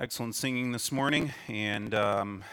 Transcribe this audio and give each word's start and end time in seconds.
Excellent 0.00 0.36
singing 0.36 0.70
this 0.70 0.92
morning, 0.92 1.32
and 1.48 1.92
um, 1.92 2.44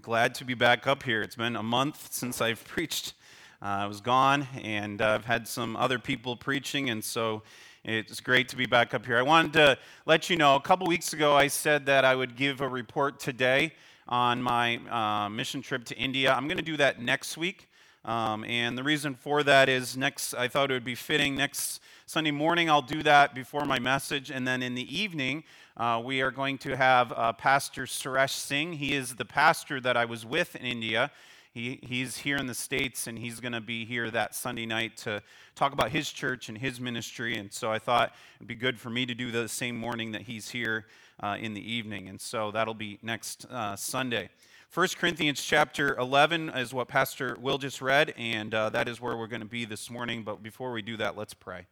glad 0.00 0.34
to 0.36 0.44
be 0.46 0.54
back 0.54 0.86
up 0.86 1.02
here. 1.02 1.20
It's 1.20 1.36
been 1.36 1.54
a 1.54 1.62
month 1.62 2.14
since 2.14 2.40
I've 2.40 2.64
preached. 2.66 3.12
Uh, 3.60 3.66
I 3.66 3.86
was 3.86 4.00
gone, 4.00 4.48
and 4.62 5.02
uh, 5.02 5.08
I've 5.08 5.26
had 5.26 5.46
some 5.46 5.76
other 5.76 5.98
people 5.98 6.34
preaching, 6.34 6.88
and 6.88 7.04
so 7.04 7.42
it's 7.84 8.22
great 8.22 8.48
to 8.48 8.56
be 8.56 8.64
back 8.64 8.94
up 8.94 9.04
here. 9.04 9.18
I 9.18 9.22
wanted 9.22 9.52
to 9.52 9.78
let 10.06 10.30
you 10.30 10.36
know 10.36 10.56
a 10.56 10.60
couple 10.62 10.86
weeks 10.86 11.12
ago 11.12 11.36
I 11.36 11.48
said 11.48 11.84
that 11.84 12.06
I 12.06 12.14
would 12.14 12.36
give 12.36 12.62
a 12.62 12.68
report 12.68 13.20
today 13.20 13.74
on 14.08 14.42
my 14.42 14.78
uh, 14.88 15.28
mission 15.28 15.60
trip 15.60 15.84
to 15.84 15.96
India. 15.98 16.32
I'm 16.32 16.48
going 16.48 16.56
to 16.56 16.64
do 16.64 16.78
that 16.78 17.02
next 17.02 17.36
week. 17.36 17.68
Um, 18.06 18.44
and 18.44 18.76
the 18.76 18.82
reason 18.82 19.14
for 19.14 19.42
that 19.42 19.68
is 19.68 19.94
next, 19.94 20.32
I 20.34 20.48
thought 20.48 20.70
it 20.70 20.74
would 20.74 20.84
be 20.84 20.94
fitting. 20.94 21.36
Next 21.36 21.80
Sunday 22.06 22.30
morning, 22.30 22.68
I'll 22.68 22.82
do 22.82 23.02
that 23.02 23.34
before 23.34 23.64
my 23.64 23.78
message. 23.78 24.30
And 24.30 24.46
then 24.46 24.62
in 24.62 24.74
the 24.74 24.98
evening, 24.98 25.44
uh, 25.76 26.00
we 26.04 26.22
are 26.22 26.30
going 26.30 26.56
to 26.58 26.76
have 26.76 27.12
uh, 27.12 27.32
Pastor 27.32 27.82
Suresh 27.82 28.30
Singh. 28.30 28.74
He 28.74 28.94
is 28.94 29.16
the 29.16 29.24
pastor 29.24 29.80
that 29.80 29.96
I 29.96 30.04
was 30.04 30.24
with 30.24 30.54
in 30.54 30.64
India. 30.64 31.10
He, 31.52 31.80
he's 31.82 32.18
here 32.18 32.36
in 32.36 32.46
the 32.46 32.54
States 32.54 33.08
and 33.08 33.18
he's 33.18 33.40
going 33.40 33.52
to 33.52 33.60
be 33.60 33.84
here 33.84 34.08
that 34.10 34.36
Sunday 34.36 34.66
night 34.66 34.96
to 34.98 35.20
talk 35.56 35.72
about 35.72 35.90
his 35.90 36.10
church 36.10 36.48
and 36.48 36.56
his 36.56 36.80
ministry. 36.80 37.36
And 37.36 37.52
so 37.52 37.72
I 37.72 37.80
thought 37.80 38.12
it'd 38.36 38.46
be 38.46 38.54
good 38.54 38.78
for 38.78 38.88
me 38.88 39.04
to 39.06 39.14
do 39.14 39.32
the 39.32 39.48
same 39.48 39.76
morning 39.76 40.12
that 40.12 40.22
he's 40.22 40.50
here 40.50 40.86
uh, 41.20 41.36
in 41.40 41.54
the 41.54 41.72
evening. 41.72 42.08
And 42.08 42.20
so 42.20 42.52
that'll 42.52 42.74
be 42.74 43.00
next 43.02 43.44
uh, 43.50 43.74
Sunday. 43.74 44.30
1 44.72 44.88
Corinthians 44.98 45.42
chapter 45.42 45.96
11 45.96 46.50
is 46.50 46.72
what 46.72 46.86
Pastor 46.86 47.36
Will 47.40 47.58
just 47.58 47.80
read, 47.80 48.12
and 48.16 48.52
uh, 48.52 48.70
that 48.70 48.88
is 48.88 49.00
where 49.00 49.16
we're 49.16 49.28
going 49.28 49.40
to 49.40 49.46
be 49.46 49.64
this 49.64 49.88
morning. 49.88 50.24
But 50.24 50.42
before 50.42 50.72
we 50.72 50.82
do 50.82 50.96
that, 50.96 51.16
let's 51.16 51.34
pray. 51.34 51.66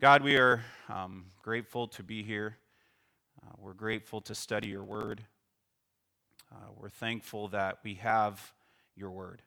God, 0.00 0.22
we 0.22 0.36
are 0.36 0.64
um, 0.88 1.26
grateful 1.42 1.86
to 1.88 2.02
be 2.02 2.22
here. 2.22 2.56
Uh, 3.44 3.52
we're 3.58 3.74
grateful 3.74 4.20
to 4.22 4.34
study 4.34 4.68
your 4.68 4.84
word. 4.84 5.22
Uh, 6.50 6.68
we're 6.76 6.88
thankful 6.88 7.48
that 7.48 7.78
we 7.82 7.94
have 7.94 8.52
your 8.96 9.10
word, 9.10 9.42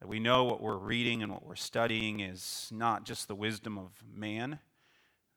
that 0.00 0.08
we 0.08 0.18
know 0.20 0.44
what 0.44 0.60
we're 0.60 0.76
reading 0.76 1.22
and 1.22 1.32
what 1.32 1.46
we're 1.46 1.54
studying 1.54 2.20
is 2.20 2.68
not 2.72 3.04
just 3.04 3.28
the 3.28 3.34
wisdom 3.34 3.78
of 3.78 3.90
man, 4.12 4.58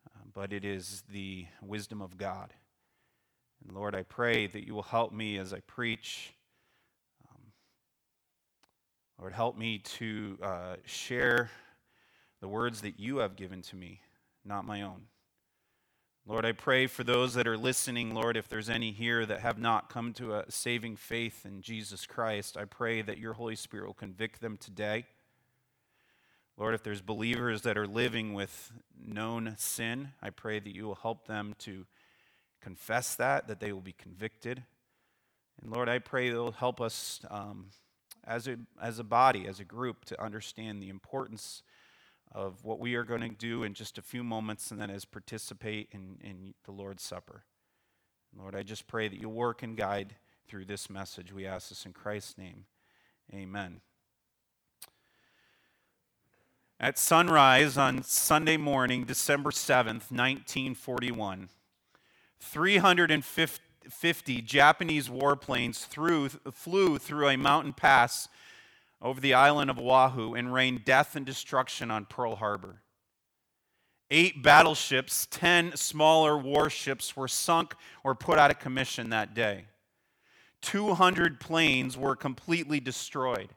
uh, 0.08 0.20
but 0.34 0.52
it 0.52 0.66
is 0.66 1.04
the 1.12 1.46
wisdom 1.62 2.02
of 2.02 2.18
God. 2.18 2.54
And 3.64 3.76
Lord, 3.76 3.96
I 3.96 4.04
pray 4.04 4.48
that 4.48 4.66
you 4.66 4.74
will 4.74 4.82
help 4.82 5.14
me 5.14 5.38
as 5.38 5.54
I 5.54 5.60
preach. 5.62 6.34
Um, 7.30 7.44
Lord, 9.20 9.34
help 9.34 9.58
me 9.58 9.78
to 9.78 10.38
uh, 10.42 10.76
share 10.86 11.52
the 12.42 12.48
words 12.48 12.82
that 12.82 13.00
you 13.00 13.18
have 13.18 13.36
given 13.36 13.62
to 13.62 13.76
me, 13.76 14.02
not 14.44 14.66
my 14.66 14.82
own. 14.82 15.04
Lord, 16.28 16.46
I 16.46 16.52
pray 16.52 16.86
for 16.86 17.04
those 17.04 17.34
that 17.34 17.48
are 17.48 17.58
listening, 17.58 18.14
Lord, 18.14 18.38
if 18.38 18.48
there's 18.48 18.70
any 18.70 18.92
here 18.92 19.26
that 19.26 19.40
have 19.40 19.58
not 19.58 19.90
come 19.90 20.14
to 20.14 20.36
a 20.36 20.52
saving 20.52 20.96
faith 20.96 21.48
in 21.48 21.64
Jesus 21.64 22.06
Christ, 22.06 22.58
I 22.58 22.66
pray 22.66 23.02
that 23.02 23.18
your 23.18 23.34
Holy 23.34 23.56
Spirit 23.56 23.88
will 23.88 23.96
convict 23.96 24.40
them 24.40 24.56
today. 24.56 25.08
Lord, 26.58 26.76
if 26.76 26.84
there's 26.84 27.02
believers 27.02 27.64
that 27.64 27.76
are 27.76 27.88
living 27.88 28.36
with 28.36 28.72
known 29.04 29.56
sin, 29.58 30.10
I 30.22 30.30
pray 30.30 30.60
that 30.60 30.76
you 30.76 30.86
will 30.86 31.00
help 31.02 31.26
them 31.26 31.56
to 31.60 31.88
confess 32.62 33.16
that, 33.16 33.48
that 33.48 33.60
they 33.60 33.74
will 33.74 33.82
be 33.82 33.94
convicted. 33.94 34.62
And 35.60 35.72
Lord, 35.72 35.90
I 35.90 35.98
pray 35.98 36.28
you'll 36.28 36.52
help 36.52 36.80
us 36.80 37.22
um, 37.32 37.72
as, 38.24 38.48
a, 38.48 38.58
as 38.80 39.00
a 39.00 39.04
body, 39.04 39.48
as 39.48 39.60
a 39.60 39.66
group, 39.66 40.06
to 40.06 40.24
understand 40.24 40.84
the 40.84 40.90
importance 40.90 41.64
of 42.34 42.64
what 42.64 42.80
we 42.80 42.96
are 42.96 43.04
going 43.04 43.22
to 43.22 43.30
do 43.30 43.64
in 43.64 43.74
just 43.74 43.98
a 43.98 44.02
few 44.02 44.24
moments, 44.24 44.72
and 44.72 44.80
then 44.80 44.90
as 44.90 45.06
participate 45.06 45.90
in, 45.92 46.18
in 46.24 46.54
the 46.66 46.72
Lord's 46.72 47.04
Supper. 47.04 47.44
Lord, 48.38 48.56
I 48.56 48.64
just 48.64 48.88
pray 48.88 49.10
that 49.10 49.20
you 49.20 49.28
work 49.28 49.64
and 49.64 49.76
guide 49.76 50.16
through 50.48 50.66
this 50.66 50.90
message. 50.90 51.34
We 51.34 51.46
ask 51.46 51.70
this 51.70 51.86
in 51.86 51.94
Christ's 51.94 52.38
name. 52.38 52.66
Amen. 53.34 53.82
At 56.80 56.98
sunrise 56.98 57.78
on 57.78 58.04
Sunday 58.04 58.58
morning, 58.58 59.04
December 59.04 59.52
7th, 59.52 60.10
1941, 60.10 61.50
350 62.40 64.42
Japanese 64.42 65.08
warplanes 65.08 65.86
threw, 65.86 66.30
flew 66.30 66.98
through 66.98 67.30
a 67.30 67.38
mountain 67.38 67.74
pass 67.74 68.28
over 69.02 69.20
the 69.20 69.34
island 69.34 69.70
of 69.70 69.80
Oahu 69.80 70.36
and 70.36 70.54
rained 70.54 70.86
death 70.86 71.16
and 71.16 71.26
destruction 71.26 71.90
on 71.90 72.06
Pearl 72.06 72.36
Harbor. 72.36 72.82
Eight 74.10 74.44
battleships, 74.44 75.28
10 75.32 75.78
smaller 75.78 76.38
warships 76.38 77.16
were 77.16 77.30
sunk 77.30 77.74
or 78.04 78.14
put 78.14 78.38
out 78.38 78.52
of 78.52 78.60
commission 78.60 79.10
that 79.10 79.34
day. 79.34 79.66
200 80.62 81.40
planes 81.40 81.98
were 81.98 82.16
completely 82.16 82.80
destroyed. 82.80 83.50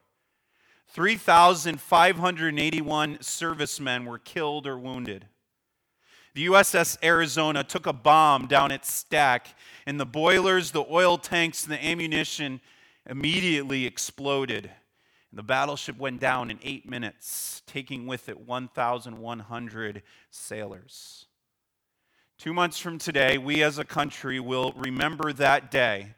3,581 0.87 3.17
servicemen 3.21 4.05
were 4.05 4.17
killed 4.17 4.65
or 4.65 4.79
wounded. 4.79 5.27
The 6.35 6.45
USS 6.47 6.97
Arizona 7.03 7.63
took 7.63 7.85
a 7.85 7.93
bomb 7.93 8.47
down 8.47 8.71
its 8.71 8.91
stack, 8.91 9.55
and 9.85 9.99
the 9.99 10.05
boilers, 10.05 10.71
the 10.71 10.85
oil 10.89 11.17
tanks, 11.17 11.63
and 11.63 11.73
the 11.73 11.85
ammunition 11.85 12.61
immediately 13.09 13.85
exploded. 13.85 14.71
The 15.35 15.43
battleship 15.43 15.97
went 15.97 16.21
down 16.21 16.49
in 16.49 16.59
eight 16.63 16.89
minutes, 16.89 17.61
taking 17.67 18.07
with 18.07 18.29
it 18.29 18.39
1,100 18.39 20.03
sailors. 20.31 21.25
Two 22.37 22.53
months 22.53 22.79
from 22.79 22.97
today, 22.97 23.37
we 23.37 23.61
as 23.61 23.77
a 23.77 23.83
country 23.83 24.39
will 24.39 24.71
remember 24.77 25.33
that 25.33 25.69
day 25.69 26.15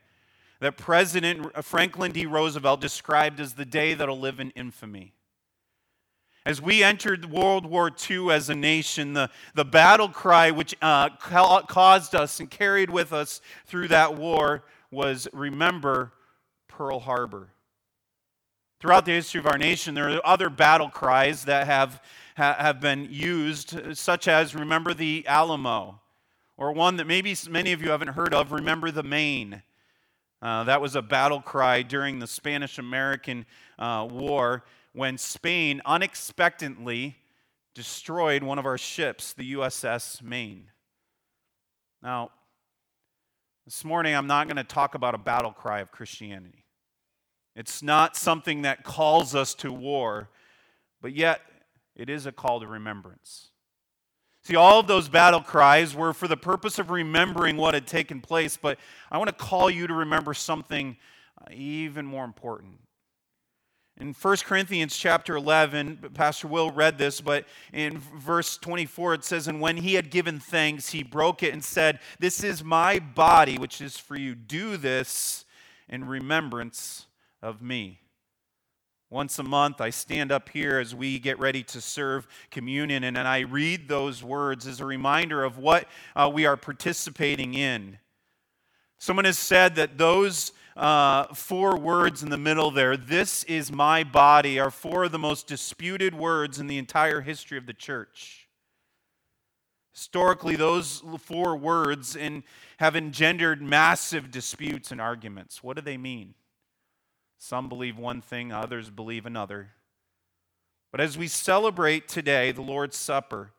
that 0.59 0.77
President 0.77 1.63
Franklin 1.65 2.11
D. 2.11 2.27
Roosevelt 2.27 2.79
described 2.79 3.39
as 3.39 3.55
the 3.55 3.65
day 3.65 3.95
that'll 3.95 4.19
live 4.19 4.39
in 4.39 4.51
infamy. 4.51 5.13
As 6.45 6.61
we 6.61 6.83
entered 6.83 7.31
World 7.31 7.65
War 7.65 7.91
II 8.09 8.29
as 8.31 8.49
a 8.49 8.55
nation, 8.55 9.13
the, 9.13 9.31
the 9.55 9.65
battle 9.65 10.09
cry 10.09 10.51
which 10.51 10.75
uh, 10.81 11.09
caused 11.17 12.13
us 12.13 12.39
and 12.39 12.51
carried 12.51 12.91
with 12.91 13.13
us 13.13 13.41
through 13.65 13.87
that 13.87 14.15
war 14.15 14.63
was 14.91 15.27
Remember 15.33 16.13
Pearl 16.67 16.99
Harbor. 16.99 17.49
Throughout 18.79 19.05
the 19.05 19.13
history 19.13 19.39
of 19.39 19.47
our 19.47 19.57
nation, 19.57 19.95
there 19.95 20.09
are 20.09 20.21
other 20.23 20.51
battle 20.51 20.89
cries 20.89 21.45
that 21.45 21.65
have, 21.65 21.99
have 22.35 22.79
been 22.79 23.07
used, 23.09 23.97
such 23.97 24.27
as 24.27 24.53
Remember 24.53 24.93
the 24.93 25.25
Alamo, 25.27 25.99
or 26.57 26.71
one 26.71 26.97
that 26.97 27.07
maybe 27.07 27.35
many 27.49 27.71
of 27.71 27.81
you 27.81 27.89
haven't 27.89 28.09
heard 28.09 28.35
of, 28.35 28.51
Remember 28.51 28.91
the 28.91 29.01
Maine. 29.01 29.63
Uh, 30.43 30.63
that 30.65 30.79
was 30.79 30.95
a 30.95 31.01
battle 31.01 31.41
cry 31.41 31.81
during 31.81 32.19
the 32.19 32.27
Spanish 32.27 32.77
American 32.77 33.47
uh, 33.79 34.07
War 34.09 34.63
when 34.93 35.17
Spain 35.17 35.81
unexpectedly 35.83 37.15
destroyed 37.73 38.43
one 38.43 38.59
of 38.59 38.67
our 38.67 38.77
ships, 38.77 39.33
the 39.33 39.53
USS 39.53 40.21
Maine. 40.21 40.69
Now, 42.03 42.29
this 43.65 43.83
morning 43.83 44.13
I'm 44.13 44.27
not 44.27 44.47
going 44.47 44.57
to 44.57 44.63
talk 44.63 44.93
about 44.93 45.15
a 45.15 45.17
battle 45.17 45.51
cry 45.51 45.79
of 45.79 45.91
Christianity. 45.91 46.66
It's 47.57 47.81
not 47.81 48.15
something 48.15 48.61
that 48.61 48.83
calls 48.83 49.33
us 49.33 49.55
to 49.55 49.73
war, 49.73 50.29
but 51.01 51.15
yet 51.15 51.41
it 51.95 52.07
is 52.07 52.27
a 52.27 52.31
call 52.31 52.59
to 52.59 52.67
remembrance. 52.67 53.47
See, 54.43 54.55
all 54.55 54.79
of 54.79 54.85
those 54.85 55.09
battle 55.09 55.41
cries 55.41 55.95
were 55.95 56.13
for 56.13 56.27
the 56.27 56.37
purpose 56.37 56.77
of 56.77 56.91
remembering 56.91 57.57
what 57.57 57.73
had 57.73 57.87
taken 57.87 58.21
place, 58.21 58.57
but 58.57 58.77
I 59.11 59.17
want 59.17 59.29
to 59.29 59.35
call 59.35 59.71
you 59.71 59.87
to 59.87 59.93
remember 59.95 60.35
something 60.35 60.97
uh, 61.41 61.45
even 61.51 62.05
more 62.05 62.25
important. 62.25 62.77
In 63.99 64.13
1 64.13 64.37
Corinthians 64.45 64.95
chapter 64.95 65.35
11, 65.35 66.11
Pastor 66.13 66.47
Will 66.47 66.69
read 66.69 66.99
this, 66.99 67.21
but 67.21 67.45
in 67.73 67.97
verse 67.97 68.57
24 68.59 69.15
it 69.15 69.23
says, 69.23 69.47
And 69.47 69.59
when 69.59 69.77
he 69.77 69.95
had 69.95 70.11
given 70.11 70.39
thanks, 70.39 70.91
he 70.91 71.01
broke 71.01 71.41
it 71.41 71.53
and 71.53 71.63
said, 71.63 72.01
This 72.19 72.43
is 72.43 72.63
my 72.63 72.99
body, 72.99 73.57
which 73.57 73.81
is 73.81 73.97
for 73.97 74.15
you. 74.15 74.35
Do 74.35 74.77
this 74.77 75.43
in 75.89 76.05
remembrance 76.05 77.06
of 77.41 77.61
me. 77.61 77.99
Once 79.09 79.39
a 79.39 79.43
month, 79.43 79.79
I 79.79 79.89
stand 79.89 80.33
up 80.33 80.49
here 80.49 80.79
as 80.79 80.93
we 80.93 81.17
get 81.17 81.39
ready 81.39 81.63
to 81.63 81.79
serve 81.79 82.27
communion, 82.51 83.05
and, 83.05 83.17
and 83.17 83.27
I 83.27 83.39
read 83.39 83.87
those 83.87 84.21
words 84.21 84.67
as 84.67 84.81
a 84.81 84.85
reminder 84.85 85.45
of 85.45 85.57
what 85.57 85.87
uh, 86.13 86.29
we 86.33 86.45
are 86.45 86.57
participating 86.57 87.53
in. 87.53 87.99
Someone 88.97 89.25
has 89.25 89.37
said 89.37 89.75
that 89.75 89.97
those 89.97 90.51
uh, 90.75 91.33
four 91.33 91.77
words 91.77 92.21
in 92.21 92.29
the 92.29 92.37
middle 92.37 92.69
there, 92.69 92.97
this 92.97 93.45
is 93.45 93.71
my 93.71 94.03
body, 94.03 94.59
are 94.59 94.71
four 94.71 95.05
of 95.05 95.13
the 95.13 95.19
most 95.19 95.47
disputed 95.47 96.13
words 96.13 96.59
in 96.59 96.67
the 96.67 96.77
entire 96.77 97.21
history 97.21 97.57
of 97.57 97.65
the 97.65 97.73
church. 97.73 98.49
Historically, 99.93 100.55
those 100.55 101.01
four 101.19 101.55
words 101.55 102.15
in, 102.15 102.43
have 102.77 102.95
engendered 102.95 103.61
massive 103.61 104.29
disputes 104.29 104.91
and 104.91 104.99
arguments. 104.99 105.63
What 105.63 105.77
do 105.77 105.81
they 105.81 105.97
mean? 105.97 106.35
Some 107.37 107.69
believe 107.69 107.97
one 107.97 108.21
thing, 108.21 108.51
others 108.51 108.89
believe 108.89 109.25
another. 109.25 109.69
But 110.91 111.01
as 111.01 111.17
we 111.17 111.27
celebrate 111.27 112.07
today 112.07 112.51
the 112.51 112.61
Lord's 112.61 112.97
Supper, 112.97 113.51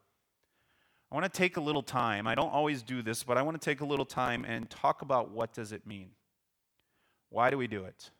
I 1.10 1.14
want 1.14 1.32
to 1.32 1.36
take 1.38 1.56
a 1.56 1.60
little 1.60 1.82
time. 1.82 2.26
I 2.26 2.34
don't 2.34 2.52
always 2.52 2.82
do 2.82 3.02
this, 3.02 3.22
but 3.22 3.38
I 3.38 3.42
want 3.42 3.60
to 3.60 3.64
take 3.64 3.80
a 3.80 3.86
little 3.86 4.04
time 4.04 4.44
and 4.44 4.68
talk 4.68 5.02
about 5.02 5.30
what 5.30 5.54
does 5.54 5.72
it 5.72 5.86
mean? 5.86 6.10
Why 7.30 7.50
do 7.50 7.56
we 7.56 7.66
do 7.66 7.84
it? 7.84 8.10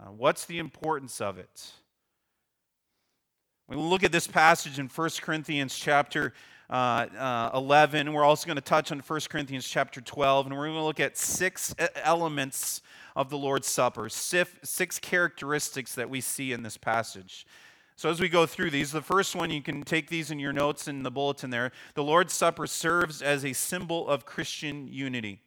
Uh, 0.00 0.10
what's 0.10 0.44
the 0.46 0.58
importance 0.58 1.20
of 1.20 1.38
it? 1.38 1.72
We 3.68 3.76
look 3.76 4.02
at 4.02 4.12
this 4.12 4.26
passage 4.26 4.78
in 4.78 4.88
1 4.88 5.10
Corinthians 5.20 5.76
chapter 5.76 6.32
uh, 6.70 7.06
uh, 7.18 7.50
11. 7.54 8.12
We're 8.12 8.24
also 8.24 8.46
going 8.46 8.56
to 8.56 8.62
touch 8.62 8.90
on 8.92 9.00
1 9.00 9.20
Corinthians 9.28 9.68
chapter 9.68 10.00
12, 10.00 10.46
and 10.46 10.56
we're 10.56 10.66
going 10.66 10.78
to 10.78 10.84
look 10.84 11.00
at 11.00 11.16
six 11.18 11.74
elements 11.96 12.82
of 13.18 13.30
the 13.30 13.36
Lord's 13.36 13.66
Supper, 13.66 14.08
six 14.08 15.00
characteristics 15.00 15.96
that 15.96 16.08
we 16.08 16.20
see 16.20 16.52
in 16.52 16.62
this 16.62 16.76
passage. 16.76 17.48
So, 17.96 18.08
as 18.08 18.20
we 18.20 18.28
go 18.28 18.46
through 18.46 18.70
these, 18.70 18.92
the 18.92 19.02
first 19.02 19.34
one, 19.34 19.50
you 19.50 19.60
can 19.60 19.82
take 19.82 20.08
these 20.08 20.30
in 20.30 20.38
your 20.38 20.52
notes 20.52 20.86
in 20.86 21.02
the 21.02 21.10
bulletin 21.10 21.50
there. 21.50 21.72
The 21.94 22.04
Lord's 22.04 22.32
Supper 22.32 22.68
serves 22.68 23.20
as 23.20 23.44
a 23.44 23.54
symbol 23.54 24.08
of 24.08 24.24
Christian 24.24 24.86
unity. 24.86 25.40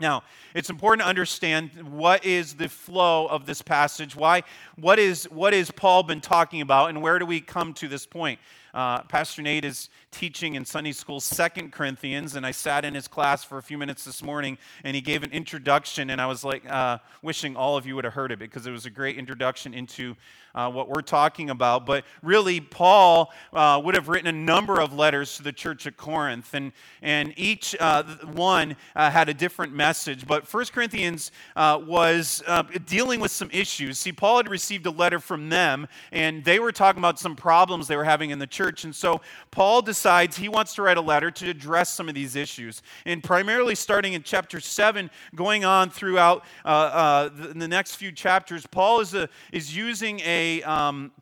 Now, 0.00 0.22
it's 0.54 0.70
important 0.70 1.02
to 1.02 1.08
understand 1.08 1.70
what 1.82 2.24
is 2.24 2.54
the 2.54 2.70
flow 2.70 3.26
of 3.26 3.44
this 3.44 3.60
passage. 3.60 4.16
Why? 4.16 4.42
What 4.76 4.98
is 4.98 5.24
what 5.24 5.52
is 5.52 5.70
Paul 5.70 6.02
been 6.02 6.22
talking 6.22 6.62
about, 6.62 6.88
and 6.88 7.02
where 7.02 7.18
do 7.18 7.26
we 7.26 7.42
come 7.42 7.74
to 7.74 7.88
this 7.88 8.06
point? 8.06 8.40
Uh, 8.76 9.00
Pastor 9.04 9.40
Nate 9.40 9.64
is 9.64 9.88
teaching 10.10 10.54
in 10.54 10.66
Sunday 10.66 10.92
school 10.92 11.18
Second 11.18 11.72
Corinthians, 11.72 12.36
and 12.36 12.44
I 12.44 12.50
sat 12.50 12.84
in 12.84 12.92
his 12.92 13.08
class 13.08 13.42
for 13.42 13.56
a 13.56 13.62
few 13.62 13.78
minutes 13.78 14.04
this 14.04 14.22
morning, 14.22 14.58
and 14.84 14.94
he 14.94 15.00
gave 15.00 15.22
an 15.22 15.30
introduction, 15.30 16.10
and 16.10 16.20
I 16.20 16.26
was 16.26 16.44
like, 16.44 16.70
uh, 16.70 16.98
wishing 17.22 17.56
all 17.56 17.78
of 17.78 17.86
you 17.86 17.94
would 17.94 18.04
have 18.04 18.12
heard 18.12 18.32
it 18.32 18.38
because 18.38 18.66
it 18.66 18.70
was 18.72 18.84
a 18.84 18.90
great 18.90 19.16
introduction 19.16 19.72
into 19.72 20.14
uh, 20.54 20.70
what 20.70 20.90
we're 20.90 21.00
talking 21.02 21.48
about. 21.48 21.86
But 21.86 22.04
really, 22.22 22.60
Paul 22.60 23.32
uh, 23.54 23.80
would 23.82 23.94
have 23.94 24.08
written 24.08 24.26
a 24.26 24.32
number 24.32 24.78
of 24.78 24.92
letters 24.92 25.36
to 25.38 25.42
the 25.42 25.52
church 25.52 25.86
at 25.86 25.96
Corinth, 25.96 26.52
and, 26.52 26.72
and 27.00 27.32
each 27.38 27.74
uh, 27.80 28.02
one 28.34 28.76
uh, 28.94 29.10
had 29.10 29.30
a 29.30 29.34
different 29.34 29.72
message. 29.72 30.26
But 30.26 30.46
First 30.46 30.74
Corinthians 30.74 31.30
was 31.56 32.42
dealing 32.84 33.20
with 33.20 33.30
some 33.30 33.48
issues. 33.52 33.98
See, 33.98 34.12
Paul 34.12 34.36
had 34.38 34.50
received 34.50 34.84
a 34.84 34.90
letter 34.90 35.18
from 35.18 35.48
them, 35.48 35.88
and 36.12 36.44
they 36.44 36.58
were 36.58 36.72
talking 36.72 36.98
about 36.98 37.18
some 37.18 37.36
problems 37.36 37.88
they 37.88 37.96
were 37.96 38.04
having 38.04 38.28
in 38.30 38.38
the 38.38 38.46
church. 38.46 38.65
And 38.84 38.94
so 38.94 39.20
Paul 39.50 39.82
decides 39.82 40.36
he 40.36 40.48
wants 40.48 40.74
to 40.74 40.82
write 40.82 40.96
a 40.96 41.00
letter 41.02 41.30
to 41.30 41.50
address 41.50 41.90
some 41.90 42.08
of 42.08 42.14
these 42.14 42.36
issues. 42.36 42.82
And 43.04 43.22
primarily 43.22 43.74
starting 43.74 44.14
in 44.14 44.22
chapter 44.22 44.60
7, 44.60 45.10
going 45.34 45.64
on 45.64 45.90
throughout 45.90 46.44
uh, 46.64 46.68
uh, 46.68 47.28
the, 47.28 47.48
the 47.54 47.68
next 47.68 47.96
few 47.96 48.12
chapters, 48.12 48.66
Paul 48.66 49.00
is, 49.00 49.14
a, 49.14 49.28
is 49.52 49.76
using 49.76 50.20
a, 50.20 50.62
um, 50.62 51.12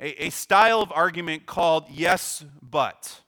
a, 0.00 0.26
a 0.26 0.30
style 0.30 0.80
of 0.80 0.92
argument 0.92 1.46
called 1.46 1.86
yes, 1.90 2.44
but. 2.62 3.20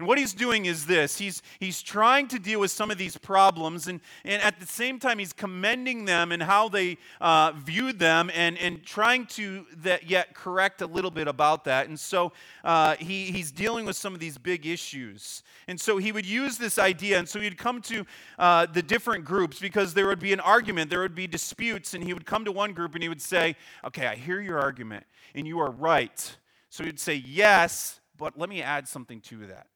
And 0.00 0.08
what 0.08 0.16
he's 0.16 0.32
doing 0.32 0.64
is 0.64 0.86
this 0.86 1.18
he's, 1.18 1.42
he's 1.58 1.82
trying 1.82 2.26
to 2.28 2.38
deal 2.38 2.58
with 2.58 2.70
some 2.70 2.90
of 2.90 2.96
these 2.96 3.18
problems, 3.18 3.86
and, 3.86 4.00
and 4.24 4.40
at 4.40 4.58
the 4.58 4.64
same 4.64 4.98
time, 4.98 5.18
he's 5.18 5.34
commending 5.34 6.06
them 6.06 6.32
and 6.32 6.42
how 6.42 6.70
they 6.70 6.96
uh, 7.20 7.52
viewed 7.52 7.98
them 7.98 8.30
and, 8.34 8.56
and 8.56 8.82
trying 8.82 9.26
to 9.26 9.66
that 9.76 10.08
yet 10.08 10.32
correct 10.32 10.80
a 10.80 10.86
little 10.86 11.10
bit 11.10 11.28
about 11.28 11.64
that. 11.64 11.86
And 11.86 12.00
so 12.00 12.32
uh, 12.64 12.96
he, 12.96 13.26
he's 13.26 13.52
dealing 13.52 13.84
with 13.84 13.94
some 13.94 14.14
of 14.14 14.20
these 14.20 14.38
big 14.38 14.64
issues. 14.64 15.42
And 15.68 15.78
so 15.78 15.98
he 15.98 16.12
would 16.12 16.24
use 16.24 16.56
this 16.56 16.78
idea, 16.78 17.18
and 17.18 17.28
so 17.28 17.38
he'd 17.38 17.58
come 17.58 17.82
to 17.82 18.06
uh, 18.38 18.64
the 18.72 18.82
different 18.82 19.26
groups 19.26 19.58
because 19.58 19.92
there 19.92 20.06
would 20.06 20.18
be 20.18 20.32
an 20.32 20.40
argument, 20.40 20.88
there 20.88 21.00
would 21.00 21.14
be 21.14 21.26
disputes, 21.26 21.92
and 21.92 22.02
he 22.02 22.14
would 22.14 22.24
come 22.24 22.46
to 22.46 22.52
one 22.52 22.72
group 22.72 22.94
and 22.94 23.02
he 23.02 23.10
would 23.10 23.20
say, 23.20 23.54
Okay, 23.84 24.06
I 24.06 24.14
hear 24.16 24.40
your 24.40 24.60
argument, 24.60 25.04
and 25.34 25.46
you 25.46 25.60
are 25.60 25.70
right. 25.70 26.36
So 26.70 26.84
he'd 26.84 26.98
say, 26.98 27.16
Yes, 27.16 28.00
but 28.16 28.38
let 28.38 28.48
me 28.48 28.62
add 28.62 28.88
something 28.88 29.20
to 29.20 29.46
that. 29.48 29.66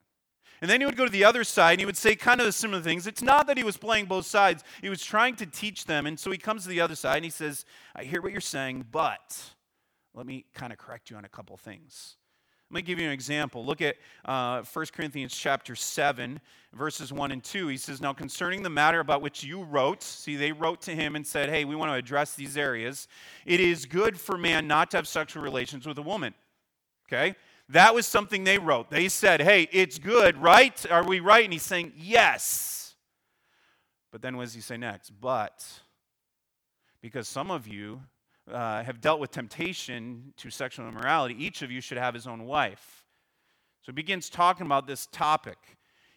And 0.65 0.71
then 0.71 0.81
he 0.81 0.87
would 0.87 0.97
go 0.97 1.05
to 1.05 1.13
the 1.13 1.25
other 1.25 1.45
side 1.45 1.73
and 1.73 1.81
he 1.81 1.85
would 1.85 1.95
say 1.95 2.17
kind 2.17 2.41
of 2.41 2.55
similar 2.55 2.83
things. 2.83 3.07
It's 3.07 3.21
not 3.21 3.49
that 3.49 3.59
he 3.59 3.63
was 3.63 3.77
playing 3.77 4.07
both 4.07 4.25
sides, 4.25 4.65
he 4.81 4.89
was 4.89 5.05
trying 5.05 5.37
to 5.37 5.45
teach 5.45 5.85
them. 5.85 6.07
And 6.07 6.19
so 6.19 6.31
he 6.31 6.39
comes 6.39 6.63
to 6.63 6.71
the 6.71 6.81
other 6.81 6.95
side 6.95 7.17
and 7.17 7.25
he 7.27 7.31
says, 7.31 7.67
I 7.95 8.05
hear 8.05 8.23
what 8.23 8.33
you're 8.33 8.41
saying, 8.41 8.87
but 8.91 9.53
let 10.15 10.25
me 10.25 10.47
kind 10.55 10.73
of 10.73 10.79
correct 10.79 11.11
you 11.11 11.19
on 11.19 11.27
a 11.27 11.29
couple 11.29 11.55
things. 11.59 12.17
Let 12.71 12.77
me 12.77 12.81
give 12.81 12.99
you 12.99 13.05
an 13.05 13.13
example. 13.13 13.63
Look 13.63 13.83
at 13.83 13.97
uh, 14.25 14.63
1 14.63 14.87
Corinthians 14.95 15.37
chapter 15.37 15.77
7, 15.77 16.41
verses 16.73 17.13
1 17.13 17.31
and 17.31 17.45
2. 17.45 17.69
He 17.69 17.77
says, 17.77 18.01
Now 18.01 18.15
concerning 18.15 18.63
the 18.63 18.71
matter 18.71 19.01
about 19.01 19.21
which 19.21 19.45
you 19.45 19.65
wrote, 19.65 20.03
see, 20.03 20.35
they 20.35 20.53
wrote 20.53 20.81
to 20.81 20.93
him 20.93 21.15
and 21.15 21.27
said, 21.27 21.51
Hey, 21.51 21.67
we 21.67 21.77
want 21.77 21.91
to 21.91 21.97
address 21.97 22.37
these 22.37 22.57
areas. 22.57 23.07
It 23.45 23.61
is 23.61 23.85
good 23.85 24.19
for 24.19 24.39
man 24.39 24.67
not 24.67 24.91
to 24.93 24.97
have 24.97 25.09
sexual 25.09 25.43
relations 25.43 25.87
with 25.87 25.99
a 25.99 26.03
woman. 26.03 26.33
Okay? 27.07 27.37
That 27.71 27.95
was 27.95 28.07
something 28.07 28.45
they 28.45 28.59
wrote. 28.59 28.91
They 28.91 29.09
said, 29.09 29.41
hey, 29.41 29.69
it's 29.73 29.99
good, 29.99 30.37
right? 30.41 30.85
Are 30.91 31.05
we 31.05 31.21
right? 31.21 31.45
And 31.45 31.53
he's 31.53 31.63
saying, 31.63 31.93
yes. 31.97 32.95
But 34.13 34.23
then 34.23 34.37
what 34.37 34.45
does 34.45 34.55
he 34.55 34.61
say 34.61 34.77
next? 34.77 35.11
But 35.11 35.67
because 37.01 37.27
some 37.27 37.51
of 37.51 37.67
you 37.67 38.01
uh, 38.51 38.83
have 38.83 39.01
dealt 39.01 39.19
with 39.19 39.31
temptation 39.31 40.35
to 40.37 40.51
sexual 40.51 40.87
immorality, 40.89 41.35
each 41.43 41.63
of 41.63 41.71
you 41.71 41.81
should 41.81 41.99
have 41.99 42.15
his 42.15 42.27
own 42.27 42.45
wife. 42.45 43.05
So 43.81 43.93
he 43.93 43.93
begins 43.93 44.31
talking 44.31 44.67
about 44.67 44.87
this 44.87 45.07
topic. 45.07 45.59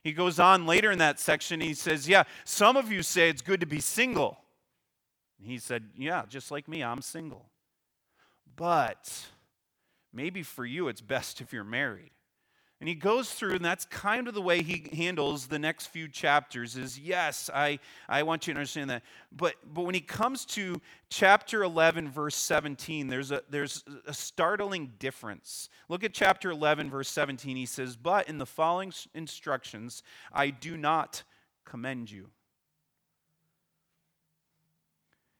He 0.03 0.13
goes 0.13 0.39
on 0.39 0.65
later 0.65 0.91
in 0.91 0.99
that 0.99 1.19
section, 1.19 1.59
he 1.59 1.73
says, 1.73 2.07
Yeah, 2.07 2.23
some 2.45 2.77
of 2.77 2.91
you 2.91 3.03
say 3.03 3.29
it's 3.29 3.41
good 3.41 3.59
to 3.59 3.65
be 3.65 3.79
single. 3.79 4.37
And 5.39 5.47
he 5.49 5.57
said, 5.57 5.89
Yeah, 5.97 6.23
just 6.29 6.51
like 6.51 6.67
me, 6.67 6.83
I'm 6.83 7.01
single. 7.01 7.45
But 8.55 9.27
maybe 10.13 10.43
for 10.43 10.65
you 10.65 10.87
it's 10.87 11.01
best 11.01 11.41
if 11.41 11.53
you're 11.53 11.63
married. 11.63 12.11
And 12.79 12.87
he 12.87 12.93
goes 12.93 13.31
through, 13.31 13.55
and 13.55 13.65
that's 13.65 13.85
kind 13.85 14.27
of 14.27 14.35
the 14.35 14.41
way 14.41 14.61
he 14.61 14.87
handles 14.95 15.47
the 15.47 15.57
next 15.57 15.87
few 15.87 16.07
chapters 16.07 16.77
is 16.77 16.99
yes, 16.99 17.49
I, 17.51 17.79
I 18.07 18.21
want 18.21 18.45
you 18.45 18.53
to 18.53 18.59
understand 18.59 18.91
that. 18.91 19.01
But, 19.31 19.55
but 19.73 19.81
when 19.81 19.95
he 19.95 20.01
comes 20.01 20.45
to 20.45 20.79
chapter 21.09 21.63
11, 21.63 22.11
verse 22.11 22.35
17, 22.35 23.07
there's 23.07 23.31
a, 23.31 23.41
there's 23.49 23.83
a 24.05 24.13
startling 24.13 24.93
difference. 24.99 25.69
Look 25.89 26.03
at 26.03 26.13
chapter 26.13 26.51
11, 26.51 26.91
verse 26.91 27.09
17. 27.09 27.57
He 27.57 27.65
says, 27.65 27.95
But 27.95 28.29
in 28.29 28.37
the 28.37 28.45
following 28.45 28.93
instructions, 29.15 30.03
I 30.31 30.51
do 30.51 30.77
not 30.77 31.23
commend 31.65 32.11
you. 32.11 32.29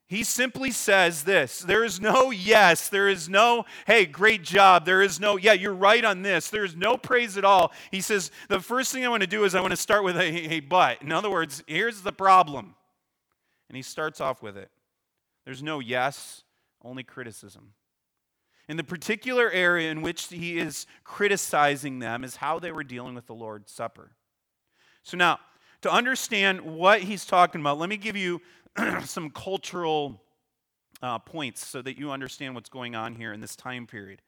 He 0.08 0.24
simply 0.24 0.72
says 0.72 1.24
this 1.24 1.60
there 1.60 1.84
is 1.84 2.00
no 2.00 2.32
yes, 2.32 2.88
there 2.88 3.10
is 3.10 3.28
no, 3.28 3.66
hey, 3.86 4.06
great 4.06 4.42
job, 4.42 4.86
there 4.86 5.02
is 5.02 5.20
no, 5.20 5.36
yeah, 5.36 5.54
you're 5.54 5.74
right 5.74 6.04
on 6.04 6.22
this, 6.22 6.50
there 6.50 6.64
is 6.64 6.76
no 6.76 6.96
praise 6.98 7.38
at 7.38 7.44
all. 7.44 7.74
He 7.92 8.00
says, 8.00 8.32
the 8.48 8.62
first 8.62 8.94
thing 8.94 9.06
I 9.06 9.10
want 9.10 9.22
to 9.22 9.28
do 9.28 9.44
is 9.44 9.54
I 9.54 9.60
want 9.60 9.72
to 9.72 9.78
start 9.78 10.06
with 10.06 10.16
a, 10.16 10.54
a 10.54 10.60
but. 10.62 11.02
In 11.02 11.12
other 11.12 11.30
words, 11.30 11.62
here's 11.68 12.02
the 12.02 12.14
problem. 12.14 12.76
And 13.70 13.76
he 13.76 13.82
starts 13.82 14.22
off 14.22 14.42
with 14.42 14.56
it. 14.56 14.72
There's 15.44 15.62
no 15.62 15.80
yes, 15.80 16.44
only 16.82 17.04
criticism. 17.04 17.74
In 18.70 18.78
the 18.78 18.84
particular 18.84 19.50
area 19.52 19.92
in 19.92 20.02
which 20.02 20.28
he 20.28 20.58
is 20.58 20.86
criticizing 21.04 22.00
them 22.00 22.24
is 22.24 22.38
how 22.38 22.60
they 22.60 22.72
were 22.72 22.84
dealing 22.84 23.16
with 23.16 23.28
the 23.28 23.36
Lord's 23.36 23.72
Supper. 23.72 24.12
So 25.04 25.18
now, 25.18 25.40
to 25.82 25.92
understand 25.92 26.62
what 26.62 27.02
he's 27.02 27.26
talking 27.26 27.62
about, 27.62 27.78
let 27.78 27.90
me 27.90 27.98
give 27.98 28.16
you 28.16 28.42
some 29.04 29.30
cultural 29.30 30.22
uh, 31.02 31.20
points 31.20 31.66
so 31.66 31.82
that 31.82 31.98
you 31.98 32.12
understand 32.12 32.56
what's 32.56 32.70
going 32.70 32.96
on 32.96 33.16
here 33.16 33.34
in 33.34 33.40
this 33.40 33.56
time 33.56 33.88
period. 33.88 34.22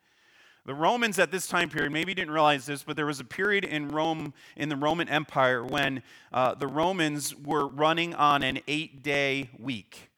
The 0.65 0.73
Romans 0.73 1.17
at 1.17 1.31
this 1.31 1.47
time 1.47 1.69
period 1.69 1.91
maybe 1.91 2.13
didn't 2.13 2.31
realize 2.31 2.65
this, 2.65 2.83
but 2.83 2.95
there 2.95 3.05
was 3.05 3.19
a 3.19 3.23
period 3.23 3.63
in 3.63 3.89
Rome, 3.89 4.33
in 4.55 4.69
the 4.69 4.75
Roman 4.75 5.09
Empire, 5.09 5.63
when 5.63 6.03
uh, 6.31 6.53
the 6.55 6.67
Romans 6.67 7.35
were 7.35 7.67
running 7.67 8.13
on 8.13 8.43
an 8.43 8.59
eight 8.67 9.01
day 9.01 9.49
week. 9.57 10.08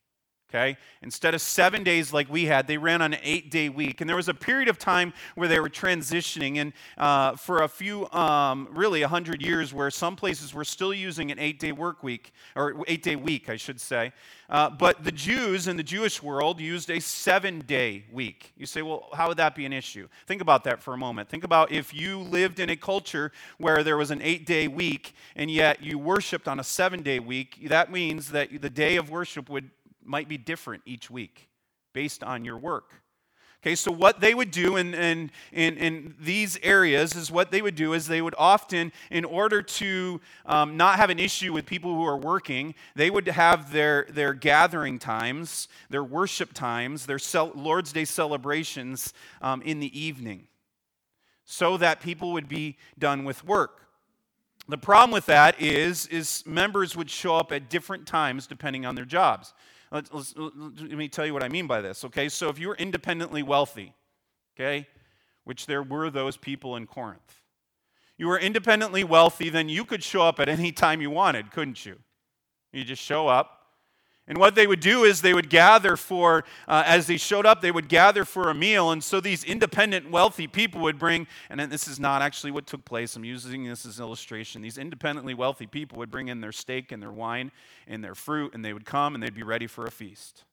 Okay? 0.53 0.77
Instead 1.01 1.34
of 1.34 1.39
seven 1.39 1.81
days 1.81 2.12
like 2.12 2.29
we 2.29 2.46
had, 2.46 2.67
they 2.67 2.77
ran 2.77 3.01
on 3.01 3.13
an 3.13 3.20
eight 3.24 3.50
day 3.50 3.70
week. 3.70 4.01
And 4.01 4.10
there 4.10 4.17
was 4.17 4.27
a 4.27 4.34
period 4.34 4.67
of 4.67 4.77
time 4.77 5.13
where 5.36 5.48
they 5.48 5.62
were 5.62 5.70
transitioning. 5.70 6.58
And 6.58 6.74
uh, 6.98 7.38
for 7.38 7.63
a 7.63 7.70
few, 7.70 8.10
um, 8.12 8.67
really, 8.72 9.00
100 9.00 9.41
years, 9.41 9.74
where 9.74 9.89
some 9.89 10.17
places 10.17 10.53
were 10.53 10.65
still 10.65 10.93
using 10.93 11.31
an 11.31 11.39
eight 11.39 11.58
day 11.58 11.72
work 11.72 12.03
week, 12.03 12.34
or 12.58 12.84
eight 12.89 13.01
day 13.01 13.15
week, 13.15 13.50
I 13.50 13.55
should 13.55 13.79
say. 13.79 14.12
Uh, 14.50 14.70
but 14.70 15.05
the 15.05 15.12
Jews 15.13 15.70
in 15.70 15.77
the 15.77 15.84
Jewish 15.84 16.22
world 16.22 16.60
used 16.60 16.89
a 16.89 17.00
seven 17.00 17.62
day 17.62 18.03
week. 18.12 18.51
You 18.58 18.65
say, 18.65 18.81
well, 18.81 19.08
how 19.13 19.29
would 19.29 19.38
that 19.38 19.55
be 19.55 19.65
an 19.65 19.72
issue? 19.72 20.10
Think 20.27 20.41
about 20.41 20.65
that 20.65 20.81
for 20.81 20.93
a 20.93 20.98
moment. 20.98 21.29
Think 21.29 21.46
about 21.46 21.72
if 21.72 21.93
you 21.93 22.20
lived 22.20 22.60
in 22.60 22.70
a 22.70 22.75
culture 22.75 23.31
where 23.58 23.86
there 23.86 23.96
was 23.96 24.12
an 24.12 24.22
eight 24.22 24.46
day 24.46 24.67
week 24.67 25.13
and 25.38 25.50
yet 25.50 25.81
you 25.81 25.98
worshiped 25.98 26.50
on 26.50 26.60
a 26.60 26.63
seven 26.65 27.01
day 27.01 27.20
week, 27.20 27.70
that 27.70 27.89
means 27.89 28.31
that 28.31 28.62
the 28.62 28.70
day 28.70 28.98
of 28.98 29.10
worship 29.10 29.50
would 29.50 29.70
might 30.12 30.27
be 30.30 30.38
different 30.38 30.84
each 30.86 31.10
week 31.10 31.50
based 31.94 32.24
on 32.24 32.46
your 32.46 32.58
work. 32.58 33.01
Okay, 33.63 33.75
so 33.75 33.91
what 33.91 34.20
they 34.20 34.34
would 34.34 34.50
do 34.50 34.75
in, 34.75 34.96
in, 34.96 35.30
in, 35.51 35.77
in, 35.77 36.15
these 36.20 36.58
areas 36.63 37.15
is 37.15 37.32
what 37.32 37.51
they 37.51 37.62
would 37.62 37.75
do 37.75 37.94
is 37.94 38.08
they 38.08 38.22
would 38.22 38.34
often, 38.36 38.91
in 39.12 39.24
order 39.24 39.62
to 39.62 40.20
um, 40.48 40.77
not 40.77 40.96
have 40.96 41.12
an 41.12 41.20
issue 41.20 41.53
with 41.53 41.68
people 41.68 41.94
who 41.94 42.03
are 42.03 42.18
working, 42.18 42.74
they 42.96 43.12
would 43.12 43.27
have 43.27 43.72
their, 43.72 44.08
their 44.10 44.34
gathering 44.34 44.98
times, 44.98 45.68
their 45.91 46.03
worship 46.03 46.53
times, 46.53 47.06
their 47.06 47.20
cel- 47.20 47.51
Lord's 47.53 47.94
Day 47.94 48.03
celebrations 48.03 49.13
um, 49.44 49.62
in 49.62 49.80
the 49.80 50.00
evening 50.00 50.48
so 51.46 51.77
that 51.77 52.01
people 52.01 52.32
would 52.32 52.48
be 52.48 52.77
done 52.98 53.25
with 53.25 53.46
work. 53.46 53.82
The 54.68 54.77
problem 54.77 55.12
with 55.12 55.27
that 55.27 55.62
is, 55.62 56.08
is 56.08 56.44
members 56.48 56.96
would 56.96 57.12
show 57.12 57.36
up 57.36 57.51
at 57.51 57.70
different 57.70 58.08
times 58.08 58.48
depending 58.48 58.88
on 58.88 58.96
their 58.96 59.06
jobs. 59.06 59.53
Let's, 59.91 60.12
let's, 60.13 60.33
let 60.38 60.91
me 60.91 61.10
tell 61.10 61.25
you 61.25 61.33
what 61.33 61.43
I 61.43 61.50
mean 61.50 61.67
by 61.67 61.81
this, 61.81 62.05
okay? 62.05 62.29
So 62.29 62.50
if 62.50 62.57
you 62.57 62.69
were 62.69 62.75
independently 62.75 63.43
wealthy, 63.43 63.93
okay, 64.55 64.88
which 65.43 65.65
there 65.65 65.83
were 65.83 66.10
those 66.10 66.38
people 66.38 66.75
in 66.77 66.88
Corinth, 66.88 67.41
you 68.17 68.27
were 68.27 68.39
independently 68.39 69.03
wealthy, 69.03 69.50
then 69.50 69.67
you 69.67 69.83
could 69.83 70.03
show 70.03 70.21
up 70.21 70.39
at 70.39 70.48
any 70.48 70.71
time 70.71 71.01
you 71.01 71.10
wanted, 71.10 71.51
couldn't 71.51 71.86
you? 71.86 71.98
You 72.71 72.83
just 72.83 73.01
show 73.01 73.27
up, 73.27 73.61
and 74.28 74.38
what 74.38 74.56
they 74.56 74.68
would 74.68 74.80
do 74.80 75.04
is 75.04 75.22
they 75.22 75.34
would 75.34 75.50
gather 75.50 75.98
for, 75.98 76.46
uh, 76.68 76.84
as 76.86 77.08
they 77.08 77.18
showed 77.18 77.46
up, 77.46 77.62
they 77.62 77.72
would 77.72 77.90
gather 77.90 78.24
for 78.24 78.50
a 78.50 78.54
meal. 78.54 78.92
And 78.92 79.04
so 79.04 79.20
these 79.20 79.44
independent, 79.44 80.12
wealthy 80.12 80.48
people 80.48 80.82
would 80.82 81.00
bring, 81.00 81.28
and 81.50 81.60
this 81.60 81.88
is 81.88 82.00
not 82.00 82.22
actually 82.22 82.51
what 82.51 82.68
took 82.68 82.86
place, 82.86 83.16
I'm 83.16 83.25
using 83.25 83.66
this 83.66 83.86
as 83.86 83.98
an 83.98 84.06
illustration. 84.06 84.62
These 84.62 84.78
independently 84.78 85.34
wealthy 85.34 85.66
people 85.66 85.98
would 85.98 86.12
bring 86.12 86.28
in 86.28 86.40
their 86.40 86.51
steak 86.51 86.92
and 86.92 87.01
their 87.01 87.12
wine 87.12 87.51
and 87.88 88.04
their 88.04 88.16
fruit, 88.16 88.54
and 88.54 88.63
they 88.63 88.74
would 88.74 88.86
come 88.86 89.16
and 89.16 89.24
they'd 89.24 89.34
be 89.34 89.44
ready 89.44 89.68
for 89.68 89.86
a 89.86 89.92
feast. 89.92 90.44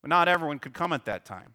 But 0.00 0.08
not 0.08 0.28
everyone 0.28 0.60
could 0.60 0.74
come 0.74 0.92
at 0.92 1.04
that 1.06 1.24
time. 1.24 1.54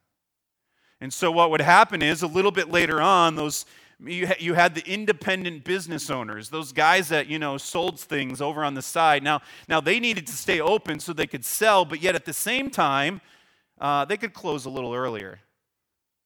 And 0.99 1.11
so 1.11 1.31
what 1.31 1.49
would 1.49 1.61
happen 1.61 2.01
is 2.01 2.21
a 2.21 2.27
little 2.27 2.51
bit 2.51 2.69
later 2.69 3.01
on, 3.01 3.35
those 3.35 3.65
you, 3.99 4.29
you 4.39 4.53
had 4.53 4.75
the 4.75 4.83
independent 4.85 5.63
business 5.63 6.09
owners, 6.09 6.49
those 6.49 6.71
guys 6.71 7.09
that, 7.09 7.27
you 7.27 7.39
know, 7.39 7.57
sold 7.57 7.99
things 7.99 8.41
over 8.41 8.63
on 8.63 8.73
the 8.73 8.81
side. 8.81 9.23
Now, 9.23 9.41
now 9.67 9.79
they 9.79 9.99
needed 9.99 10.27
to 10.27 10.33
stay 10.33 10.59
open 10.59 10.99
so 10.99 11.13
they 11.13 11.27
could 11.27 11.45
sell, 11.45 11.85
but 11.85 12.01
yet 12.01 12.15
at 12.15 12.25
the 12.25 12.33
same 12.33 12.69
time, 12.69 13.21
uh, 13.79 14.05
they 14.05 14.17
could 14.17 14.33
close 14.33 14.65
a 14.65 14.69
little 14.69 14.93
earlier 14.93 15.39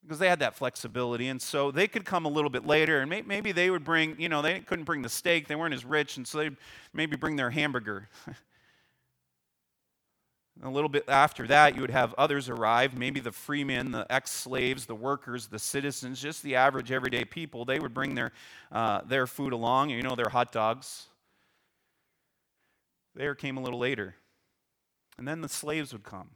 because 0.02 0.20
they 0.20 0.30
had 0.30 0.40
that 0.40 0.56
flexibility. 0.56 1.28
And 1.28 1.42
so 1.42 1.70
they 1.70 1.88
could 1.88 2.06
come 2.06 2.26
a 2.26 2.30
little 2.30 2.50
bit 2.50 2.66
later, 2.66 3.02
and 3.02 3.10
may, 3.10 3.22
maybe 3.22 3.52
they 3.52 3.70
would 3.70 3.84
bring, 3.84 4.20
you 4.20 4.30
know, 4.30 4.42
they 4.42 4.60
couldn't 4.62 4.86
bring 4.86 5.02
the 5.02 5.10
steak, 5.10 5.48
they 5.48 5.56
weren't 5.56 5.74
as 5.74 5.84
rich, 5.84 6.18
and 6.18 6.28
so 6.28 6.38
they'd 6.38 6.56
maybe 6.94 7.18
bring 7.18 7.36
their 7.36 7.50
hamburger. 7.50 8.10
A 10.64 10.70
little 10.70 10.90
bit 10.90 11.06
after 11.08 11.46
that, 11.48 11.76
you 11.76 11.82
would 11.82 11.92
have 11.92 12.16
others 12.16 12.50
arrive, 12.50 12.98
maybe 12.98 13.20
the 13.20 13.32
freemen, 13.32 13.92
the 13.92 14.12
ex 14.12 14.32
slaves, 14.32 14.88
the 14.88 14.96
workers, 14.96 15.48
the 15.48 15.60
citizens, 15.60 16.20
just 16.20 16.42
the 16.42 16.56
average 16.56 16.92
everyday 16.92 17.26
people. 17.26 17.64
They 17.64 17.80
would 17.80 17.94
bring 17.94 18.16
their, 18.16 18.32
uh, 18.72 19.02
their 19.06 19.28
food 19.28 19.54
along, 19.54 19.92
you 19.92 20.02
know, 20.02 20.16
their 20.16 20.30
hot 20.30 20.52
dogs. 20.52 21.08
There 23.14 23.36
came 23.36 23.58
a 23.58 23.62
little 23.62 23.80
later. 23.80 24.16
And 25.18 25.28
then 25.28 25.42
the 25.42 25.50
slaves 25.50 25.94
would 25.94 26.04
come. 26.04 26.30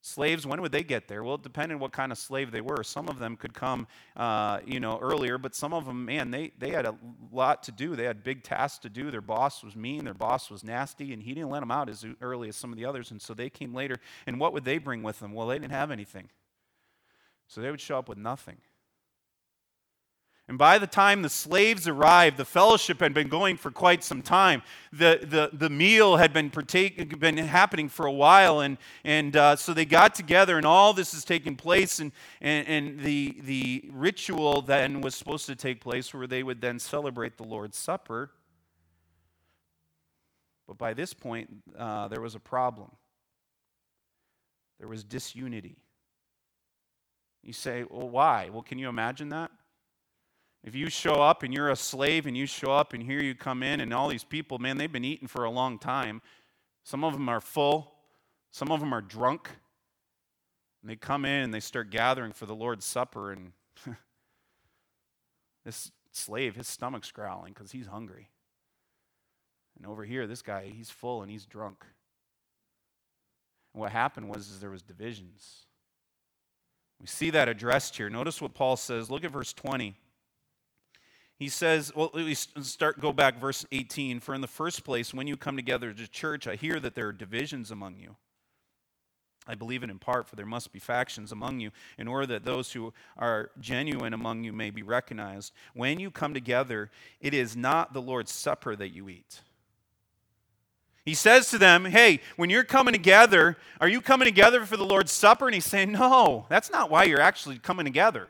Slaves, 0.00 0.46
when 0.46 0.62
would 0.62 0.70
they 0.70 0.84
get 0.84 1.08
there? 1.08 1.24
Well, 1.24 1.34
it 1.34 1.42
depended 1.42 1.74
on 1.74 1.80
what 1.80 1.90
kind 1.90 2.12
of 2.12 2.18
slave 2.18 2.52
they 2.52 2.60
were. 2.60 2.84
Some 2.84 3.08
of 3.08 3.18
them 3.18 3.36
could 3.36 3.52
come, 3.52 3.88
uh, 4.16 4.60
you 4.64 4.78
know, 4.78 4.98
earlier, 5.00 5.38
but 5.38 5.56
some 5.56 5.74
of 5.74 5.86
them, 5.86 6.04
man, 6.04 6.30
they, 6.30 6.52
they 6.56 6.70
had 6.70 6.86
a 6.86 6.94
lot 7.32 7.64
to 7.64 7.72
do. 7.72 7.96
They 7.96 8.04
had 8.04 8.22
big 8.22 8.44
tasks 8.44 8.78
to 8.80 8.88
do. 8.88 9.10
Their 9.10 9.20
boss 9.20 9.64
was 9.64 9.74
mean, 9.74 10.04
their 10.04 10.14
boss 10.14 10.50
was 10.50 10.62
nasty, 10.62 11.12
and 11.12 11.22
he 11.22 11.34
didn't 11.34 11.50
let 11.50 11.60
them 11.60 11.72
out 11.72 11.88
as 11.88 12.06
early 12.20 12.48
as 12.48 12.54
some 12.54 12.72
of 12.72 12.78
the 12.78 12.84
others, 12.84 13.10
and 13.10 13.20
so 13.20 13.34
they 13.34 13.50
came 13.50 13.74
later. 13.74 13.98
And 14.26 14.38
what 14.38 14.52
would 14.52 14.64
they 14.64 14.78
bring 14.78 15.02
with 15.02 15.18
them? 15.18 15.32
Well, 15.32 15.48
they 15.48 15.58
didn't 15.58 15.72
have 15.72 15.90
anything. 15.90 16.30
So 17.48 17.60
they 17.60 17.70
would 17.70 17.80
show 17.80 17.98
up 17.98 18.08
with 18.08 18.18
nothing. 18.18 18.58
And 20.48 20.56
by 20.56 20.78
the 20.78 20.86
time 20.86 21.20
the 21.20 21.28
slaves 21.28 21.86
arrived, 21.86 22.38
the 22.38 22.44
fellowship 22.46 23.00
had 23.00 23.12
been 23.12 23.28
going 23.28 23.58
for 23.58 23.70
quite 23.70 24.02
some 24.02 24.22
time. 24.22 24.62
The, 24.94 25.20
the, 25.22 25.50
the 25.52 25.68
meal 25.68 26.16
had 26.16 26.32
been, 26.32 26.48
partake, 26.48 27.20
been 27.20 27.36
happening 27.36 27.90
for 27.90 28.06
a 28.06 28.12
while. 28.12 28.60
And, 28.60 28.78
and 29.04 29.36
uh, 29.36 29.56
so 29.56 29.74
they 29.74 29.84
got 29.84 30.14
together, 30.14 30.56
and 30.56 30.64
all 30.64 30.94
this 30.94 31.12
is 31.12 31.22
taking 31.22 31.54
place. 31.54 31.98
And, 31.98 32.12
and, 32.40 32.66
and 32.66 33.00
the, 33.00 33.36
the 33.42 33.90
ritual 33.92 34.62
then 34.62 35.02
was 35.02 35.14
supposed 35.14 35.44
to 35.46 35.54
take 35.54 35.82
place 35.82 36.14
where 36.14 36.26
they 36.26 36.42
would 36.42 36.62
then 36.62 36.78
celebrate 36.78 37.36
the 37.36 37.44
Lord's 37.44 37.76
Supper. 37.76 38.30
But 40.66 40.78
by 40.78 40.94
this 40.94 41.12
point, 41.12 41.50
uh, 41.78 42.08
there 42.08 42.22
was 42.22 42.34
a 42.34 42.40
problem. 42.40 42.90
There 44.78 44.88
was 44.88 45.04
disunity. 45.04 45.76
You 47.42 47.52
say, 47.52 47.84
well, 47.88 48.08
why? 48.08 48.48
Well, 48.50 48.62
can 48.62 48.78
you 48.78 48.88
imagine 48.88 49.28
that? 49.28 49.50
If 50.68 50.74
you 50.74 50.90
show 50.90 51.22
up 51.22 51.42
and 51.44 51.54
you're 51.54 51.70
a 51.70 51.76
slave 51.76 52.26
and 52.26 52.36
you 52.36 52.44
show 52.44 52.70
up 52.72 52.92
and 52.92 53.02
here 53.02 53.22
you 53.22 53.34
come 53.34 53.62
in 53.62 53.80
and 53.80 53.94
all 53.94 54.06
these 54.06 54.22
people, 54.22 54.58
man, 54.58 54.76
they've 54.76 54.92
been 54.92 55.02
eating 55.02 55.26
for 55.26 55.44
a 55.44 55.50
long 55.50 55.78
time. 55.78 56.20
Some 56.84 57.04
of 57.04 57.14
them 57.14 57.26
are 57.30 57.40
full, 57.40 57.94
some 58.50 58.70
of 58.70 58.78
them 58.78 58.92
are 58.92 59.00
drunk. 59.00 59.48
And 60.82 60.90
they 60.90 60.96
come 60.96 61.24
in 61.24 61.42
and 61.42 61.54
they 61.54 61.60
start 61.60 61.88
gathering 61.88 62.32
for 62.32 62.44
the 62.44 62.54
Lord's 62.54 62.84
Supper, 62.84 63.32
and 63.32 63.52
this 65.64 65.90
slave, 66.12 66.54
his 66.54 66.68
stomach's 66.68 67.10
growling 67.12 67.54
because 67.54 67.72
he's 67.72 67.86
hungry. 67.86 68.28
And 69.78 69.86
over 69.86 70.04
here, 70.04 70.26
this 70.26 70.42
guy, 70.42 70.70
he's 70.76 70.90
full 70.90 71.22
and 71.22 71.30
he's 71.30 71.46
drunk. 71.46 71.82
And 73.72 73.80
what 73.80 73.92
happened 73.92 74.28
was 74.28 74.50
is 74.50 74.60
there 74.60 74.68
was 74.68 74.82
divisions. 74.82 75.64
We 77.00 77.06
see 77.06 77.30
that 77.30 77.48
addressed 77.48 77.96
here. 77.96 78.10
Notice 78.10 78.42
what 78.42 78.52
Paul 78.52 78.76
says. 78.76 79.10
Look 79.10 79.24
at 79.24 79.30
verse 79.30 79.54
20 79.54 79.96
he 81.38 81.48
says, 81.48 81.94
well, 81.94 82.06
at 82.06 82.14
least 82.16 82.64
start 82.64 83.00
go 83.00 83.12
back 83.12 83.38
verse 83.38 83.64
18. 83.70 84.18
For 84.18 84.34
in 84.34 84.40
the 84.40 84.48
first 84.48 84.82
place, 84.84 85.14
when 85.14 85.28
you 85.28 85.36
come 85.36 85.54
together 85.54 85.92
to 85.92 86.08
church, 86.08 86.48
I 86.48 86.56
hear 86.56 86.80
that 86.80 86.96
there 86.96 87.08
are 87.08 87.12
divisions 87.12 87.70
among 87.70 87.96
you. 87.96 88.16
I 89.46 89.54
believe 89.54 89.82
it 89.82 89.88
in 89.88 89.98
part, 89.98 90.28
for 90.28 90.36
there 90.36 90.44
must 90.44 90.72
be 90.72 90.78
factions 90.78 91.32
among 91.32 91.60
you, 91.60 91.70
in 91.96 92.06
order 92.06 92.26
that 92.26 92.44
those 92.44 92.72
who 92.72 92.92
are 93.16 93.50
genuine 93.58 94.12
among 94.12 94.44
you 94.44 94.52
may 94.52 94.70
be 94.70 94.82
recognized. 94.82 95.54
When 95.72 95.98
you 95.98 96.10
come 96.10 96.34
together, 96.34 96.90
it 97.20 97.32
is 97.32 97.56
not 97.56 97.94
the 97.94 98.02
Lord's 98.02 98.32
Supper 98.32 98.76
that 98.76 98.90
you 98.90 99.08
eat. 99.08 99.40
He 101.06 101.14
says 101.14 101.48
to 101.50 101.56
them, 101.56 101.86
Hey, 101.86 102.20
when 102.36 102.50
you're 102.50 102.64
coming 102.64 102.92
together, 102.92 103.56
are 103.80 103.88
you 103.88 104.02
coming 104.02 104.26
together 104.26 104.66
for 104.66 104.76
the 104.76 104.84
Lord's 104.84 105.12
Supper? 105.12 105.46
And 105.46 105.54
he's 105.54 105.64
saying, 105.64 105.92
No, 105.92 106.44
that's 106.50 106.70
not 106.70 106.90
why 106.90 107.04
you're 107.04 107.20
actually 107.20 107.58
coming 107.58 107.86
together. 107.86 108.28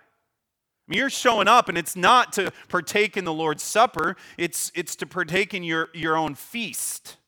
You're 0.89 1.11
showing 1.11 1.49
up, 1.49 1.69
and 1.69 1.77
it's 1.77 1.97
not 1.97 2.33
to 2.35 2.53
partake 2.69 3.17
in 3.17 3.25
the 3.25 3.33
Lord's 3.33 3.63
Supper, 3.63 4.17
it's, 4.39 4.73
it's 4.75 4.97
to 4.97 5.07
partake 5.07 5.53
in 5.53 5.63
your, 5.63 5.89
your 5.93 6.17
own 6.17 6.35
feast. 6.35 7.19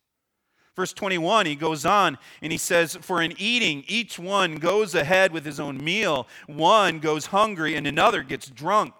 Verse 0.76 0.92
21, 0.94 1.44
he 1.44 1.56
goes 1.56 1.84
on 1.84 2.16
and 2.40 2.52
he 2.52 2.56
says, 2.56 2.96
For 3.02 3.20
in 3.20 3.34
eating, 3.36 3.84
each 3.86 4.18
one 4.18 4.56
goes 4.56 4.94
ahead 4.94 5.30
with 5.30 5.44
his 5.44 5.60
own 5.60 5.82
meal. 5.82 6.26
One 6.46 7.00
goes 7.00 7.26
hungry, 7.26 7.74
and 7.74 7.86
another 7.86 8.22
gets 8.22 8.48
drunk. 8.48 8.94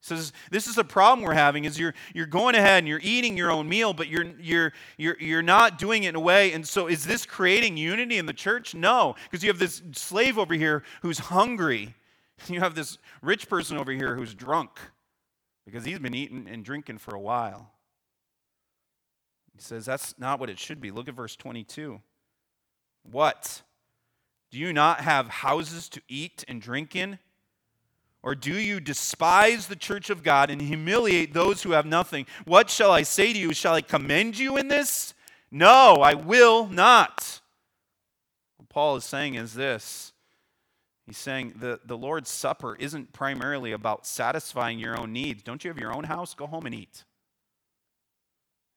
He 0.00 0.06
says, 0.06 0.32
This 0.50 0.66
is 0.66 0.76
a 0.76 0.82
problem 0.82 1.24
we're 1.24 1.34
having, 1.34 1.64
is 1.64 1.78
you're, 1.78 1.94
you're 2.14 2.26
going 2.26 2.56
ahead 2.56 2.78
and 2.78 2.88
you're 2.88 3.00
eating 3.00 3.36
your 3.36 3.52
own 3.52 3.68
meal, 3.68 3.92
but 3.92 4.08
you're, 4.08 4.24
you're, 4.40 4.72
you're, 4.96 5.16
you're 5.20 5.42
not 5.42 5.78
doing 5.78 6.02
it 6.02 6.08
in 6.08 6.14
a 6.16 6.20
way. 6.20 6.52
And 6.52 6.66
so, 6.66 6.88
is 6.88 7.04
this 7.04 7.24
creating 7.24 7.76
unity 7.76 8.18
in 8.18 8.26
the 8.26 8.32
church? 8.32 8.74
No, 8.74 9.14
because 9.30 9.44
you 9.44 9.50
have 9.50 9.60
this 9.60 9.82
slave 9.92 10.36
over 10.36 10.54
here 10.54 10.82
who's 11.02 11.18
hungry 11.18 11.94
You 12.48 12.60
have 12.60 12.74
this 12.74 12.98
rich 13.20 13.48
person 13.48 13.76
over 13.76 13.92
here 13.92 14.14
who's 14.14 14.34
drunk 14.34 14.70
because 15.64 15.84
he's 15.84 15.98
been 15.98 16.14
eating 16.14 16.46
and 16.48 16.64
drinking 16.64 16.98
for 16.98 17.14
a 17.14 17.20
while. 17.20 17.72
He 19.54 19.60
says 19.60 19.84
that's 19.84 20.16
not 20.18 20.38
what 20.40 20.48
it 20.48 20.58
should 20.58 20.80
be. 20.80 20.90
Look 20.90 21.08
at 21.08 21.14
verse 21.14 21.36
22. 21.36 22.00
What? 23.10 23.62
Do 24.50 24.58
you 24.58 24.72
not 24.72 25.00
have 25.00 25.28
houses 25.28 25.88
to 25.90 26.00
eat 26.08 26.44
and 26.48 26.62
drink 26.62 26.94
in? 26.96 27.18
Or 28.22 28.34
do 28.34 28.54
you 28.54 28.80
despise 28.80 29.66
the 29.66 29.76
church 29.76 30.10
of 30.10 30.22
God 30.22 30.50
and 30.50 30.60
humiliate 30.60 31.34
those 31.34 31.62
who 31.62 31.72
have 31.72 31.86
nothing? 31.86 32.26
What 32.44 32.70
shall 32.70 32.90
I 32.90 33.02
say 33.02 33.32
to 33.32 33.38
you? 33.38 33.52
Shall 33.52 33.74
I 33.74 33.80
commend 33.80 34.38
you 34.38 34.56
in 34.56 34.68
this? 34.68 35.14
No, 35.50 35.96
I 35.96 36.14
will 36.14 36.66
not. 36.66 37.40
What 38.56 38.68
Paul 38.68 38.96
is 38.96 39.04
saying 39.04 39.34
is 39.34 39.54
this 39.54 40.12
He's 41.08 41.16
saying 41.16 41.54
the, 41.58 41.80
the 41.86 41.96
Lord's 41.96 42.28
Supper 42.28 42.76
isn't 42.76 43.14
primarily 43.14 43.72
about 43.72 44.06
satisfying 44.06 44.78
your 44.78 45.00
own 45.00 45.10
needs. 45.10 45.42
Don't 45.42 45.64
you 45.64 45.70
have 45.70 45.78
your 45.78 45.94
own 45.94 46.04
house? 46.04 46.34
Go 46.34 46.46
home 46.46 46.66
and 46.66 46.74
eat. 46.74 47.04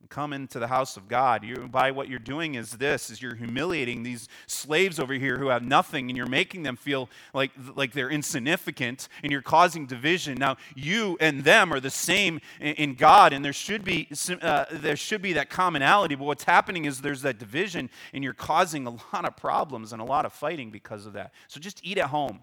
Come 0.09 0.33
into 0.33 0.59
the 0.59 0.67
house 0.67 0.97
of 0.97 1.07
God. 1.07 1.43
You, 1.43 1.69
by 1.69 1.91
what 1.91 2.09
you're 2.09 2.19
doing 2.19 2.55
is 2.55 2.71
this, 2.71 3.09
is 3.09 3.21
you're 3.21 3.35
humiliating 3.35 4.03
these 4.03 4.27
slaves 4.45 4.99
over 4.99 5.13
here 5.13 5.37
who 5.37 5.47
have 5.47 5.63
nothing, 5.63 6.09
and 6.09 6.17
you're 6.17 6.25
making 6.27 6.63
them 6.63 6.75
feel 6.75 7.09
like, 7.33 7.51
like 7.75 7.93
they're 7.93 8.09
insignificant, 8.09 9.07
and 9.23 9.31
you're 9.31 9.41
causing 9.41 9.85
division. 9.85 10.37
Now, 10.37 10.57
you 10.75 11.17
and 11.21 11.43
them 11.43 11.71
are 11.73 11.79
the 11.79 11.89
same 11.89 12.41
in, 12.59 12.73
in 12.75 12.95
God, 12.95 13.31
and 13.31 13.45
there 13.45 13.53
should, 13.53 13.85
be, 13.85 14.09
uh, 14.41 14.65
there 14.71 14.97
should 14.97 15.21
be 15.21 15.33
that 15.33 15.49
commonality, 15.49 16.15
but 16.15 16.25
what's 16.25 16.43
happening 16.43 16.85
is 16.85 17.01
there's 17.01 17.21
that 17.21 17.37
division, 17.37 17.89
and 18.13 18.23
you're 18.23 18.33
causing 18.33 18.87
a 18.87 18.91
lot 18.91 19.23
of 19.23 19.37
problems 19.37 19.93
and 19.93 20.01
a 20.01 20.05
lot 20.05 20.25
of 20.25 20.33
fighting 20.33 20.71
because 20.71 21.05
of 21.05 21.13
that. 21.13 21.31
So 21.47 21.59
just 21.59 21.79
eat 21.83 21.97
at 21.97 22.07
home. 22.07 22.41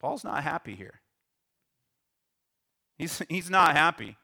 Paul's 0.00 0.24
not 0.24 0.42
happy 0.42 0.74
here. 0.74 1.00
He's, 2.98 3.22
he's 3.30 3.48
not 3.48 3.74
happy. 3.74 4.16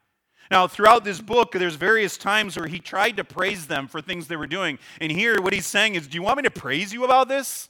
Now, 0.51 0.67
throughout 0.67 1.05
this 1.05 1.21
book, 1.21 1.53
there's 1.53 1.77
various 1.77 2.17
times 2.17 2.57
where 2.57 2.69
he 2.69 2.79
tried 2.79 3.17
to 3.17 3.25
praise 3.25 3.67
them 3.67 3.89
for 3.89 4.01
things 4.01 4.29
they 4.29 4.37
were 4.37 4.47
doing. 4.47 4.79
And 5.01 5.11
here, 5.11 5.41
what 5.41 5.53
he's 5.53 5.67
saying 5.67 5.95
is, 5.95 6.07
Do 6.07 6.15
you 6.17 6.23
want 6.23 6.37
me 6.37 6.43
to 6.45 6.51
praise 6.51 6.93
you 6.93 7.05
about 7.05 7.29
this? 7.29 7.69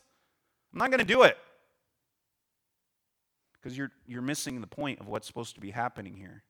I'm 0.73 0.79
not 0.79 0.91
going 0.91 1.01
to 1.01 1.07
do 1.07 1.23
it. 1.23 1.39
Because 3.55 3.77
you're, 3.77 3.93
you're 4.07 4.23
missing 4.23 4.61
the 4.61 4.67
point 4.67 5.01
of 5.01 5.09
what's 5.09 5.27
supposed 5.27 5.55
to 5.55 5.61
be 5.61 5.71
happening 5.71 6.17
here. 6.17 6.45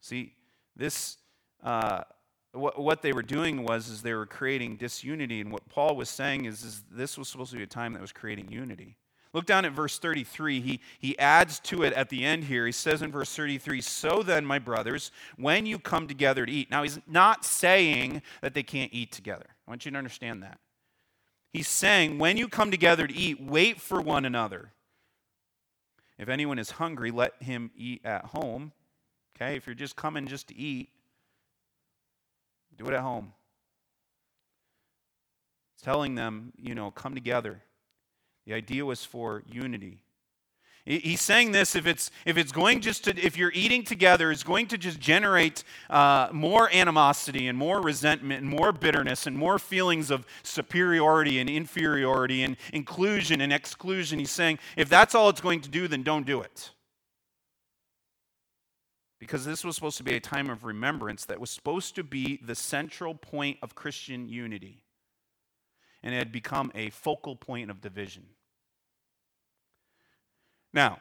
See, 0.00 0.34
this, 0.76 1.16
uh, 1.64 2.02
what, 2.52 2.78
what 2.78 3.02
they 3.02 3.12
were 3.12 3.22
doing 3.22 3.64
was 3.64 3.88
is 3.88 4.02
they 4.02 4.14
were 4.14 4.26
creating 4.26 4.76
disunity, 4.76 5.40
and 5.40 5.50
what 5.50 5.68
Paul 5.68 5.96
was 5.96 6.08
saying 6.08 6.44
is, 6.44 6.62
is 6.62 6.84
this 6.90 7.18
was 7.18 7.28
supposed 7.28 7.50
to 7.52 7.56
be 7.56 7.62
a 7.62 7.66
time 7.66 7.94
that 7.94 8.02
was 8.02 8.12
creating 8.12 8.52
unity. 8.52 8.96
Look 9.36 9.44
down 9.44 9.66
at 9.66 9.72
verse 9.72 9.98
33. 9.98 10.62
He, 10.62 10.80
he 10.98 11.18
adds 11.18 11.60
to 11.60 11.82
it 11.82 11.92
at 11.92 12.08
the 12.08 12.24
end 12.24 12.44
here. 12.44 12.64
He 12.64 12.72
says 12.72 13.02
in 13.02 13.12
verse 13.12 13.36
33 13.36 13.82
So 13.82 14.22
then, 14.22 14.46
my 14.46 14.58
brothers, 14.58 15.10
when 15.36 15.66
you 15.66 15.78
come 15.78 16.08
together 16.08 16.46
to 16.46 16.50
eat. 16.50 16.70
Now, 16.70 16.82
he's 16.82 16.98
not 17.06 17.44
saying 17.44 18.22
that 18.40 18.54
they 18.54 18.62
can't 18.62 18.94
eat 18.94 19.12
together. 19.12 19.44
I 19.68 19.70
want 19.70 19.84
you 19.84 19.90
to 19.90 19.98
understand 19.98 20.42
that. 20.42 20.58
He's 21.52 21.68
saying, 21.68 22.18
when 22.18 22.38
you 22.38 22.48
come 22.48 22.70
together 22.70 23.06
to 23.06 23.14
eat, 23.14 23.38
wait 23.38 23.78
for 23.78 24.00
one 24.00 24.24
another. 24.24 24.72
If 26.18 26.30
anyone 26.30 26.58
is 26.58 26.70
hungry, 26.70 27.10
let 27.10 27.34
him 27.42 27.70
eat 27.76 28.00
at 28.06 28.24
home. 28.24 28.72
Okay, 29.36 29.54
if 29.54 29.66
you're 29.66 29.74
just 29.74 29.96
coming 29.96 30.26
just 30.26 30.48
to 30.48 30.56
eat, 30.56 30.88
do 32.78 32.86
it 32.86 32.94
at 32.94 33.02
home. 33.02 33.34
Telling 35.82 36.14
them, 36.14 36.54
you 36.56 36.74
know, 36.74 36.90
come 36.90 37.14
together. 37.14 37.60
The 38.46 38.54
idea 38.54 38.84
was 38.84 39.04
for 39.04 39.42
unity. 39.46 39.98
He's 40.86 41.20
saying 41.20 41.50
this 41.50 41.74
if 41.74 41.84
it's, 41.84 42.12
if 42.24 42.36
it's 42.36 42.52
going 42.52 42.80
just 42.80 43.04
to, 43.04 43.18
if 43.18 43.36
you're 43.36 43.50
eating 43.52 43.82
together, 43.82 44.30
it's 44.30 44.44
going 44.44 44.68
to 44.68 44.78
just 44.78 45.00
generate 45.00 45.64
uh, 45.90 46.28
more 46.30 46.72
animosity 46.72 47.48
and 47.48 47.58
more 47.58 47.80
resentment 47.80 48.42
and 48.42 48.48
more 48.48 48.70
bitterness 48.70 49.26
and 49.26 49.36
more 49.36 49.58
feelings 49.58 50.12
of 50.12 50.24
superiority 50.44 51.40
and 51.40 51.50
inferiority 51.50 52.44
and 52.44 52.56
inclusion 52.72 53.40
and 53.40 53.52
exclusion. 53.52 54.20
He's 54.20 54.30
saying 54.30 54.60
if 54.76 54.88
that's 54.88 55.12
all 55.12 55.28
it's 55.28 55.40
going 55.40 55.60
to 55.62 55.68
do, 55.68 55.88
then 55.88 56.04
don't 56.04 56.24
do 56.24 56.40
it. 56.40 56.70
Because 59.18 59.44
this 59.44 59.64
was 59.64 59.74
supposed 59.74 59.96
to 59.96 60.04
be 60.04 60.14
a 60.14 60.20
time 60.20 60.48
of 60.48 60.62
remembrance 60.62 61.24
that 61.24 61.40
was 61.40 61.50
supposed 61.50 61.96
to 61.96 62.04
be 62.04 62.40
the 62.46 62.54
central 62.54 63.16
point 63.16 63.58
of 63.60 63.74
Christian 63.74 64.28
unity. 64.28 64.84
And 66.04 66.14
it 66.14 66.18
had 66.18 66.30
become 66.30 66.70
a 66.76 66.90
focal 66.90 67.34
point 67.34 67.72
of 67.72 67.80
division. 67.80 68.26
Now, 70.76 70.98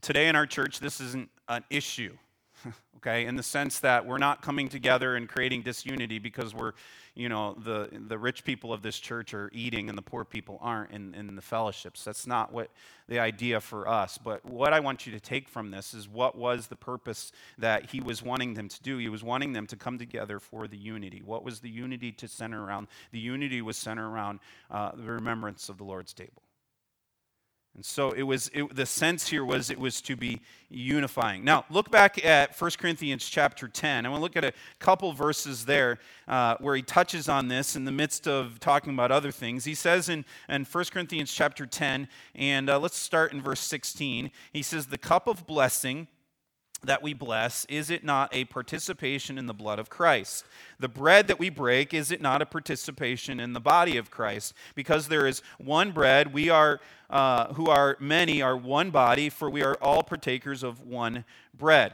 today 0.00 0.26
in 0.26 0.34
our 0.34 0.46
church, 0.46 0.80
this 0.80 1.00
isn't 1.00 1.30
an 1.48 1.62
issue, 1.70 2.16
okay, 2.96 3.24
in 3.24 3.36
the 3.36 3.42
sense 3.44 3.78
that 3.78 4.04
we're 4.04 4.18
not 4.18 4.42
coming 4.42 4.68
together 4.68 5.14
and 5.14 5.28
creating 5.28 5.62
disunity 5.62 6.18
because 6.18 6.52
we're, 6.52 6.72
you 7.14 7.28
know, 7.28 7.54
the, 7.54 7.88
the 8.08 8.18
rich 8.18 8.42
people 8.42 8.72
of 8.72 8.82
this 8.82 8.98
church 8.98 9.32
are 9.32 9.48
eating 9.54 9.88
and 9.88 9.96
the 9.96 10.02
poor 10.02 10.24
people 10.24 10.58
aren't 10.60 10.90
in, 10.90 11.14
in 11.14 11.36
the 11.36 11.40
fellowships. 11.40 12.02
That's 12.02 12.26
not 12.26 12.52
what 12.52 12.68
the 13.06 13.20
idea 13.20 13.60
for 13.60 13.86
us. 13.86 14.18
But 14.18 14.44
what 14.44 14.72
I 14.72 14.80
want 14.80 15.06
you 15.06 15.12
to 15.12 15.20
take 15.20 15.48
from 15.48 15.70
this 15.70 15.94
is 15.94 16.08
what 16.08 16.36
was 16.36 16.66
the 16.66 16.74
purpose 16.74 17.30
that 17.58 17.90
he 17.90 18.00
was 18.00 18.24
wanting 18.24 18.54
them 18.54 18.68
to 18.68 18.82
do. 18.82 18.98
He 18.98 19.08
was 19.08 19.22
wanting 19.22 19.52
them 19.52 19.68
to 19.68 19.76
come 19.76 20.00
together 20.00 20.40
for 20.40 20.66
the 20.66 20.76
unity. 20.76 21.22
What 21.24 21.44
was 21.44 21.60
the 21.60 21.70
unity 21.70 22.10
to 22.10 22.26
center 22.26 22.64
around? 22.64 22.88
The 23.12 23.20
unity 23.20 23.62
was 23.62 23.76
centered 23.76 24.08
around 24.08 24.40
uh, 24.68 24.90
the 24.96 25.12
remembrance 25.12 25.68
of 25.68 25.78
the 25.78 25.84
Lord's 25.84 26.12
table. 26.12 26.43
And 27.74 27.84
so 27.84 28.12
it 28.12 28.22
was 28.22 28.50
it, 28.54 28.74
the 28.74 28.86
sense 28.86 29.26
here 29.28 29.44
was 29.44 29.68
it 29.68 29.78
was 29.78 30.00
to 30.02 30.14
be 30.14 30.40
unifying. 30.70 31.42
Now 31.42 31.64
look 31.70 31.90
back 31.90 32.24
at 32.24 32.60
1 32.60 32.70
Corinthians 32.78 33.28
chapter 33.28 33.66
10. 33.66 34.06
I 34.06 34.08
want 34.08 34.20
to 34.20 34.22
look 34.22 34.36
at 34.36 34.44
a 34.44 34.52
couple 34.78 35.12
verses 35.12 35.64
there 35.64 35.98
uh, 36.28 36.56
where 36.60 36.76
he 36.76 36.82
touches 36.82 37.28
on 37.28 37.48
this 37.48 37.74
in 37.74 37.84
the 37.84 37.92
midst 37.92 38.28
of 38.28 38.60
talking 38.60 38.92
about 38.92 39.10
other 39.10 39.32
things. 39.32 39.64
He 39.64 39.74
says 39.74 40.08
in, 40.08 40.24
in 40.48 40.64
1 40.64 40.84
Corinthians 40.92 41.32
chapter 41.32 41.66
10, 41.66 42.06
and 42.36 42.70
uh, 42.70 42.78
let's 42.78 42.96
start 42.96 43.32
in 43.32 43.42
verse 43.42 43.60
16. 43.60 44.30
He 44.52 44.62
says, 44.62 44.86
"The 44.86 44.98
cup 44.98 45.26
of 45.26 45.46
blessing." 45.46 46.06
That 46.86 47.02
we 47.02 47.14
bless, 47.14 47.64
is 47.66 47.90
it 47.90 48.04
not 48.04 48.34
a 48.34 48.44
participation 48.46 49.38
in 49.38 49.46
the 49.46 49.54
blood 49.54 49.78
of 49.78 49.90
Christ? 49.90 50.44
The 50.78 50.88
bread 50.88 51.28
that 51.28 51.38
we 51.38 51.50
break, 51.50 51.94
is 51.94 52.10
it 52.10 52.20
not 52.20 52.42
a 52.42 52.46
participation 52.46 53.40
in 53.40 53.52
the 53.52 53.60
body 53.60 53.96
of 53.96 54.10
Christ? 54.10 54.54
Because 54.74 55.08
there 55.08 55.26
is 55.26 55.42
one 55.58 55.92
bread, 55.92 56.32
we 56.32 56.50
are, 56.50 56.80
uh, 57.10 57.52
who 57.54 57.66
are 57.66 57.96
many, 58.00 58.42
are 58.42 58.56
one 58.56 58.90
body, 58.90 59.28
for 59.28 59.48
we 59.50 59.62
are 59.62 59.76
all 59.80 60.02
partakers 60.02 60.62
of 60.62 60.80
one 60.80 61.24
bread. 61.56 61.92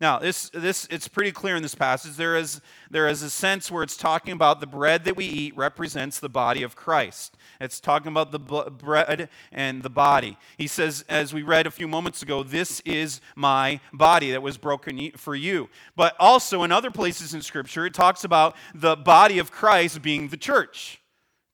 Now, 0.00 0.20
this, 0.20 0.48
this, 0.50 0.86
it's 0.92 1.08
pretty 1.08 1.32
clear 1.32 1.56
in 1.56 1.62
this 1.62 1.74
passage. 1.74 2.14
There 2.14 2.36
is, 2.36 2.60
there 2.88 3.08
is 3.08 3.22
a 3.22 3.30
sense 3.30 3.68
where 3.68 3.82
it's 3.82 3.96
talking 3.96 4.32
about 4.32 4.60
the 4.60 4.66
bread 4.66 5.04
that 5.04 5.16
we 5.16 5.24
eat 5.24 5.56
represents 5.56 6.20
the 6.20 6.28
body 6.28 6.62
of 6.62 6.76
Christ. 6.76 7.36
It's 7.60 7.80
talking 7.80 8.08
about 8.08 8.30
the 8.30 8.38
bread 8.38 9.28
and 9.50 9.82
the 9.82 9.90
body. 9.90 10.38
He 10.56 10.68
says, 10.68 11.04
as 11.08 11.34
we 11.34 11.42
read 11.42 11.66
a 11.66 11.72
few 11.72 11.88
moments 11.88 12.22
ago, 12.22 12.44
this 12.44 12.78
is 12.84 13.20
my 13.34 13.80
body 13.92 14.30
that 14.30 14.42
was 14.42 14.56
broken 14.56 15.10
for 15.16 15.34
you. 15.34 15.68
But 15.96 16.14
also 16.20 16.62
in 16.62 16.70
other 16.70 16.92
places 16.92 17.34
in 17.34 17.42
Scripture, 17.42 17.84
it 17.84 17.94
talks 17.94 18.22
about 18.22 18.54
the 18.72 18.94
body 18.94 19.40
of 19.40 19.50
Christ 19.50 20.00
being 20.00 20.28
the 20.28 20.36
church. 20.36 21.00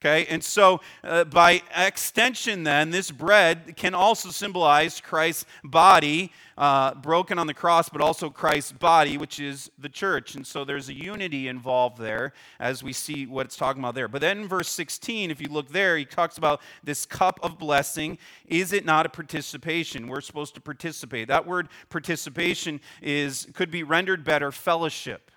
Okay, 0.04 0.26
and 0.28 0.44
so 0.44 0.82
uh, 1.02 1.24
by 1.24 1.62
extension, 1.74 2.62
then, 2.62 2.90
this 2.90 3.10
bread 3.10 3.74
can 3.74 3.94
also 3.94 4.28
symbolize 4.28 5.00
Christ's 5.00 5.46
body 5.64 6.30
uh, 6.58 6.92
broken 6.96 7.38
on 7.38 7.46
the 7.46 7.54
cross, 7.54 7.88
but 7.88 8.02
also 8.02 8.28
Christ's 8.28 8.72
body, 8.72 9.16
which 9.16 9.40
is 9.40 9.70
the 9.78 9.88
church. 9.88 10.34
And 10.34 10.46
so 10.46 10.62
there's 10.62 10.90
a 10.90 10.92
unity 10.92 11.48
involved 11.48 11.96
there 11.96 12.34
as 12.60 12.82
we 12.82 12.92
see 12.92 13.24
what 13.24 13.46
it's 13.46 13.56
talking 13.56 13.80
about 13.80 13.94
there. 13.94 14.06
But 14.06 14.20
then 14.20 14.42
in 14.42 14.46
verse 14.46 14.68
16, 14.68 15.30
if 15.30 15.40
you 15.40 15.48
look 15.48 15.70
there, 15.70 15.96
he 15.96 16.04
talks 16.04 16.36
about 16.36 16.60
this 16.82 17.06
cup 17.06 17.40
of 17.42 17.58
blessing. 17.58 18.18
Is 18.46 18.74
it 18.74 18.84
not 18.84 19.06
a 19.06 19.08
participation? 19.08 20.06
We're 20.06 20.20
supposed 20.20 20.54
to 20.56 20.60
participate. 20.60 21.28
That 21.28 21.46
word 21.46 21.68
participation 21.88 22.82
is 23.00 23.48
could 23.54 23.70
be 23.70 23.82
rendered 23.82 24.22
better 24.22 24.52
fellowship. 24.52 25.30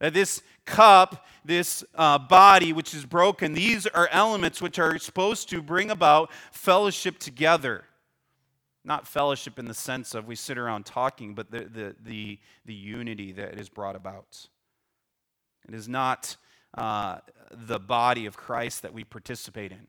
That 0.00 0.14
this 0.14 0.42
cup, 0.64 1.26
this 1.44 1.84
uh, 1.94 2.18
body 2.18 2.72
which 2.72 2.94
is 2.94 3.04
broken, 3.04 3.52
these 3.52 3.86
are 3.86 4.08
elements 4.10 4.60
which 4.60 4.78
are 4.78 4.98
supposed 4.98 5.48
to 5.50 5.62
bring 5.62 5.90
about 5.90 6.30
fellowship 6.52 7.18
together. 7.18 7.84
Not 8.82 9.06
fellowship 9.06 9.58
in 9.58 9.66
the 9.66 9.74
sense 9.74 10.14
of 10.14 10.26
we 10.26 10.36
sit 10.36 10.56
around 10.56 10.86
talking, 10.86 11.34
but 11.34 11.50
the, 11.50 11.60
the, 11.60 11.96
the, 12.02 12.38
the 12.64 12.74
unity 12.74 13.32
that 13.32 13.58
is 13.58 13.68
brought 13.68 13.94
about. 13.94 14.48
It 15.68 15.74
is 15.74 15.86
not 15.86 16.36
uh, 16.74 17.18
the 17.50 17.78
body 17.78 18.26
of 18.26 18.36
Christ 18.36 18.82
that 18.82 18.94
we 18.94 19.04
participate 19.04 19.72
in, 19.72 19.86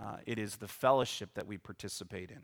uh, 0.00 0.16
it 0.26 0.38
is 0.38 0.56
the 0.56 0.68
fellowship 0.68 1.30
that 1.34 1.46
we 1.46 1.58
participate 1.58 2.30
in. 2.30 2.40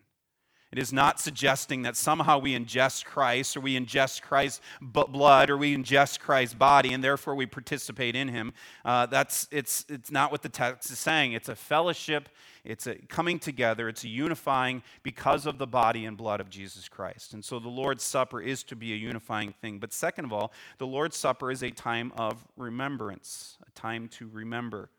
It 0.70 0.78
is 0.78 0.92
not 0.92 1.18
suggesting 1.18 1.82
that 1.82 1.96
somehow 1.96 2.38
we 2.38 2.54
ingest 2.54 3.06
Christ 3.06 3.56
or 3.56 3.60
we 3.60 3.78
ingest 3.78 4.20
Christ's 4.20 4.60
blood 4.82 5.48
or 5.48 5.56
we 5.56 5.74
ingest 5.74 6.20
Christ's 6.20 6.54
body 6.54 6.92
and 6.92 7.02
therefore 7.02 7.34
we 7.34 7.46
participate 7.46 8.14
in 8.14 8.28
him. 8.28 8.52
Uh, 8.84 9.06
that's, 9.06 9.48
it's, 9.50 9.86
it's 9.88 10.10
not 10.10 10.30
what 10.30 10.42
the 10.42 10.50
text 10.50 10.90
is 10.90 10.98
saying. 10.98 11.32
It's 11.32 11.48
a 11.48 11.56
fellowship, 11.56 12.28
it's 12.64 12.86
a 12.86 12.96
coming 12.96 13.38
together, 13.38 13.88
it's 13.88 14.04
a 14.04 14.08
unifying 14.08 14.82
because 15.02 15.46
of 15.46 15.56
the 15.56 15.66
body 15.66 16.04
and 16.04 16.18
blood 16.18 16.38
of 16.38 16.50
Jesus 16.50 16.86
Christ. 16.86 17.32
And 17.32 17.42
so 17.42 17.58
the 17.58 17.70
Lord's 17.70 18.04
Supper 18.04 18.42
is 18.42 18.62
to 18.64 18.76
be 18.76 18.92
a 18.92 18.96
unifying 18.96 19.54
thing. 19.62 19.78
But 19.78 19.94
second 19.94 20.26
of 20.26 20.34
all, 20.34 20.52
the 20.76 20.86
Lord's 20.86 21.16
Supper 21.16 21.50
is 21.50 21.62
a 21.62 21.70
time 21.70 22.12
of 22.14 22.46
remembrance, 22.58 23.56
a 23.66 23.70
time 23.70 24.06
to 24.08 24.28
remember. 24.28 24.90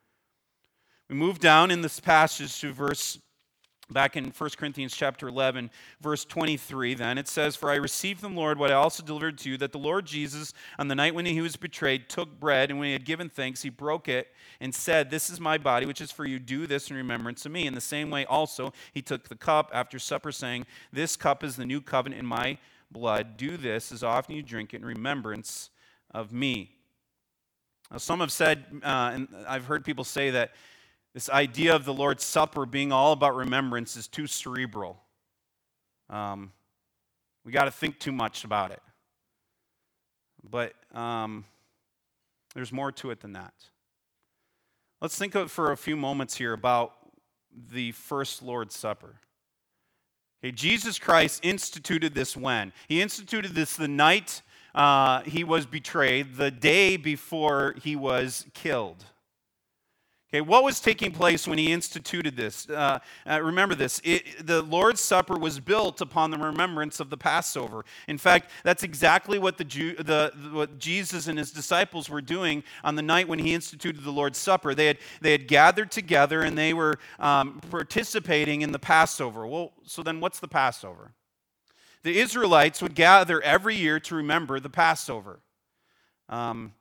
We 1.10 1.16
move 1.16 1.38
down 1.38 1.70
in 1.70 1.82
this 1.82 2.00
passage 2.00 2.60
to 2.62 2.74
verse 2.74 3.20
back 3.92 4.16
in 4.16 4.26
1 4.26 4.50
Corinthians 4.58 4.96
chapter 4.96 5.28
11, 5.28 5.70
verse 6.02 6.26
23, 6.26 6.94
then 6.94 7.18
it 7.18 7.28
says, 7.28 7.56
For 7.56 7.70
I 7.70 7.76
received 7.76 8.22
from 8.22 8.36
the 8.36 8.40
Lord 8.40 8.60
what 8.60 8.72
I 8.72 8.76
also 8.76 9.04
delivered 9.04 9.38
to 9.40 9.50
you, 9.50 9.58
that 9.58 9.72
the 9.72 9.80
Lord 9.80 10.06
Jesus, 10.06 10.54
on 10.78 10.88
the 10.88 10.96
night 10.96 11.16
when 11.16 11.26
he 11.26 11.42
was 11.42 11.56
betrayed, 11.56 12.10
took 12.10 12.40
bread, 12.40 12.70
and 12.70 12.80
when 12.80 12.88
he 12.88 12.94
had 12.94 13.06
given 13.06 13.30
thanks, 13.30 13.62
he 13.62 13.70
broke 13.70 14.08
it 14.08 14.28
and 14.60 14.74
said, 14.74 15.10
This 15.10 15.30
is 15.30 15.40
my 15.40 15.58
body, 15.58 15.86
which 15.86 16.02
is 16.02 16.12
for 16.12 16.26
you. 16.26 16.40
Do 16.40 16.68
this 16.68 16.90
in 16.90 16.98
remembrance 16.98 17.46
of 17.46 17.52
me. 17.52 17.68
In 17.68 17.74
the 17.74 17.82
same 17.82 18.10
way, 18.10 18.26
also, 18.26 18.74
he 18.94 19.02
took 19.02 19.30
the 19.30 19.36
cup 19.36 19.72
after 19.74 20.00
supper, 20.00 20.32
saying, 20.32 20.66
This 20.92 21.16
cup 21.16 21.44
is 21.44 21.56
the 21.56 21.66
new 21.66 21.82
covenant 21.82 22.20
in 22.20 22.26
my 22.26 22.58
blood. 22.92 23.38
Do 23.38 23.58
this 23.58 23.92
as 23.92 24.04
often 24.04 24.36
you 24.36 24.44
drink 24.44 24.74
it 24.74 24.78
in 24.78 24.86
remembrance 24.86 25.70
of 26.12 26.32
me. 26.32 26.76
Now, 27.92 27.98
some 27.98 28.20
have 28.20 28.32
said, 28.32 28.66
uh, 28.84 29.12
and 29.14 29.28
I've 29.48 29.66
heard 29.66 29.84
people 29.84 30.04
say 30.04 30.30
that 30.32 30.52
this 31.14 31.30
idea 31.30 31.76
of 31.76 31.86
the 31.86 31.94
Lord's 31.94 32.24
Supper 32.24 32.66
being 32.66 32.92
all 32.92 33.12
about 33.14 33.36
remembrance 33.36 33.96
is 33.96 34.08
too 34.08 34.28
cerebral. 34.28 35.02
Um, 36.10 36.52
we 37.44 37.52
got 37.52 37.66
to 37.66 37.72
think 37.72 38.00
too 38.00 38.12
much 38.12 38.44
about 38.44 38.72
it. 38.72 38.82
But 40.48 40.74
um, 40.94 41.46
there's 42.54 42.72
more 42.72 42.92
to 42.94 43.12
it 43.12 43.22
than 43.22 43.34
that. 43.34 43.54
Let's 45.02 45.18
think 45.18 45.36
of 45.36 45.52
for 45.52 45.72
a 45.72 45.78
few 45.78 45.96
moments 45.96 46.36
here 46.36 46.54
about 46.54 46.94
the 47.72 47.92
first 47.94 48.44
Lord's 48.44 48.78
Supper. 48.78 49.16
Okay, 50.44 50.52
Jesus 50.52 51.00
Christ 51.00 51.44
instituted 51.44 52.14
this 52.14 52.38
when? 52.38 52.72
He 52.88 53.02
instituted 53.02 53.56
this 53.56 53.76
the 53.76 53.88
night 53.88 54.42
uh, 54.76 55.22
he 55.22 55.44
was 55.44 55.66
betrayed, 55.66 56.36
the 56.36 56.52
day 56.52 56.96
before 56.96 57.76
he 57.82 57.96
was 57.96 58.46
killed. 58.54 59.04
Okay, 60.32 60.42
what 60.42 60.64
was 60.64 60.80
taking 60.80 61.12
place 61.12 61.48
when 61.48 61.58
he 61.58 61.72
instituted 61.74 62.38
this? 62.38 62.70
Uh, 62.70 63.00
uh, 63.28 63.42
remember 63.42 63.74
this. 63.74 64.00
It, 64.04 64.46
the 64.46 64.62
Lord's 64.62 65.02
Supper 65.02 65.40
was 65.40 65.60
built 65.60 66.02
upon 66.02 66.30
the 66.30 66.38
remembrance 66.38 67.00
of 67.00 67.10
the 67.10 67.18
Passover. 67.18 67.84
In 68.08 68.20
fact, 68.20 68.52
that's 68.64 68.84
exactly 68.84 69.40
what, 69.40 69.58
the, 69.58 69.64
Jew, 69.64 69.96
the, 69.96 70.32
what 70.52 70.78
Jesus 70.78 71.26
and 71.26 71.40
his 71.40 71.52
disciples 71.52 72.12
were 72.12 72.22
doing 72.22 72.64
on 72.84 72.94
the 72.94 73.02
night 73.02 73.28
when 73.28 73.40
he 73.40 73.56
instituted 73.56 74.04
the 74.04 74.12
Lord's 74.12 74.38
Supper. 74.38 74.76
They 74.76 74.86
had, 74.86 74.98
they 75.20 75.32
had 75.32 75.48
gathered 75.48 75.90
together 75.90 76.44
and 76.44 76.56
they 76.56 76.76
were 76.76 77.00
um, 77.18 77.60
participating 77.72 78.62
in 78.62 78.72
the 78.72 78.78
Passover. 78.78 79.48
Well, 79.48 79.72
so 79.84 80.04
then 80.04 80.20
what's 80.20 80.40
the 80.40 80.48
Passover? 80.48 81.14
The 82.04 82.20
Israelites 82.20 82.84
would 82.84 82.94
gather 82.94 83.42
every 83.42 83.76
year 83.76 84.00
to 84.02 84.16
remember 84.16 84.60
the 84.60 84.70
Passover. 84.70 85.40
Um, 86.30 86.74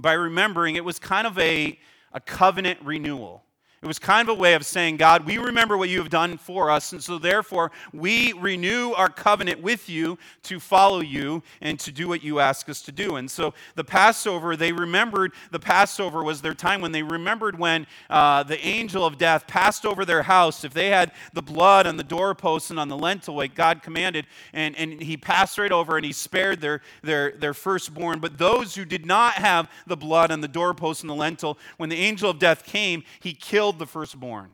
by 0.00 0.14
remembering, 0.14 0.74
it 0.74 0.84
was 0.84 0.98
kind 0.98 1.28
of 1.28 1.38
a 1.38 1.78
a 2.12 2.20
covenant 2.20 2.80
renewal. 2.82 3.42
It 3.82 3.88
was 3.88 3.98
kind 3.98 4.28
of 4.28 4.36
a 4.36 4.38
way 4.38 4.54
of 4.54 4.64
saying, 4.64 4.98
God, 4.98 5.26
we 5.26 5.38
remember 5.38 5.76
what 5.76 5.88
you 5.88 5.98
have 5.98 6.08
done 6.08 6.38
for 6.38 6.70
us, 6.70 6.92
and 6.92 7.02
so 7.02 7.18
therefore 7.18 7.72
we 7.92 8.32
renew 8.34 8.92
our 8.92 9.08
covenant 9.08 9.60
with 9.60 9.88
you 9.88 10.18
to 10.44 10.60
follow 10.60 11.00
you 11.00 11.42
and 11.60 11.80
to 11.80 11.90
do 11.90 12.06
what 12.06 12.22
you 12.22 12.38
ask 12.38 12.68
us 12.68 12.80
to 12.82 12.92
do. 12.92 13.16
And 13.16 13.28
so 13.28 13.54
the 13.74 13.82
Passover, 13.82 14.54
they 14.54 14.70
remembered 14.70 15.32
the 15.50 15.58
Passover 15.58 16.22
was 16.22 16.42
their 16.42 16.54
time 16.54 16.80
when 16.80 16.92
they 16.92 17.02
remembered 17.02 17.58
when 17.58 17.88
uh, 18.08 18.44
the 18.44 18.64
angel 18.64 19.04
of 19.04 19.18
death 19.18 19.48
passed 19.48 19.84
over 19.84 20.04
their 20.04 20.22
house. 20.22 20.62
If 20.62 20.72
they 20.72 20.90
had 20.90 21.10
the 21.32 21.42
blood 21.42 21.88
on 21.88 21.96
the 21.96 22.04
doorposts 22.04 22.70
and 22.70 22.78
on 22.78 22.86
the 22.86 22.96
lintel, 22.96 23.34
like 23.34 23.56
God 23.56 23.82
commanded, 23.82 24.28
and, 24.52 24.76
and 24.76 25.02
he 25.02 25.16
passed 25.16 25.58
right 25.58 25.72
over 25.72 25.96
and 25.96 26.06
he 26.06 26.12
spared 26.12 26.60
their, 26.60 26.82
their, 27.02 27.32
their 27.32 27.52
firstborn. 27.52 28.20
But 28.20 28.38
those 28.38 28.76
who 28.76 28.84
did 28.84 29.06
not 29.06 29.34
have 29.34 29.68
the 29.88 29.96
blood 29.96 30.30
on 30.30 30.40
the 30.40 30.46
doorposts 30.46 31.02
and 31.02 31.10
the 31.10 31.16
lintel, 31.16 31.58
when 31.78 31.88
the 31.88 31.96
angel 31.96 32.30
of 32.30 32.38
death 32.38 32.64
came, 32.64 33.02
he 33.18 33.34
killed 33.34 33.71
killed 33.72 33.78
the 33.78 33.86
firstborn. 33.86 34.50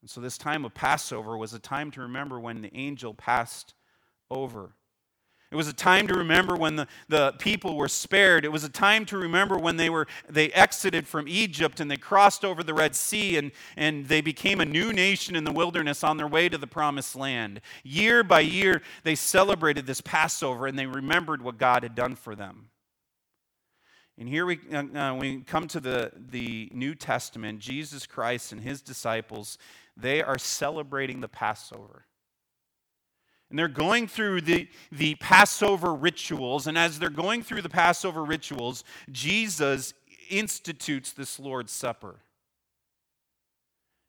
And 0.00 0.08
so, 0.08 0.20
this 0.20 0.38
time 0.38 0.64
of 0.64 0.74
Passover 0.74 1.36
was 1.36 1.52
a 1.52 1.58
time 1.58 1.90
to 1.92 2.00
remember 2.02 2.38
when 2.40 2.62
the 2.62 2.74
angel 2.74 3.12
passed 3.12 3.74
over. 4.30 4.72
It 5.50 5.56
was 5.56 5.66
a 5.66 5.72
time 5.72 6.06
to 6.08 6.14
remember 6.14 6.56
when 6.56 6.76
the, 6.76 6.86
the 7.08 7.32
people 7.38 7.76
were 7.76 7.88
spared. 7.88 8.44
It 8.44 8.52
was 8.52 8.64
a 8.64 8.68
time 8.68 9.06
to 9.06 9.16
remember 9.16 9.58
when 9.58 9.76
they 9.76 9.88
were 9.88 10.06
they 10.28 10.50
exited 10.50 11.08
from 11.08 11.26
Egypt 11.26 11.80
and 11.80 11.90
they 11.90 11.96
crossed 11.96 12.44
over 12.44 12.62
the 12.62 12.74
Red 12.74 12.94
Sea 12.94 13.38
and, 13.38 13.50
and 13.76 14.06
they 14.06 14.20
became 14.20 14.60
a 14.60 14.66
new 14.66 14.92
nation 14.92 15.34
in 15.34 15.44
the 15.44 15.52
wilderness 15.52 16.04
on 16.04 16.18
their 16.18 16.28
way 16.28 16.48
to 16.48 16.58
the 16.58 16.66
promised 16.66 17.16
land. 17.16 17.60
Year 17.82 18.22
by 18.22 18.40
year, 18.40 18.82
they 19.04 19.14
celebrated 19.14 19.86
this 19.86 20.02
Passover 20.02 20.66
and 20.66 20.78
they 20.78 20.86
remembered 20.86 21.42
what 21.42 21.58
God 21.58 21.82
had 21.82 21.94
done 21.94 22.14
for 22.14 22.34
them. 22.36 22.68
And 24.18 24.28
here 24.28 24.44
we, 24.44 24.58
uh, 24.72 24.82
uh, 24.98 25.14
we 25.14 25.42
come 25.42 25.68
to 25.68 25.78
the, 25.78 26.10
the 26.16 26.68
New 26.74 26.96
Testament, 26.96 27.60
Jesus 27.60 28.04
Christ 28.04 28.50
and 28.50 28.60
his 28.60 28.82
disciples, 28.82 29.58
they 29.96 30.22
are 30.22 30.38
celebrating 30.38 31.20
the 31.20 31.28
Passover. 31.28 32.04
And 33.48 33.58
they're 33.58 33.68
going 33.68 34.08
through 34.08 34.42
the, 34.42 34.68
the 34.90 35.14
Passover 35.14 35.94
rituals. 35.94 36.66
And 36.66 36.76
as 36.76 36.98
they're 36.98 37.10
going 37.10 37.42
through 37.42 37.62
the 37.62 37.68
Passover 37.68 38.24
rituals, 38.24 38.82
Jesus 39.10 39.94
institutes 40.28 41.12
this 41.12 41.38
Lord's 41.38 41.72
Supper. 41.72 42.16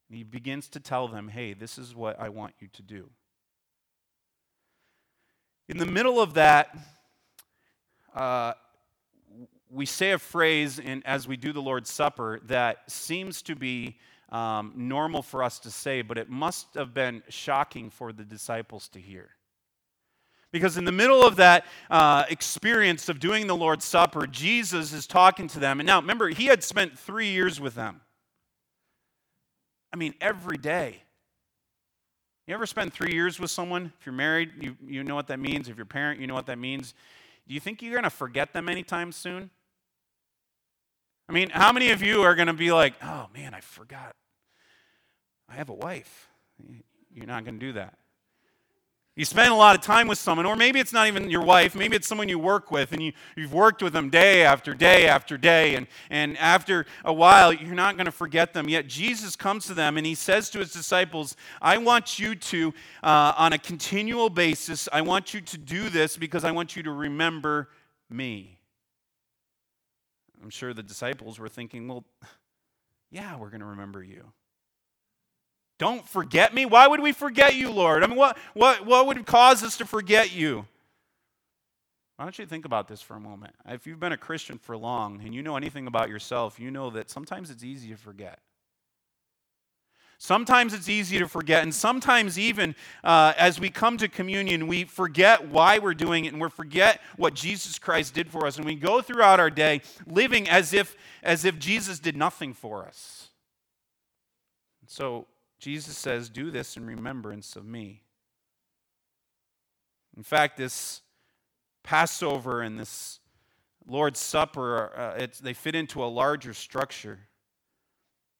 And 0.09 0.17
he 0.17 0.23
begins 0.23 0.67
to 0.69 0.79
tell 0.79 1.07
them, 1.07 1.29
hey, 1.29 1.53
this 1.53 1.77
is 1.77 1.95
what 1.95 2.19
I 2.19 2.29
want 2.29 2.55
you 2.59 2.67
to 2.73 2.81
do. 2.81 3.09
In 5.69 5.77
the 5.77 5.85
middle 5.85 6.19
of 6.19 6.33
that, 6.33 6.75
uh, 8.15 8.53
we 9.71 9.85
say 9.85 10.11
a 10.11 10.19
phrase 10.19 10.79
in, 10.79 11.03
as 11.05 11.27
we 11.27 11.37
do 11.37 11.53
the 11.53 11.61
Lord's 11.61 11.91
Supper 11.91 12.39
that 12.45 12.89
seems 12.89 13.41
to 13.43 13.55
be 13.55 13.97
um, 14.29 14.73
normal 14.75 15.21
for 15.21 15.43
us 15.43 15.59
to 15.59 15.71
say, 15.71 16.01
but 16.01 16.17
it 16.17 16.29
must 16.29 16.73
have 16.75 16.93
been 16.93 17.23
shocking 17.29 17.89
for 17.89 18.11
the 18.11 18.23
disciples 18.23 18.87
to 18.89 18.99
hear. 18.99 19.29
Because 20.51 20.77
in 20.77 20.85
the 20.85 20.91
middle 20.91 21.23
of 21.23 21.35
that 21.35 21.65
uh, 21.91 22.25
experience 22.29 23.07
of 23.07 23.19
doing 23.19 23.45
the 23.45 23.55
Lord's 23.55 23.85
Supper, 23.85 24.25
Jesus 24.25 24.93
is 24.93 25.05
talking 25.05 25.47
to 25.49 25.59
them. 25.59 25.79
And 25.79 25.85
now, 25.85 25.99
remember, 25.99 26.29
he 26.29 26.45
had 26.45 26.63
spent 26.63 26.97
three 26.97 27.27
years 27.27 27.59
with 27.59 27.75
them. 27.75 28.01
I 29.93 29.97
mean, 29.97 30.15
every 30.19 30.57
day. 30.57 31.03
You 32.47 32.55
ever 32.55 32.65
spend 32.65 32.93
three 32.93 33.13
years 33.13 33.39
with 33.39 33.51
someone? 33.51 33.93
If 33.99 34.07
you're 34.07 34.13
married, 34.13 34.51
you, 34.59 34.75
you 34.83 35.03
know 35.03 35.13
what 35.13 35.27
that 35.27 35.39
means. 35.39 35.69
If 35.69 35.77
you're 35.77 35.83
a 35.83 35.87
parent, 35.87 36.19
you 36.19 36.25
know 36.25 36.33
what 36.33 36.47
that 36.47 36.57
means. 36.57 36.95
Do 37.47 37.53
you 37.53 37.59
think 37.59 37.83
you're 37.83 37.93
going 37.93 38.03
to 38.03 38.09
forget 38.09 38.53
them 38.53 38.69
anytime 38.69 39.11
soon? 39.11 39.51
I 41.29 41.31
mean, 41.31 41.51
how 41.51 41.71
many 41.71 41.91
of 41.91 42.01
you 42.01 42.23
are 42.23 42.33
going 42.33 42.47
to 42.47 42.53
be 42.53 42.71
like, 42.71 42.95
oh 43.03 43.27
man, 43.35 43.53
I 43.53 43.59
forgot. 43.61 44.15
I 45.47 45.53
have 45.53 45.69
a 45.69 45.73
wife. 45.73 46.27
You're 47.13 47.27
not 47.27 47.45
going 47.45 47.59
to 47.59 47.65
do 47.67 47.73
that. 47.73 47.99
You 49.15 49.25
spend 49.25 49.51
a 49.51 49.55
lot 49.55 49.75
of 49.75 49.81
time 49.81 50.07
with 50.07 50.17
someone, 50.17 50.45
or 50.45 50.55
maybe 50.55 50.79
it's 50.79 50.93
not 50.93 51.07
even 51.07 51.29
your 51.29 51.41
wife, 51.41 51.75
maybe 51.75 51.95
it's 51.95 52.07
someone 52.07 52.29
you 52.29 52.39
work 52.39 52.71
with, 52.71 52.93
and 52.93 53.03
you, 53.03 53.11
you've 53.35 53.53
worked 53.53 53.83
with 53.83 53.91
them 53.91 54.09
day 54.09 54.43
after 54.43 54.73
day 54.73 55.07
after 55.07 55.37
day, 55.37 55.75
and, 55.75 55.87
and 56.09 56.37
after 56.37 56.85
a 57.03 57.11
while, 57.11 57.51
you're 57.51 57.75
not 57.75 57.97
going 57.97 58.05
to 58.05 58.13
forget 58.13 58.53
them. 58.53 58.69
Yet 58.69 58.87
Jesus 58.87 59.35
comes 59.35 59.65
to 59.65 59.73
them 59.73 59.97
and 59.97 60.05
he 60.05 60.15
says 60.15 60.49
to 60.51 60.59
his 60.59 60.71
disciples, 60.71 61.35
I 61.61 61.77
want 61.77 62.17
you 62.17 62.33
to, 62.33 62.73
uh, 63.03 63.33
on 63.37 63.53
a 63.53 63.57
continual 63.57 64.29
basis, 64.29 64.87
I 64.93 65.01
want 65.01 65.33
you 65.33 65.41
to 65.41 65.57
do 65.57 65.89
this 65.89 66.15
because 66.15 66.43
I 66.43 66.51
want 66.51 66.75
you 66.75 66.83
to 66.83 66.91
remember 66.91 67.69
me. 68.09 68.58
I'm 70.41 70.49
sure 70.49 70.73
the 70.73 70.83
disciples 70.83 71.39
were 71.39 71.49
thinking, 71.49 71.87
well, 71.87 72.05
yeah, 73.11 73.37
we're 73.37 73.49
going 73.49 73.61
to 73.61 73.67
remember 73.67 74.03
you. 74.03 74.31
Don't 75.77 76.07
forget 76.07 76.53
me? 76.53 76.65
Why 76.65 76.87
would 76.87 76.99
we 76.99 77.13
forget 77.13 77.55
you, 77.55 77.71
Lord? 77.71 78.03
I 78.03 78.07
mean, 78.07 78.17
what, 78.17 78.37
what, 78.53 78.85
what 78.85 79.07
would 79.07 79.25
cause 79.25 79.63
us 79.63 79.77
to 79.77 79.85
forget 79.85 80.33
you? 80.33 80.65
Why 82.17 82.25
don't 82.25 82.37
you 82.37 82.45
think 82.45 82.65
about 82.65 82.89
this 82.89 83.01
for 83.01 83.15
a 83.15 83.19
moment? 83.19 83.55
If 83.65 83.87
you've 83.87 83.99
been 83.99 84.11
a 84.11 84.17
Christian 84.17 84.57
for 84.57 84.75
long 84.75 85.21
and 85.23 85.33
you 85.33 85.41
know 85.41 85.55
anything 85.55 85.87
about 85.87 86.09
yourself, 86.09 86.59
you 86.59 86.69
know 86.69 86.89
that 86.89 87.09
sometimes 87.09 87.49
it's 87.49 87.63
easy 87.63 87.89
to 87.89 87.95
forget. 87.95 88.39
Sometimes 90.21 90.73
it's 90.73 90.89
easy 90.89 91.17
to 91.17 91.29
forget, 91.29 91.63
and 91.63 91.73
sometimes 91.73 92.37
even 92.37 92.75
uh, 93.05 93.31
as 93.37 93.57
we 93.57 93.69
come 93.69 93.95
to 93.97 94.09
communion, 94.09 94.67
we 94.67 94.83
forget 94.83 95.47
why 95.47 95.79
we're 95.79 95.93
doing 95.93 96.25
it, 96.25 96.33
and 96.33 96.41
we 96.41 96.49
forget 96.49 96.99
what 97.15 97.33
Jesus 97.33 97.79
Christ 97.79 98.13
did 98.15 98.29
for 98.29 98.45
us, 98.45 98.57
and 98.57 98.65
we 98.65 98.75
go 98.75 99.01
throughout 99.01 99.39
our 99.39 99.49
day 99.49 99.81
living 100.05 100.49
as 100.49 100.73
if 100.73 100.97
as 101.23 101.45
if 101.45 101.57
Jesus 101.57 101.99
did 101.99 102.17
nothing 102.17 102.53
for 102.53 102.85
us. 102.85 103.29
So 104.87 105.25
Jesus 105.57 105.97
says, 105.97 106.27
"Do 106.27 106.51
this 106.51 106.75
in 106.75 106.85
remembrance 106.85 107.55
of 107.55 107.65
me." 107.65 108.03
In 110.17 110.23
fact, 110.23 110.57
this 110.57 111.01
Passover 111.81 112.61
and 112.61 112.77
this 112.77 113.21
Lord's 113.87 114.19
Supper, 114.19 114.93
uh, 114.97 115.27
they 115.41 115.53
fit 115.53 115.75
into 115.75 116.03
a 116.03 116.07
larger 116.07 116.53
structure. 116.53 117.29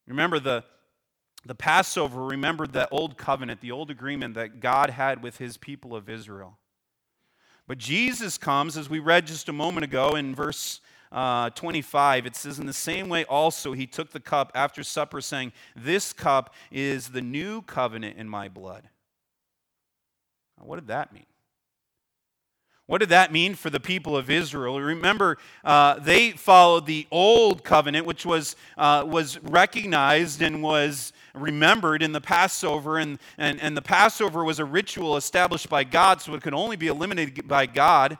Remember 0.06 0.42
the 0.42 0.66
the 1.46 1.56
Passover 1.56 2.26
remembered 2.26 2.74
the 2.74 2.90
old 2.90 3.18
covenant, 3.18 3.62
the 3.62 3.72
old 3.72 3.90
agreement 3.90 4.36
that 4.36 4.60
God 4.60 4.90
had 4.90 5.24
with 5.24 5.38
his 5.38 5.58
people 5.58 5.96
of 5.96 6.10
Israel. 6.10 6.58
But 7.68 7.78
Jesus 7.78 8.38
comes, 8.38 8.76
as 8.76 8.90
we 8.90 9.00
read 9.00 9.28
just 9.28 9.48
a 9.48 9.54
moment 9.54 9.84
ago 9.84 10.16
in 10.16 10.36
verse 10.36 10.82
uh, 11.12 11.50
25, 11.52 12.26
it 12.26 12.36
says, 12.36 12.60
In 12.60 12.66
the 12.66 12.74
same 12.74 13.10
way 13.10 13.24
also 13.26 13.74
he 13.74 13.88
took 13.88 14.12
the 14.12 14.20
cup 14.20 14.52
after 14.54 14.84
supper, 14.84 15.22
saying, 15.22 15.54
This 15.76 16.12
cup 16.12 16.54
is 16.72 17.10
the 17.10 17.22
new 17.22 17.62
covenant 17.62 18.18
in 18.18 18.28
my 18.28 18.50
blood. 18.50 18.90
Now, 20.58 20.66
what 20.66 20.76
did 20.76 20.88
that 20.88 21.14
mean? 21.14 21.26
What 22.86 23.02
did 23.02 23.10
that 23.10 23.32
mean 23.32 23.54
for 23.54 23.70
the 23.70 23.80
people 23.80 24.18
of 24.18 24.32
Israel? 24.32 24.82
Remember, 24.82 25.38
uh, 25.64 26.00
they 26.00 26.32
followed 26.32 26.88
the 26.88 27.06
old 27.12 27.64
covenant, 27.64 28.08
which 28.08 28.26
was, 28.26 28.56
uh, 28.80 29.06
was 29.08 29.38
recognized 29.44 30.42
and 30.42 30.64
was 30.64 31.14
remembered 31.34 32.02
in 32.02 32.12
the 32.12 32.22
Passover. 32.22 32.98
And, 32.98 33.20
and, 33.38 33.62
and 33.62 33.76
the 33.76 33.82
Passover 33.82 34.44
was 34.44 34.60
a 34.60 34.66
ritual 34.66 35.18
established 35.18 35.70
by 35.70 35.84
God, 35.84 36.22
so 36.22 36.34
it 36.34 36.42
could 36.42 36.54
only 36.54 36.76
be 36.76 36.88
eliminated 36.88 37.48
by 37.48 37.66
God. 37.66 38.18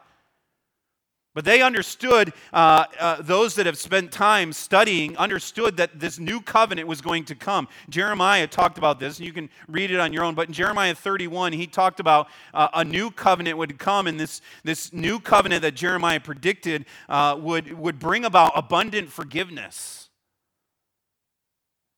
But 1.36 1.46
they 1.46 1.62
understood, 1.62 2.34
uh, 2.52 2.86
uh, 3.00 3.22
those 3.22 3.54
that 3.56 3.68
have 3.68 3.78
spent 3.78 4.12
time 4.12 4.52
studying, 4.52 5.16
understood 5.16 5.78
that 5.78 6.00
this 6.00 6.18
new 6.18 6.42
covenant 6.42 6.88
was 6.88 7.02
going 7.02 7.24
to 7.26 7.36
come. 7.36 7.68
Jeremiah 7.88 8.48
talked 8.48 8.80
about 8.80 9.00
this, 9.00 9.20
and 9.20 9.28
you 9.28 9.32
can 9.32 9.50
read 9.68 9.92
it 9.92 10.00
on 10.00 10.12
your 10.12 10.24
own. 10.24 10.34
But 10.34 10.48
in 10.48 10.54
Jeremiah 10.54 10.96
31, 10.96 11.54
he 11.54 11.68
talked 11.68 12.00
about 12.00 12.28
uh, 12.54 12.70
a 12.74 12.84
new 12.84 13.12
covenant 13.12 13.58
would 13.58 13.78
come, 13.78 14.08
and 14.08 14.20
this, 14.20 14.42
this 14.64 14.92
new 14.92 15.20
covenant 15.20 15.62
that 15.62 15.76
Jeremiah 15.76 16.20
predicted 16.20 16.86
uh, 17.08 17.38
would, 17.40 17.72
would 17.78 18.00
bring 18.00 18.26
about 18.26 18.52
abundant 18.56 19.10
forgiveness. 19.10 20.09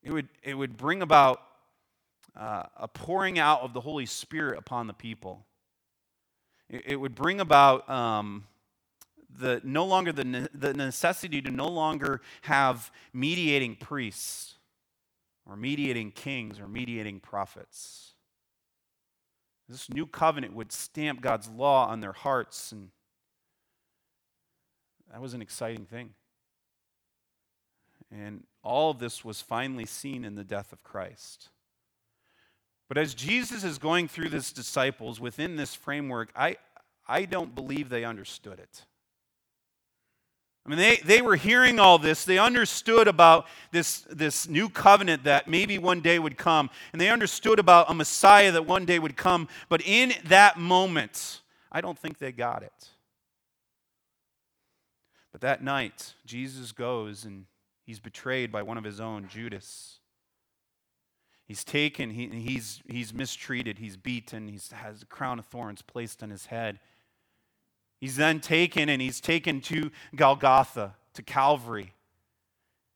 It 0.02 0.12
would, 0.12 0.28
it 0.42 0.54
would 0.54 0.76
bring 0.76 1.02
about 1.02 1.42
uh, 2.36 2.64
a 2.76 2.88
pouring 2.88 3.38
out 3.38 3.60
of 3.60 3.72
the 3.72 3.80
Holy 3.80 4.06
Spirit 4.06 4.58
upon 4.58 4.86
the 4.86 4.94
people. 4.94 5.46
It, 6.68 6.82
it 6.86 6.96
would 6.96 7.14
bring 7.14 7.40
about. 7.40 7.88
Um, 7.88 8.44
the 9.38 9.60
no 9.64 9.84
longer 9.84 10.12
the, 10.12 10.48
the 10.54 10.74
necessity 10.74 11.40
to 11.42 11.50
no 11.50 11.68
longer 11.68 12.20
have 12.42 12.90
mediating 13.12 13.76
priests 13.76 14.56
or 15.46 15.56
mediating 15.56 16.10
kings 16.10 16.60
or 16.60 16.68
mediating 16.68 17.20
prophets. 17.20 18.12
This 19.68 19.88
new 19.88 20.06
covenant 20.06 20.54
would 20.54 20.72
stamp 20.72 21.20
God's 21.20 21.48
law 21.48 21.86
on 21.88 22.00
their 22.00 22.12
hearts, 22.12 22.72
and 22.72 22.90
that 25.10 25.20
was 25.20 25.34
an 25.34 25.40
exciting 25.42 25.86
thing. 25.86 26.10
And 28.10 28.44
all 28.62 28.90
of 28.90 28.98
this 28.98 29.24
was 29.24 29.40
finally 29.40 29.86
seen 29.86 30.24
in 30.24 30.34
the 30.34 30.44
death 30.44 30.72
of 30.72 30.82
Christ. 30.82 31.48
But 32.88 32.98
as 32.98 33.14
Jesus 33.14 33.64
is 33.64 33.78
going 33.78 34.06
through 34.08 34.28
his 34.28 34.52
disciples 34.52 35.18
within 35.18 35.56
this 35.56 35.74
framework, 35.74 36.30
I, 36.36 36.56
I 37.08 37.24
don't 37.24 37.54
believe 37.54 37.88
they 37.88 38.04
understood 38.04 38.58
it. 38.58 38.84
I 40.64 40.68
mean, 40.68 40.78
they, 40.78 40.96
they 40.96 41.22
were 41.22 41.34
hearing 41.34 41.80
all 41.80 41.98
this. 41.98 42.24
They 42.24 42.38
understood 42.38 43.08
about 43.08 43.46
this, 43.72 44.02
this 44.02 44.48
new 44.48 44.68
covenant 44.68 45.24
that 45.24 45.48
maybe 45.48 45.76
one 45.76 46.00
day 46.00 46.20
would 46.20 46.36
come. 46.36 46.70
And 46.92 47.00
they 47.00 47.08
understood 47.08 47.58
about 47.58 47.90
a 47.90 47.94
Messiah 47.94 48.52
that 48.52 48.66
one 48.66 48.84
day 48.84 49.00
would 49.00 49.16
come. 49.16 49.48
But 49.68 49.82
in 49.84 50.12
that 50.26 50.58
moment, 50.58 51.40
I 51.72 51.80
don't 51.80 51.98
think 51.98 52.18
they 52.18 52.30
got 52.30 52.62
it. 52.62 52.90
But 55.32 55.40
that 55.40 55.64
night, 55.64 56.14
Jesus 56.26 56.70
goes 56.70 57.24
and 57.24 57.46
he's 57.84 58.00
betrayed 58.00 58.52
by 58.52 58.62
one 58.62 58.78
of 58.78 58.84
his 58.84 59.00
own, 59.00 59.28
Judas. 59.28 59.98
He's 61.46 61.64
taken, 61.64 62.10
he, 62.10 62.28
he's, 62.28 62.80
he's 62.88 63.12
mistreated, 63.12 63.78
he's 63.78 63.96
beaten, 63.96 64.48
he 64.48 64.58
has 64.72 65.02
a 65.02 65.06
crown 65.06 65.38
of 65.38 65.46
thorns 65.46 65.82
placed 65.82 66.22
on 66.22 66.30
his 66.30 66.46
head. 66.46 66.78
He's 68.00 68.16
then 68.16 68.40
taken 68.40 68.88
and 68.88 69.02
he's 69.02 69.20
taken 69.20 69.60
to 69.62 69.90
Golgotha, 70.16 70.94
to 71.14 71.22
Calvary. 71.22 71.92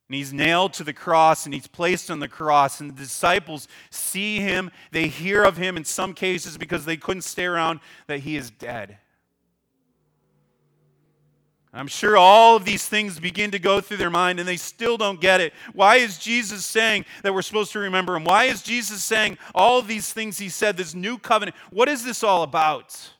And 0.08 0.14
he's 0.14 0.32
nailed 0.32 0.72
to 0.74 0.84
the 0.84 0.92
cross 0.92 1.44
and 1.44 1.54
he's 1.54 1.66
placed 1.66 2.10
on 2.10 2.20
the 2.20 2.28
cross. 2.28 2.80
And 2.80 2.90
the 2.90 3.02
disciples 3.02 3.68
see 3.90 4.40
him. 4.40 4.70
They 4.92 5.08
hear 5.08 5.42
of 5.42 5.56
him 5.56 5.76
in 5.76 5.84
some 5.84 6.14
cases 6.14 6.56
because 6.56 6.84
they 6.84 6.96
couldn't 6.96 7.22
stay 7.22 7.44
around 7.44 7.80
that 8.06 8.20
he 8.20 8.36
is 8.36 8.50
dead. 8.50 8.98
I'm 11.76 11.88
sure 11.88 12.16
all 12.16 12.56
of 12.56 12.64
these 12.64 12.88
things 12.88 13.20
begin 13.20 13.50
to 13.50 13.58
go 13.58 13.82
through 13.82 13.98
their 13.98 14.10
mind 14.10 14.40
and 14.40 14.48
they 14.48 14.56
still 14.56 14.96
don't 14.96 15.20
get 15.20 15.42
it. 15.42 15.52
Why 15.74 15.96
is 15.96 16.16
Jesus 16.16 16.64
saying 16.64 17.04
that 17.22 17.34
we're 17.34 17.42
supposed 17.42 17.72
to 17.72 17.78
remember 17.80 18.16
him? 18.16 18.24
Why 18.24 18.44
is 18.44 18.62
Jesus 18.62 19.04
saying 19.04 19.36
all 19.54 19.82
these 19.82 20.10
things 20.10 20.38
he 20.38 20.48
said, 20.48 20.78
this 20.78 20.94
new 20.94 21.18
covenant? 21.18 21.54
What 21.70 21.88
is 21.88 22.02
this 22.02 22.22
all 22.22 22.42
about? 22.42 23.10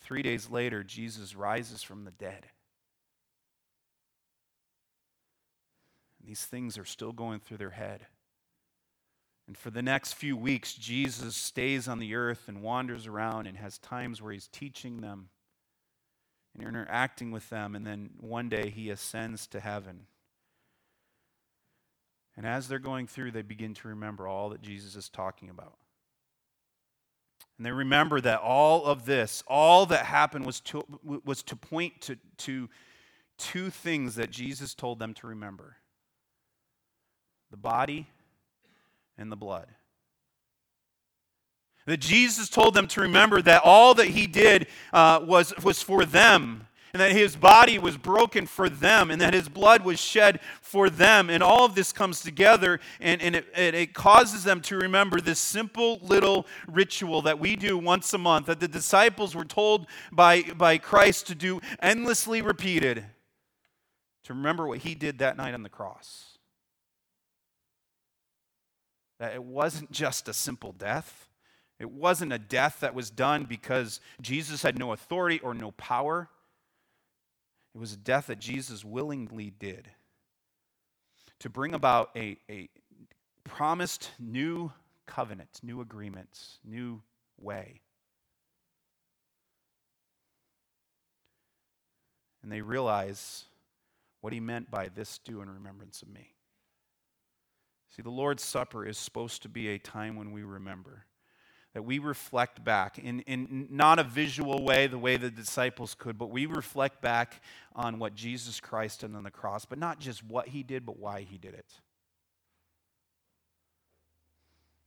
Three 0.00 0.22
days 0.22 0.50
later, 0.50 0.82
Jesus 0.82 1.36
rises 1.36 1.84
from 1.84 2.04
the 2.04 2.10
dead. 2.10 2.46
These 6.24 6.44
things 6.44 6.76
are 6.78 6.84
still 6.84 7.12
going 7.12 7.38
through 7.38 7.58
their 7.58 7.70
head. 7.70 8.06
And 9.46 9.56
for 9.56 9.70
the 9.70 9.82
next 9.82 10.14
few 10.14 10.36
weeks, 10.36 10.74
Jesus 10.74 11.36
stays 11.36 11.86
on 11.86 12.00
the 12.00 12.16
earth 12.16 12.48
and 12.48 12.60
wanders 12.60 13.06
around 13.06 13.46
and 13.46 13.56
has 13.56 13.78
times 13.78 14.20
where 14.20 14.32
he's 14.32 14.48
teaching 14.48 15.00
them 15.00 15.28
and 16.56 16.62
you're 16.62 16.70
interacting 16.70 17.30
with 17.30 17.50
them. 17.50 17.76
And 17.76 17.86
then 17.86 18.08
one 18.18 18.48
day 18.48 18.70
he 18.70 18.88
ascends 18.88 19.46
to 19.48 19.60
heaven. 19.60 20.06
And 22.34 22.46
as 22.46 22.66
they're 22.66 22.78
going 22.78 23.06
through, 23.06 23.32
they 23.32 23.42
begin 23.42 23.74
to 23.74 23.88
remember 23.88 24.26
all 24.26 24.48
that 24.48 24.62
Jesus 24.62 24.96
is 24.96 25.10
talking 25.10 25.50
about. 25.50 25.74
And 27.58 27.66
they 27.66 27.72
remember 27.72 28.22
that 28.22 28.40
all 28.40 28.86
of 28.86 29.04
this, 29.04 29.44
all 29.46 29.84
that 29.86 30.06
happened 30.06 30.46
was 30.46 30.60
to, 30.60 30.82
was 31.24 31.42
to 31.42 31.56
point 31.56 32.00
to, 32.02 32.16
to 32.38 32.70
two 33.36 33.68
things 33.68 34.14
that 34.14 34.30
Jesus 34.30 34.74
told 34.74 34.98
them 34.98 35.12
to 35.14 35.26
remember 35.26 35.76
the 37.50 37.58
body 37.58 38.08
and 39.18 39.30
the 39.30 39.36
blood. 39.36 39.66
That 41.86 41.98
Jesus 41.98 42.48
told 42.48 42.74
them 42.74 42.86
to 42.88 43.00
remember 43.00 43.40
that 43.42 43.62
all 43.64 43.94
that 43.94 44.08
he 44.08 44.26
did 44.26 44.66
uh, 44.92 45.20
was, 45.22 45.54
was 45.62 45.82
for 45.82 46.04
them 46.04 46.66
and 46.96 47.02
that 47.02 47.12
his 47.12 47.36
body 47.36 47.78
was 47.78 47.98
broken 47.98 48.46
for 48.46 48.70
them, 48.70 49.10
and 49.10 49.20
that 49.20 49.34
his 49.34 49.50
blood 49.50 49.84
was 49.84 50.00
shed 50.00 50.40
for 50.62 50.88
them. 50.88 51.28
And 51.28 51.42
all 51.42 51.66
of 51.66 51.74
this 51.74 51.92
comes 51.92 52.22
together, 52.22 52.80
and, 53.00 53.20
and 53.20 53.36
it, 53.36 53.46
it 53.54 53.92
causes 53.92 54.44
them 54.44 54.62
to 54.62 54.78
remember 54.78 55.20
this 55.20 55.38
simple 55.38 55.98
little 56.00 56.46
ritual 56.66 57.20
that 57.22 57.38
we 57.38 57.54
do 57.54 57.76
once 57.76 58.14
a 58.14 58.18
month, 58.18 58.46
that 58.46 58.60
the 58.60 58.68
disciples 58.68 59.34
were 59.34 59.44
told 59.44 59.86
by, 60.10 60.40
by 60.56 60.78
Christ 60.78 61.26
to 61.26 61.34
do 61.34 61.60
endlessly 61.82 62.40
repeated, 62.40 63.04
to 64.24 64.32
remember 64.32 64.66
what 64.66 64.78
he 64.78 64.94
did 64.94 65.18
that 65.18 65.36
night 65.36 65.52
on 65.52 65.62
the 65.62 65.68
cross. 65.68 66.38
That 69.18 69.34
it 69.34 69.44
wasn't 69.44 69.92
just 69.92 70.28
a 70.28 70.32
simple 70.32 70.72
death. 70.72 71.28
It 71.78 71.90
wasn't 71.90 72.32
a 72.32 72.38
death 72.38 72.80
that 72.80 72.94
was 72.94 73.10
done 73.10 73.44
because 73.44 74.00
Jesus 74.20 74.62
had 74.62 74.78
no 74.78 74.92
authority 74.92 75.40
or 75.40 75.52
no 75.52 75.72
power. 75.72 76.28
It 77.74 77.78
was 77.78 77.92
a 77.92 77.98
death 77.98 78.28
that 78.28 78.38
Jesus 78.38 78.84
willingly 78.84 79.50
did 79.50 79.90
to 81.40 81.50
bring 81.50 81.74
about 81.74 82.10
a, 82.16 82.38
a 82.48 82.70
promised 83.44 84.10
new 84.18 84.72
covenant, 85.06 85.60
new 85.62 85.82
agreements, 85.82 86.58
new 86.64 87.02
way. 87.38 87.82
And 92.42 92.50
they 92.50 92.62
realize 92.62 93.44
what 94.22 94.32
he 94.32 94.40
meant 94.40 94.70
by 94.70 94.88
this 94.88 95.18
do 95.18 95.42
in 95.42 95.50
remembrance 95.50 96.00
of 96.00 96.08
me. 96.08 96.32
See, 97.94 98.02
the 98.02 98.10
Lord's 98.10 98.42
Supper 98.42 98.86
is 98.86 98.96
supposed 98.96 99.42
to 99.42 99.48
be 99.48 99.68
a 99.68 99.78
time 99.78 100.16
when 100.16 100.32
we 100.32 100.42
remember 100.42 101.04
that 101.76 101.82
we 101.82 101.98
reflect 101.98 102.64
back 102.64 102.98
in, 102.98 103.20
in 103.26 103.68
not 103.70 103.98
a 103.98 104.02
visual 104.02 104.64
way, 104.64 104.86
the 104.86 104.96
way 104.96 105.18
the 105.18 105.30
disciples 105.30 105.94
could, 105.94 106.16
but 106.16 106.30
we 106.30 106.46
reflect 106.46 107.02
back 107.02 107.42
on 107.74 107.98
what 107.98 108.14
Jesus 108.14 108.60
Christ 108.60 109.00
did 109.00 109.14
on 109.14 109.24
the 109.24 109.30
cross, 109.30 109.66
but 109.66 109.78
not 109.78 110.00
just 110.00 110.24
what 110.24 110.48
he 110.48 110.62
did, 110.62 110.86
but 110.86 110.98
why 110.98 111.20
he 111.20 111.36
did 111.36 111.52
it. 111.52 111.66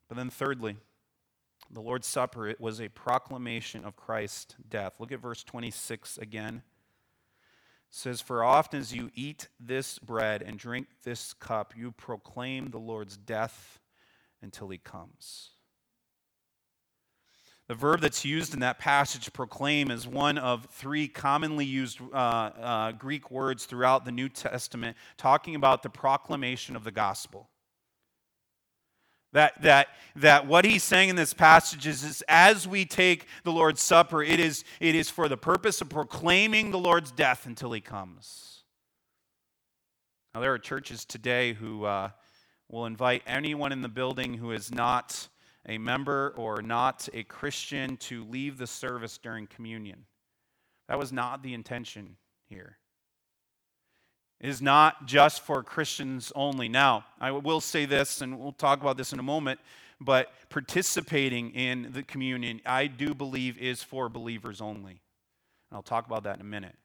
But 0.07 0.17
then, 0.17 0.31
thirdly, 0.31 0.77
the 1.69 1.79
Lord's 1.79 2.07
Supper, 2.07 2.47
it 2.47 2.59
was 2.59 2.81
a 2.81 2.89
proclamation 2.89 3.85
of 3.85 3.95
Christ's 3.95 4.55
death. 4.67 4.93
Look 4.97 5.11
at 5.11 5.19
verse 5.19 5.43
26 5.43 6.17
again. 6.17 6.55
It 6.55 6.63
says, 7.91 8.19
For 8.19 8.43
often 8.43 8.79
as 8.79 8.95
you 8.95 9.11
eat 9.13 9.47
this 9.59 9.99
bread 9.99 10.41
and 10.41 10.57
drink 10.57 10.87
this 11.03 11.33
cup, 11.33 11.75
you 11.77 11.91
proclaim 11.91 12.71
the 12.71 12.79
Lord's 12.79 13.15
death 13.15 13.77
until 14.41 14.69
he 14.69 14.79
comes. 14.79 15.51
The 17.69 17.75
verb 17.75 18.01
that's 18.01 18.25
used 18.25 18.55
in 18.55 18.61
that 18.61 18.79
passage, 18.79 19.31
proclaim, 19.31 19.91
is 19.91 20.07
one 20.07 20.39
of 20.39 20.67
three 20.71 21.07
commonly 21.07 21.65
used 21.65 22.01
uh, 22.01 22.15
uh, 22.15 22.91
Greek 22.93 23.29
words 23.29 23.65
throughout 23.65 24.05
the 24.05 24.11
New 24.11 24.27
Testament, 24.27 24.97
talking 25.17 25.53
about 25.53 25.83
the 25.83 25.89
proclamation 25.89 26.75
of 26.75 26.83
the 26.83 26.89
gospel. 26.91 27.47
That, 29.33 29.61
that, 29.61 29.89
that 30.15 30.47
what 30.47 30.65
he's 30.65 30.81
saying 30.81 31.09
in 31.09 31.15
this 31.15 31.35
passage 31.35 31.85
is, 31.85 32.03
is 32.03 32.23
as 32.27 32.67
we 32.67 32.85
take 32.85 33.27
the 33.43 33.51
Lord's 33.51 33.81
Supper, 33.81 34.23
it 34.23 34.39
is, 34.39 34.63
it 34.79 34.95
is 34.95 35.11
for 35.11 35.29
the 35.29 35.37
purpose 35.37 35.79
of 35.79 35.89
proclaiming 35.89 36.71
the 36.71 36.79
Lord's 36.79 37.11
death 37.11 37.45
until 37.45 37.71
he 37.71 37.81
comes. 37.81 38.63
Now, 40.33 40.41
there 40.41 40.51
are 40.51 40.57
churches 40.57 41.05
today 41.05 41.53
who 41.53 41.85
uh, 41.85 42.09
will 42.67 42.87
invite 42.87 43.21
anyone 43.27 43.71
in 43.71 43.83
the 43.83 43.89
building 43.89 44.33
who 44.33 44.53
is 44.53 44.73
not 44.73 45.27
a 45.69 45.77
member 45.77 46.33
or 46.35 46.61
not 46.63 47.07
a 47.13 47.23
Christian 47.23 47.95
to 47.97 48.25
leave 48.25 48.57
the 48.57 48.67
service 48.67 49.19
during 49.19 49.45
communion. 49.47 50.05
That 50.89 50.97
was 50.97 51.13
not 51.13 51.43
the 51.43 51.53
intention 51.53 52.17
here. 52.47 52.77
It 54.41 54.49
is 54.49 54.61
not 54.61 55.05
just 55.05 55.41
for 55.41 55.61
Christians 55.61 56.31
only. 56.35 56.69
Now, 56.69 57.05
I 57.21 57.31
will 57.31 57.61
say 57.61 57.85
this, 57.85 58.21
and 58.21 58.39
we'll 58.39 58.51
talk 58.51 58.81
about 58.81 58.97
this 58.97 59.13
in 59.13 59.19
a 59.19 59.23
moment, 59.23 59.59
but 60.01 60.31
participating 60.49 61.51
in 61.51 61.91
the 61.91 62.01
communion, 62.01 62.61
I 62.65 62.87
do 62.87 63.13
believe, 63.13 63.57
is 63.59 63.83
for 63.83 64.09
believers 64.09 64.61
only. 64.61 65.01
And 65.69 65.75
I'll 65.75 65.83
talk 65.83 66.07
about 66.07 66.23
that 66.23 66.35
in 66.35 66.41
a 66.41 66.45
minute. 66.45 66.75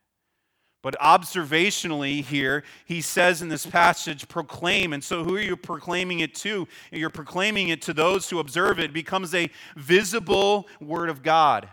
But 0.85 1.01
observationally, 1.01 2.23
here, 2.23 2.63
he 2.85 3.01
says 3.01 3.41
in 3.41 3.49
this 3.49 3.65
passage, 3.65 4.29
proclaim. 4.29 4.93
And 4.93 5.03
so, 5.03 5.25
who 5.25 5.35
are 5.35 5.41
you 5.41 5.57
proclaiming 5.57 6.21
it 6.21 6.35
to? 6.37 6.69
You're 6.93 7.09
proclaiming 7.09 7.71
it 7.71 7.81
to 7.83 7.95
those 7.95 8.29
who 8.29 8.39
observe 8.39 8.79
it. 8.79 8.85
It 8.85 8.93
becomes 8.93 9.35
a 9.35 9.49
visible 9.77 10.69
word 10.83 11.09
of 11.09 11.23
God 11.23 11.71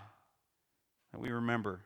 that 1.12 1.20
we 1.20 1.30
remember. 1.30 1.82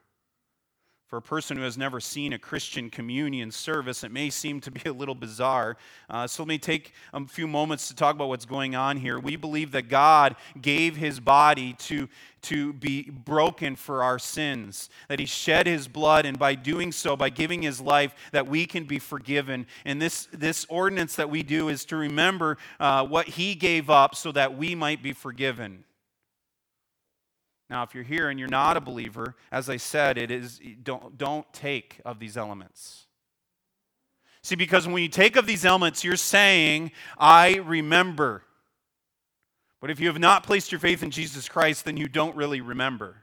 For 1.15 1.19
a 1.19 1.21
person 1.21 1.55
who 1.55 1.63
has 1.63 1.77
never 1.77 2.01
seen 2.01 2.33
a 2.33 2.37
Christian 2.37 2.89
communion 2.89 3.49
service, 3.49 4.03
it 4.03 4.11
may 4.11 4.29
seem 4.29 4.59
to 4.59 4.69
be 4.69 4.81
a 4.89 4.91
little 4.91 5.15
bizarre. 5.15 5.77
Uh, 6.09 6.27
so 6.27 6.43
let 6.43 6.49
me 6.49 6.57
take 6.57 6.91
a 7.13 7.25
few 7.25 7.47
moments 7.47 7.87
to 7.87 7.95
talk 7.95 8.15
about 8.15 8.27
what's 8.27 8.43
going 8.43 8.75
on 8.75 8.97
here. 8.97 9.17
We 9.17 9.37
believe 9.37 9.71
that 9.71 9.83
God 9.83 10.35
gave 10.61 10.97
his 10.97 11.21
body 11.21 11.71
to, 11.71 12.09
to 12.41 12.73
be 12.73 13.09
broken 13.09 13.77
for 13.77 14.03
our 14.03 14.19
sins, 14.19 14.89
that 15.07 15.19
he 15.19 15.25
shed 15.25 15.67
his 15.67 15.87
blood, 15.87 16.25
and 16.25 16.37
by 16.37 16.53
doing 16.53 16.91
so, 16.91 17.15
by 17.15 17.29
giving 17.29 17.61
his 17.61 17.79
life, 17.79 18.13
that 18.33 18.47
we 18.47 18.65
can 18.65 18.83
be 18.83 18.99
forgiven. 18.99 19.67
And 19.85 20.01
this, 20.01 20.27
this 20.33 20.65
ordinance 20.67 21.15
that 21.15 21.29
we 21.29 21.43
do 21.43 21.69
is 21.69 21.85
to 21.85 21.95
remember 21.95 22.57
uh, 22.77 23.05
what 23.05 23.29
he 23.29 23.55
gave 23.55 23.89
up 23.89 24.15
so 24.15 24.33
that 24.33 24.57
we 24.57 24.75
might 24.75 25.01
be 25.01 25.13
forgiven. 25.13 25.85
Now, 27.75 27.83
if 27.83 27.93
you're 27.93 28.05
here 28.05 28.29
and 28.29 28.39
you're 28.39 28.47
not 28.47 28.77
a 28.77 28.79
believer, 28.79 29.35
as 29.51 29.69
I 29.69 29.75
said, 29.75 30.17
it 30.17 30.31
is 30.31 30.61
don't, 30.81 31.17
don't 31.17 31.45
take 31.51 31.99
of 32.05 32.19
these 32.19 32.37
elements. 32.37 33.07
See, 34.43 34.55
because 34.55 34.87
when 34.87 35.03
you 35.03 35.09
take 35.09 35.35
of 35.35 35.45
these 35.45 35.65
elements, 35.65 36.01
you're 36.01 36.15
saying, 36.15 36.93
I 37.17 37.55
remember. 37.55 38.43
But 39.81 39.91
if 39.91 39.99
you 39.99 40.07
have 40.07 40.19
not 40.19 40.45
placed 40.45 40.71
your 40.71 40.79
faith 40.79 41.03
in 41.03 41.11
Jesus 41.11 41.49
Christ, 41.49 41.83
then 41.83 41.97
you 41.97 42.07
don't 42.07 42.33
really 42.37 42.61
remember. 42.61 43.17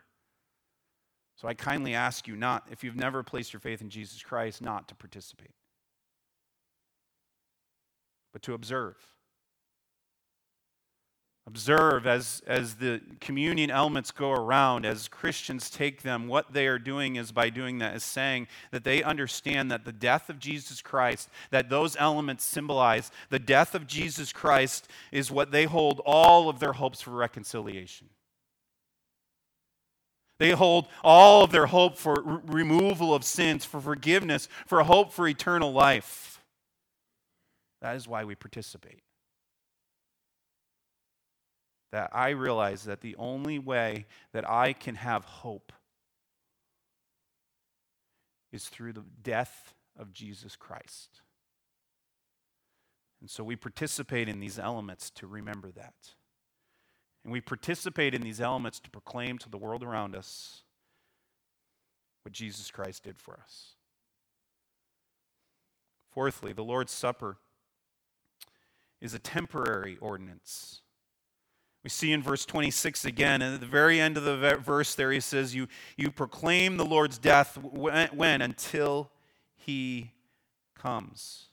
So 1.36 1.48
I 1.48 1.54
kindly 1.54 1.94
ask 1.94 2.28
you 2.28 2.36
not, 2.36 2.68
if 2.70 2.84
you've 2.84 2.94
never 2.94 3.22
placed 3.22 3.54
your 3.54 3.60
faith 3.60 3.80
in 3.80 3.88
Jesus 3.88 4.22
Christ, 4.22 4.60
not 4.60 4.86
to 4.88 4.94
participate, 4.94 5.54
but 8.34 8.42
to 8.42 8.52
observe. 8.52 8.96
Observe 11.44 12.06
as, 12.06 12.40
as 12.46 12.76
the 12.76 13.00
communion 13.20 13.68
elements 13.68 14.12
go 14.12 14.30
around, 14.30 14.86
as 14.86 15.08
Christians 15.08 15.68
take 15.68 16.02
them, 16.02 16.28
what 16.28 16.52
they 16.52 16.68
are 16.68 16.78
doing 16.78 17.16
is 17.16 17.32
by 17.32 17.50
doing 17.50 17.78
that, 17.78 17.96
is 17.96 18.04
saying 18.04 18.46
that 18.70 18.84
they 18.84 19.02
understand 19.02 19.68
that 19.70 19.84
the 19.84 19.92
death 19.92 20.30
of 20.30 20.38
Jesus 20.38 20.80
Christ, 20.80 21.28
that 21.50 21.68
those 21.68 21.96
elements 21.98 22.44
symbolize 22.44 23.10
the 23.28 23.40
death 23.40 23.74
of 23.74 23.88
Jesus 23.88 24.32
Christ, 24.32 24.88
is 25.10 25.32
what 25.32 25.50
they 25.50 25.64
hold 25.64 26.00
all 26.06 26.48
of 26.48 26.60
their 26.60 26.74
hopes 26.74 27.00
for 27.00 27.10
reconciliation. 27.10 28.08
They 30.38 30.52
hold 30.52 30.86
all 31.02 31.42
of 31.42 31.50
their 31.50 31.66
hope 31.66 31.98
for 31.98 32.40
removal 32.46 33.12
of 33.14 33.24
sins, 33.24 33.64
for 33.64 33.80
forgiveness, 33.80 34.48
for 34.66 34.80
hope 34.84 35.12
for 35.12 35.26
eternal 35.26 35.72
life. 35.72 36.40
That 37.80 37.96
is 37.96 38.06
why 38.06 38.22
we 38.22 38.36
participate 38.36 39.02
that 41.92 42.10
I 42.12 42.30
realize 42.30 42.84
that 42.84 43.02
the 43.02 43.14
only 43.16 43.58
way 43.58 44.06
that 44.32 44.48
I 44.48 44.72
can 44.72 44.96
have 44.96 45.24
hope 45.24 45.72
is 48.50 48.68
through 48.68 48.94
the 48.94 49.04
death 49.22 49.74
of 49.98 50.12
Jesus 50.12 50.56
Christ. 50.56 51.20
And 53.20 53.30
so 53.30 53.44
we 53.44 53.56
participate 53.56 54.28
in 54.28 54.40
these 54.40 54.58
elements 54.58 55.10
to 55.10 55.26
remember 55.26 55.70
that. 55.70 55.94
And 57.24 57.32
we 57.32 57.40
participate 57.40 58.14
in 58.14 58.22
these 58.22 58.40
elements 58.40 58.80
to 58.80 58.90
proclaim 58.90 59.38
to 59.38 59.48
the 59.48 59.58
world 59.58 59.84
around 59.84 60.16
us 60.16 60.62
what 62.24 62.32
Jesus 62.32 62.70
Christ 62.70 63.04
did 63.04 63.18
for 63.18 63.38
us. 63.40 63.74
Fourthly, 66.10 66.52
the 66.52 66.64
Lord's 66.64 66.92
Supper 66.92 67.38
is 69.00 69.14
a 69.14 69.18
temporary 69.18 69.98
ordinance. 70.00 70.81
We 71.82 71.90
see 71.90 72.12
in 72.12 72.22
verse 72.22 72.46
26 72.46 73.04
again, 73.04 73.42
and 73.42 73.54
at 73.54 73.60
the 73.60 73.66
very 73.66 74.00
end 74.00 74.16
of 74.16 74.22
the 74.22 74.56
verse 74.62 74.94
there, 74.94 75.10
he 75.10 75.18
says, 75.18 75.54
You, 75.54 75.66
you 75.96 76.10
proclaim 76.12 76.76
the 76.76 76.84
Lord's 76.84 77.18
death 77.18 77.58
when, 77.58 78.08
when? 78.10 78.40
Until 78.40 79.10
he 79.56 80.12
comes. 80.76 81.46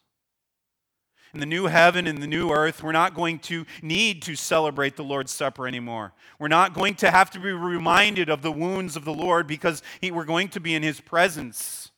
In 1.34 1.40
the 1.40 1.46
new 1.46 1.68
heaven 1.68 2.08
and 2.08 2.22
the 2.22 2.28
new 2.28 2.52
earth, 2.52 2.82
we're 2.82 2.92
not 2.92 3.14
going 3.14 3.38
to 3.40 3.66
need 3.84 4.24
to 4.24 4.36
celebrate 4.36 4.96
the 4.96 5.04
Lord's 5.04 5.32
Supper 5.32 5.68
anymore. 5.68 6.14
We're 6.40 6.48
not 6.48 6.74
going 6.74 6.96
to 6.96 7.12
have 7.12 7.30
to 7.32 7.40
be 7.40 7.52
reminded 7.52 8.30
of 8.30 8.42
the 8.42 8.52
wounds 8.52 8.96
of 8.96 9.06
the 9.06 9.14
Lord 9.14 9.46
because 9.46 9.84
he, 10.02 10.10
we're 10.10 10.26
going 10.26 10.50
to 10.50 10.60
be 10.60 10.74
in 10.74 10.82
his 10.82 11.00
presence. 11.00 11.92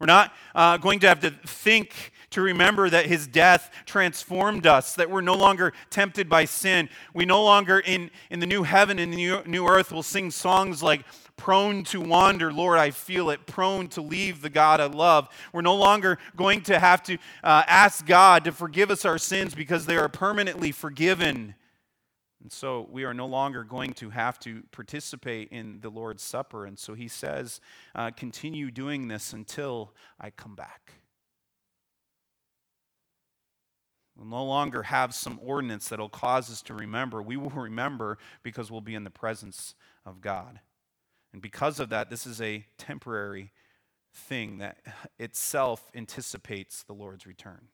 We're 0.00 0.06
not 0.06 0.34
uh, 0.54 0.76
going 0.78 1.00
to 1.00 1.08
have 1.08 1.20
to 1.20 1.30
think 1.30 2.12
to 2.30 2.42
remember 2.42 2.90
that 2.90 3.06
his 3.06 3.28
death 3.28 3.70
transformed 3.86 4.66
us, 4.66 4.94
that 4.94 5.08
we're 5.08 5.20
no 5.20 5.34
longer 5.34 5.72
tempted 5.90 6.28
by 6.28 6.46
sin. 6.46 6.88
We 7.14 7.24
no 7.24 7.44
longer, 7.44 7.78
in, 7.78 8.10
in 8.28 8.40
the 8.40 8.46
new 8.46 8.64
heaven 8.64 8.98
and 8.98 9.12
the 9.12 9.16
new, 9.16 9.42
new 9.46 9.66
earth, 9.66 9.92
will 9.92 10.02
sing 10.02 10.30
songs 10.30 10.82
like, 10.82 11.04
Prone 11.36 11.82
to 11.84 12.00
wander, 12.00 12.52
Lord, 12.52 12.78
I 12.78 12.90
feel 12.90 13.30
it. 13.30 13.44
Prone 13.46 13.88
to 13.88 14.00
leave 14.00 14.40
the 14.40 14.50
God 14.50 14.80
I 14.80 14.86
love. 14.86 15.28
We're 15.52 15.62
no 15.62 15.74
longer 15.74 16.18
going 16.36 16.62
to 16.62 16.78
have 16.78 17.02
to 17.04 17.14
uh, 17.42 17.64
ask 17.66 18.06
God 18.06 18.44
to 18.44 18.52
forgive 18.52 18.90
us 18.90 19.04
our 19.04 19.18
sins 19.18 19.54
because 19.54 19.84
they 19.84 19.96
are 19.96 20.08
permanently 20.08 20.70
forgiven. 20.70 21.56
And 22.44 22.52
so 22.52 22.86
we 22.90 23.04
are 23.04 23.14
no 23.14 23.24
longer 23.24 23.64
going 23.64 23.94
to 23.94 24.10
have 24.10 24.38
to 24.40 24.62
participate 24.70 25.48
in 25.48 25.80
the 25.80 25.88
Lord's 25.88 26.22
Supper. 26.22 26.66
And 26.66 26.78
so 26.78 26.92
he 26.92 27.08
says, 27.08 27.58
uh, 27.94 28.10
continue 28.10 28.70
doing 28.70 29.08
this 29.08 29.32
until 29.32 29.94
I 30.20 30.28
come 30.28 30.54
back. 30.54 30.92
We'll 34.14 34.26
no 34.26 34.44
longer 34.44 34.82
have 34.82 35.14
some 35.14 35.40
ordinance 35.42 35.88
that'll 35.88 36.10
cause 36.10 36.50
us 36.50 36.60
to 36.64 36.74
remember. 36.74 37.22
We 37.22 37.38
will 37.38 37.48
remember 37.48 38.18
because 38.42 38.70
we'll 38.70 38.82
be 38.82 38.94
in 38.94 39.04
the 39.04 39.10
presence 39.10 39.74
of 40.04 40.20
God. 40.20 40.60
And 41.32 41.40
because 41.40 41.80
of 41.80 41.88
that, 41.88 42.10
this 42.10 42.26
is 42.26 42.42
a 42.42 42.66
temporary 42.76 43.52
thing 44.12 44.58
that 44.58 44.76
itself 45.18 45.90
anticipates 45.94 46.82
the 46.82 46.92
Lord's 46.92 47.26
return. 47.26 47.68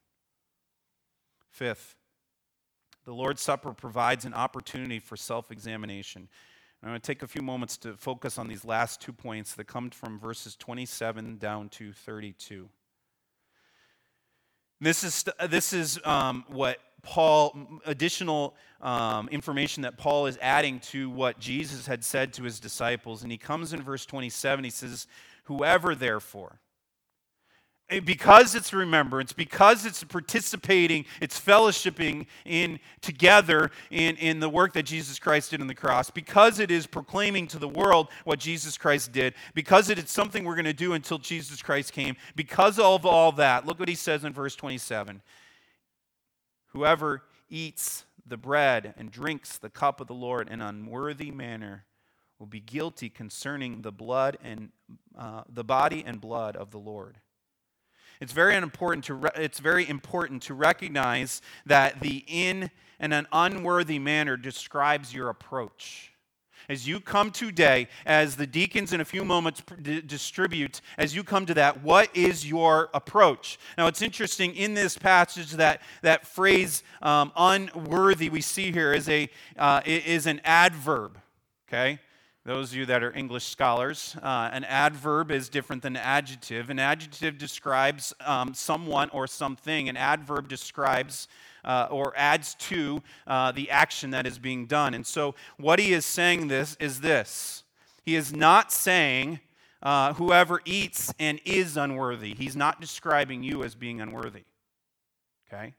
Fifth, 1.50 1.96
the 3.04 3.12
Lord's 3.12 3.42
Supper 3.42 3.72
provides 3.72 4.24
an 4.24 4.34
opportunity 4.34 4.98
for 4.98 5.16
self 5.16 5.50
examination. 5.50 6.28
I'm 6.82 6.88
going 6.88 7.00
to 7.00 7.06
take 7.06 7.22
a 7.22 7.26
few 7.26 7.42
moments 7.42 7.76
to 7.78 7.94
focus 7.94 8.38
on 8.38 8.48
these 8.48 8.64
last 8.64 9.02
two 9.02 9.12
points 9.12 9.54
that 9.54 9.64
come 9.64 9.90
from 9.90 10.18
verses 10.18 10.56
27 10.56 11.36
down 11.36 11.68
to 11.70 11.92
32. 11.92 12.70
This 14.80 15.04
is, 15.04 15.24
this 15.50 15.74
is 15.74 16.00
um, 16.04 16.44
what 16.48 16.78
Paul, 17.02 17.80
additional 17.84 18.54
um, 18.80 19.28
information 19.28 19.82
that 19.82 19.98
Paul 19.98 20.26
is 20.26 20.38
adding 20.40 20.80
to 20.80 21.10
what 21.10 21.38
Jesus 21.38 21.86
had 21.86 22.02
said 22.02 22.32
to 22.34 22.44
his 22.44 22.58
disciples. 22.58 23.22
And 23.22 23.30
he 23.30 23.36
comes 23.36 23.74
in 23.74 23.82
verse 23.82 24.06
27, 24.06 24.64
he 24.64 24.70
says, 24.70 25.06
Whoever 25.44 25.94
therefore, 25.94 26.60
because 28.04 28.54
it's 28.54 28.72
remembrance, 28.72 29.32
because 29.32 29.84
it's 29.84 30.04
participating, 30.04 31.04
it's 31.20 31.40
fellowshipping 31.40 32.26
in 32.44 32.78
together 33.00 33.70
in, 33.90 34.16
in 34.16 34.38
the 34.38 34.48
work 34.48 34.74
that 34.74 34.84
Jesus 34.84 35.18
Christ 35.18 35.50
did 35.50 35.60
on 35.60 35.66
the 35.66 35.74
cross, 35.74 36.10
because 36.10 36.60
it 36.60 36.70
is 36.70 36.86
proclaiming 36.86 37.48
to 37.48 37.58
the 37.58 37.68
world 37.68 38.08
what 38.24 38.38
Jesus 38.38 38.78
Christ 38.78 39.10
did, 39.10 39.34
because 39.54 39.90
it 39.90 39.98
is 39.98 40.10
something 40.10 40.44
we're 40.44 40.54
going 40.54 40.64
to 40.66 40.72
do 40.72 40.92
until 40.92 41.18
Jesus 41.18 41.60
Christ 41.62 41.92
came, 41.92 42.16
because 42.36 42.78
of 42.78 43.04
all 43.04 43.32
that, 43.32 43.66
look 43.66 43.80
what 43.80 43.88
he 43.88 43.96
says 43.96 44.24
in 44.24 44.32
verse 44.32 44.54
27. 44.54 45.20
Whoever 46.68 47.22
eats 47.48 48.04
the 48.24 48.36
bread 48.36 48.94
and 48.96 49.10
drinks 49.10 49.58
the 49.58 49.70
cup 49.70 50.00
of 50.00 50.06
the 50.06 50.14
Lord 50.14 50.48
in 50.48 50.60
unworthy 50.60 51.32
manner 51.32 51.84
will 52.38 52.46
be 52.46 52.60
guilty 52.60 53.10
concerning 53.10 53.82
the 53.82 53.90
blood 53.90 54.38
and 54.42 54.70
uh, 55.18 55.42
the 55.52 55.64
body 55.64 56.04
and 56.06 56.20
blood 56.20 56.56
of 56.56 56.70
the 56.70 56.78
Lord. 56.78 57.18
It's 58.20 58.32
very 58.32 58.54
important 58.54 59.04
to 59.06 59.14
re- 59.14 59.30
it's 59.36 59.60
very 59.60 59.88
important 59.88 60.42
to 60.44 60.54
recognize 60.54 61.40
that 61.66 62.00
the 62.00 62.24
in 62.26 62.70
and 62.98 63.14
an 63.14 63.26
unworthy 63.32 63.98
manner 63.98 64.36
describes 64.36 65.14
your 65.14 65.30
approach. 65.30 66.12
As 66.68 66.86
you 66.86 67.00
come 67.00 67.32
today, 67.32 67.88
as 68.06 68.36
the 68.36 68.46
deacons 68.46 68.92
in 68.92 69.00
a 69.00 69.04
few 69.04 69.24
moments 69.24 69.62
d- 69.82 70.02
distribute, 70.02 70.82
as 70.98 71.16
you 71.16 71.24
come 71.24 71.44
to 71.46 71.54
that, 71.54 71.82
what 71.82 72.14
is 72.14 72.46
your 72.46 72.90
approach? 72.94 73.58
Now, 73.76 73.88
it's 73.88 74.02
interesting 74.02 74.54
in 74.54 74.74
this 74.74 74.96
passage 74.96 75.52
that 75.52 75.80
that 76.02 76.26
phrase 76.26 76.84
um, 77.02 77.32
"unworthy" 77.34 78.28
we 78.28 78.42
see 78.42 78.70
here 78.70 78.92
is 78.92 79.08
a 79.08 79.30
uh, 79.58 79.80
is 79.84 80.26
an 80.26 80.40
adverb. 80.44 81.18
Okay, 81.66 81.98
those 82.50 82.72
of 82.72 82.78
you 82.78 82.86
that 82.86 83.04
are 83.04 83.16
English 83.16 83.44
scholars, 83.44 84.16
uh, 84.24 84.50
an 84.52 84.64
adverb 84.64 85.30
is 85.30 85.48
different 85.48 85.82
than 85.82 85.94
an 85.94 86.02
adjective. 86.02 86.68
An 86.68 86.80
adjective 86.80 87.38
describes 87.38 88.12
um, 88.26 88.54
someone 88.54 89.08
or 89.10 89.28
something, 89.28 89.88
an 89.88 89.96
adverb 89.96 90.48
describes 90.48 91.28
uh, 91.64 91.86
or 91.92 92.12
adds 92.16 92.56
to 92.56 93.04
uh, 93.28 93.52
the 93.52 93.70
action 93.70 94.10
that 94.10 94.26
is 94.26 94.40
being 94.40 94.66
done. 94.66 94.94
And 94.94 95.06
so, 95.06 95.36
what 95.58 95.78
he 95.78 95.92
is 95.92 96.04
saying 96.04 96.48
this 96.48 96.76
is 96.80 97.02
this 97.02 97.62
He 98.02 98.16
is 98.16 98.34
not 98.34 98.72
saying, 98.72 99.38
uh, 99.80 100.14
whoever 100.14 100.60
eats 100.64 101.14
and 101.20 101.38
is 101.44 101.76
unworthy. 101.76 102.34
He's 102.34 102.56
not 102.56 102.80
describing 102.80 103.44
you 103.44 103.62
as 103.62 103.76
being 103.76 104.00
unworthy. 104.00 104.42
Okay? 105.46 105.74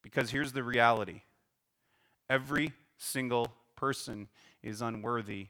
Because 0.00 0.30
here's 0.30 0.52
the 0.52 0.62
reality 0.62 1.20
every 2.30 2.72
single 2.96 3.52
person 3.76 4.28
is 4.62 4.80
unworthy 4.80 5.48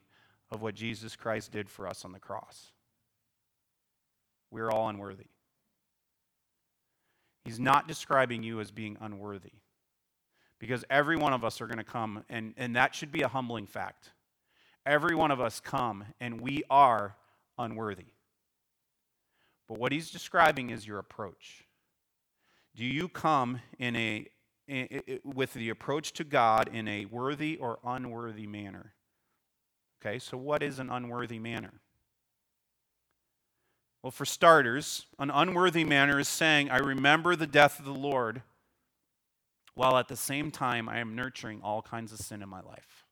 of 0.51 0.63
what 0.63 0.75
Jesus 0.75 1.17
Christ 1.17 1.53
did 1.53 1.69
for 1.69 1.87
us 1.87 2.05
on 2.05 2.13
the 2.13 2.19
cross. 2.19 2.73
we're 4.51 4.71
all 4.71 4.89
unworthy. 4.89 5.27
He's 7.45 7.61
not 7.61 7.87
describing 7.87 8.43
you 8.43 8.61
as 8.61 8.71
being 8.71 8.97
unworthy 9.01 9.53
because 10.59 10.85
every 10.91 11.17
one 11.17 11.33
of 11.33 11.45
us 11.45 11.61
are 11.61 11.67
going 11.67 11.79
to 11.79 11.85
come, 11.85 12.25
and, 12.29 12.55
and 12.57 12.75
that 12.77 12.95
should 12.95 13.13
be 13.13 13.23
a 13.23 13.29
humbling 13.29 13.67
fact. 13.67 14.11
Every 14.85 15.15
one 15.15 15.31
of 15.31 15.41
us 15.41 15.61
come, 15.61 16.05
and 16.21 16.41
we 16.41 16.65
are 16.71 17.17
unworthy. 17.59 18.07
But 19.69 19.79
what 19.79 19.93
he's 19.93 20.11
describing 20.11 20.71
is 20.71 20.87
your 20.87 20.99
approach. 20.99 21.65
Do 22.75 22.85
you 22.85 23.09
come 23.09 23.61
in 23.79 23.97
a, 23.97 24.27
in, 24.69 24.87
in, 24.87 25.21
with 25.25 25.55
the 25.55 25.71
approach 25.71 26.13
to 26.15 26.25
God 26.25 26.69
in 26.73 26.89
a 26.89 27.05
worthy 27.07 27.57
or 27.57 27.79
unworthy 27.85 28.47
manner? 28.47 28.93
Okay, 30.01 30.19
so 30.19 30.37
what 30.37 30.63
is 30.63 30.79
an 30.79 30.91
unworthy 30.91 31.39
manner? 31.39 31.81
Well, 34.03 34.11
for 34.11 34.25
starters, 34.25 35.07
an 35.19 35.31
unworthy 35.31 35.85
manner 35.85 36.19
is 36.19 36.29
saying, 36.29 36.71
I 36.71 36.79
remember 36.79 37.35
the 37.35 37.47
death 37.47 37.79
of 37.79 37.85
the 37.85 37.93
Lord, 37.93 38.43
while 39.75 39.97
at 39.97 40.09
the 40.09 40.17
same 40.17 40.51
time 40.51 40.89
I 40.89 40.99
am 40.99 41.17
nurturing 41.17 41.61
all 41.63 41.83
kinds 41.83 42.13
of 42.13 42.19
sin 42.19 42.43
in 42.43 42.49
my 42.49 42.61
life. 42.61 43.06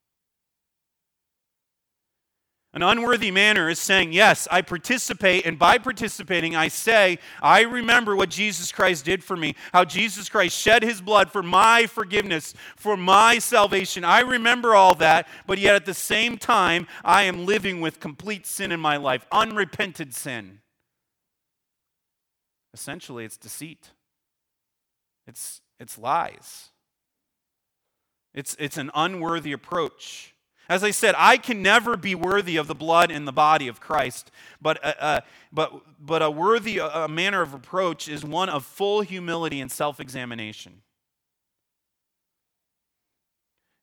An 2.75 2.83
unworthy 2.83 3.31
manner 3.31 3.69
is 3.71 3.79
saying, 3.79 4.13
Yes, 4.13 4.49
I 4.51 4.61
participate, 4.61 5.47
and 5.47 5.57
by 5.57 5.79
participating, 5.79 6.57
I 6.57 6.67
say, 6.67 7.21
I 7.41 7.61
remember 7.63 8.17
what 8.17 8.31
Jesus 8.31 8.73
Christ 8.73 9.05
did 9.05 9.23
for 9.23 9.37
me, 9.37 9.55
how 9.73 9.85
Jesus 9.85 10.29
Christ 10.29 10.59
shed 10.59 10.83
his 10.83 11.01
blood 11.01 11.31
for 11.31 11.41
my 11.41 11.87
forgiveness, 11.87 12.53
for 12.75 12.97
my 12.97 13.39
salvation. 13.39 14.05
I 14.05 14.21
remember 14.21 14.75
all 14.75 14.97
that, 14.97 15.29
but 15.47 15.59
yet 15.59 15.77
at 15.77 15.87
the 15.87 15.95
same 15.95 16.37
time, 16.37 16.89
I 17.05 17.23
am 17.23 17.47
living 17.47 17.81
with 17.81 18.01
complete 18.01 18.45
sin 18.45 18.73
in 18.73 18.81
my 18.81 18.97
life, 18.97 19.25
unrepented 19.31 20.13
sin. 20.13 20.59
Essentially, 22.73 23.25
it's 23.25 23.37
deceit, 23.37 23.91
it's, 25.29 25.61
it's 25.79 25.97
lies, 25.97 26.71
it's, 28.35 28.57
it's 28.59 28.79
an 28.79 28.91
unworthy 28.97 29.53
approach. 29.53 30.34
As 30.69 30.83
I 30.83 30.93
said, 30.93 31.15
I 31.19 31.37
can 31.37 31.63
never 31.63 31.97
be 31.97 32.15
worthy 32.15 32.57
of 32.57 32.69
the 32.69 32.75
blood 32.75 33.11
and 33.11 33.29
the 33.29 33.33
body 33.33 33.69
of 33.69 33.81
Christ, 33.81 34.31
but, 34.63 34.83
uh, 34.85 34.95
uh, 34.99 35.21
but, 35.53 35.73
but 36.01 36.23
a 36.23 36.31
worthy 36.31 36.81
uh, 36.81 37.07
manner 37.09 37.43
of 37.43 37.53
approach 37.53 38.09
is 38.09 38.25
one 38.25 38.49
of 38.49 38.65
full 38.65 39.03
humility 39.03 39.61
and 39.61 39.71
self 39.71 40.01
examination. 40.01 40.81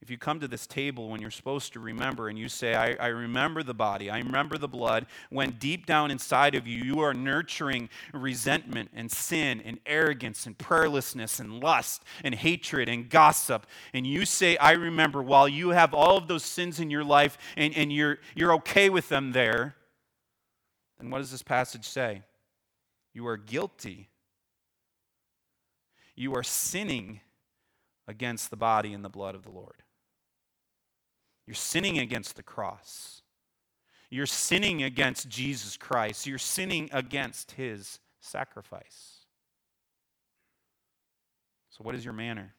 If 0.01 0.09
you 0.09 0.17
come 0.17 0.39
to 0.39 0.47
this 0.47 0.65
table 0.65 1.09
when 1.09 1.21
you're 1.21 1.29
supposed 1.29 1.73
to 1.73 1.79
remember 1.79 2.27
and 2.27 2.37
you 2.37 2.49
say, 2.49 2.73
I, 2.73 2.93
I, 2.93 3.07
remember 3.07 3.61
the 3.61 3.75
body, 3.75 4.09
I 4.09 4.17
remember 4.17 4.57
the 4.57 4.67
blood, 4.67 5.05
when 5.29 5.51
deep 5.51 5.85
down 5.85 6.09
inside 6.09 6.55
of 6.55 6.65
you, 6.65 6.83
you 6.83 7.01
are 7.01 7.13
nurturing 7.13 7.87
resentment 8.11 8.89
and 8.95 9.11
sin 9.11 9.61
and 9.61 9.79
arrogance 9.85 10.47
and 10.47 10.57
prayerlessness 10.57 11.39
and 11.39 11.59
lust 11.59 12.03
and 12.23 12.33
hatred 12.33 12.89
and 12.89 13.09
gossip, 13.09 13.67
and 13.93 14.07
you 14.07 14.25
say, 14.25 14.57
I 14.57 14.71
remember, 14.71 15.21
while 15.21 15.47
you 15.47 15.69
have 15.69 15.93
all 15.93 16.17
of 16.17 16.27
those 16.27 16.43
sins 16.43 16.79
in 16.79 16.89
your 16.89 17.03
life 17.03 17.37
and, 17.55 17.75
and 17.75 17.93
you're, 17.93 18.17
you're 18.33 18.53
okay 18.55 18.89
with 18.89 19.07
them 19.07 19.33
there, 19.33 19.75
then 20.99 21.11
what 21.11 21.19
does 21.19 21.31
this 21.31 21.43
passage 21.43 21.87
say? 21.87 22.23
You 23.13 23.27
are 23.27 23.37
guilty. 23.37 24.09
You 26.15 26.33
are 26.35 26.43
sinning 26.43 27.21
against 28.07 28.49
the 28.49 28.57
body 28.57 28.93
and 28.93 29.05
the 29.05 29.09
blood 29.09 29.35
of 29.35 29.43
the 29.43 29.51
Lord. 29.51 29.83
You're 31.47 31.55
sinning 31.55 31.99
against 31.99 32.35
the 32.35 32.43
cross. 32.43 33.21
You're 34.09 34.25
sinning 34.25 34.83
against 34.83 35.29
Jesus 35.29 35.77
Christ. 35.77 36.27
You're 36.27 36.37
sinning 36.37 36.89
against 36.91 37.51
his 37.51 37.99
sacrifice. 38.19 39.25
So, 41.69 41.83
what 41.83 41.95
is 41.95 42.03
your 42.03 42.13
manner? 42.13 42.53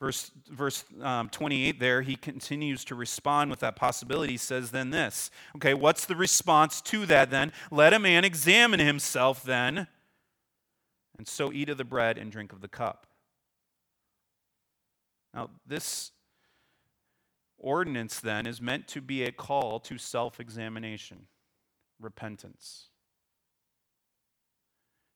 Verse, 0.00 0.30
verse 0.48 0.84
um, 1.02 1.28
28 1.28 1.80
there, 1.80 2.02
he 2.02 2.14
continues 2.14 2.84
to 2.84 2.94
respond 2.94 3.50
with 3.50 3.58
that 3.60 3.74
possibility. 3.74 4.34
He 4.34 4.38
says, 4.38 4.70
then 4.70 4.90
this. 4.90 5.32
Okay, 5.56 5.74
what's 5.74 6.06
the 6.06 6.14
response 6.14 6.80
to 6.82 7.04
that 7.06 7.30
then? 7.30 7.52
Let 7.72 7.92
a 7.92 7.98
man 7.98 8.24
examine 8.24 8.78
himself 8.78 9.42
then, 9.42 9.88
and 11.18 11.26
so 11.26 11.52
eat 11.52 11.68
of 11.68 11.78
the 11.78 11.84
bread 11.84 12.16
and 12.16 12.30
drink 12.30 12.52
of 12.52 12.60
the 12.60 12.68
cup. 12.68 13.08
Now, 15.34 15.50
this 15.66 16.12
Ordinance, 17.58 18.20
then, 18.20 18.46
is 18.46 18.60
meant 18.60 18.86
to 18.88 19.00
be 19.00 19.24
a 19.24 19.32
call 19.32 19.80
to 19.80 19.98
self 19.98 20.40
examination, 20.40 21.26
repentance. 22.00 22.88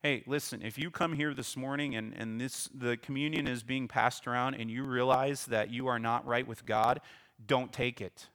Hey, 0.03 0.25
listen, 0.27 0.63
if 0.63 0.79
you 0.79 0.91
come 0.91 1.13
here 1.13 1.33
this 1.33 1.57
morning 1.57 1.95
and, 1.95 2.13
and 2.15 2.41
this, 2.41 2.69
the 2.75 2.97
communion 2.97 3.47
is 3.47 3.63
being 3.63 3.87
passed 3.87 4.27
around 4.27 4.55
and 4.55 4.69
you 4.69 4.83
realize 4.83 5.47
that 5.47 5.71
you 5.71 5.87
are 5.87 6.01
not 6.01 6.27
right 6.27 6.47
with 6.47 6.67
God, 6.67 7.01
don't 7.47 7.73
take 7.73 8.01
it. 8.01 8.27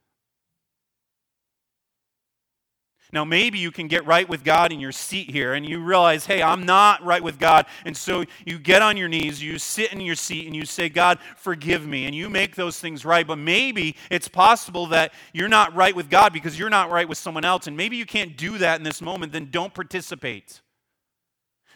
Now, 3.14 3.24
maybe 3.24 3.58
you 3.58 3.72
can 3.72 3.88
get 3.88 4.06
right 4.06 4.28
with 4.28 4.44
God 4.44 4.72
in 4.72 4.80
your 4.80 4.92
seat 4.92 5.32
here 5.32 5.54
and 5.54 5.68
you 5.68 5.80
realize, 5.80 6.26
hey, 6.26 6.42
I'm 6.42 6.66
not 6.66 7.04
right 7.04 7.24
with 7.24 7.40
God. 7.40 7.66
And 7.86 7.96
so 7.96 8.26
you 8.46 8.60
get 8.60 8.82
on 8.82 8.98
your 8.98 9.08
knees, 9.08 9.42
you 9.42 9.58
sit 9.60 9.94
in 9.94 10.02
your 10.02 10.16
seat, 10.16 10.46
and 10.46 10.56
you 10.56 10.66
say, 10.66 10.90
God, 10.90 11.20
forgive 11.38 11.86
me. 11.86 12.06
And 12.06 12.14
you 12.14 12.30
make 12.30 12.56
those 12.56 12.80
things 12.80 13.06
right. 13.06 13.26
But 13.26 13.38
maybe 13.38 13.96
it's 14.12 14.28
possible 14.28 14.88
that 14.88 15.14
you're 15.34 15.48
not 15.48 15.74
right 15.76 15.96
with 15.96 16.10
God 16.10 16.34
because 16.34 16.60
you're 16.60 16.70
not 16.70 16.90
right 16.90 17.08
with 17.08 17.18
someone 17.18 17.46
else. 17.46 17.68
And 17.68 17.78
maybe 17.78 17.96
you 17.96 18.06
can't 18.06 18.36
do 18.36 18.58
that 18.58 18.78
in 18.78 18.84
this 18.84 19.02
moment, 19.02 19.32
then 19.32 19.50
don't 19.52 19.74
participate. 19.74 20.62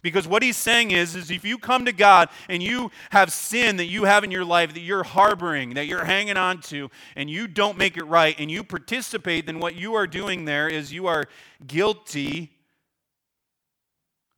Because 0.01 0.27
what 0.27 0.41
he's 0.41 0.57
saying 0.57 0.91
is, 0.91 1.15
is 1.15 1.29
if 1.29 1.45
you 1.45 1.57
come 1.57 1.85
to 1.85 1.91
God 1.91 2.29
and 2.49 2.63
you 2.63 2.91
have 3.11 3.31
sin 3.31 3.77
that 3.77 3.85
you 3.85 4.05
have 4.05 4.23
in 4.23 4.31
your 4.31 4.45
life 4.45 4.73
that 4.73 4.81
you're 4.81 5.03
harboring, 5.03 5.75
that 5.75 5.85
you're 5.85 6.05
hanging 6.05 6.37
on 6.37 6.61
to, 6.61 6.89
and 7.15 7.29
you 7.29 7.47
don't 7.47 7.77
make 7.77 7.97
it 7.97 8.03
right, 8.05 8.35
and 8.39 8.49
you 8.49 8.63
participate, 8.63 9.45
then 9.45 9.59
what 9.59 9.75
you 9.75 9.93
are 9.93 10.07
doing 10.07 10.45
there 10.45 10.67
is 10.67 10.91
you 10.91 11.07
are 11.07 11.25
guilty 11.65 12.51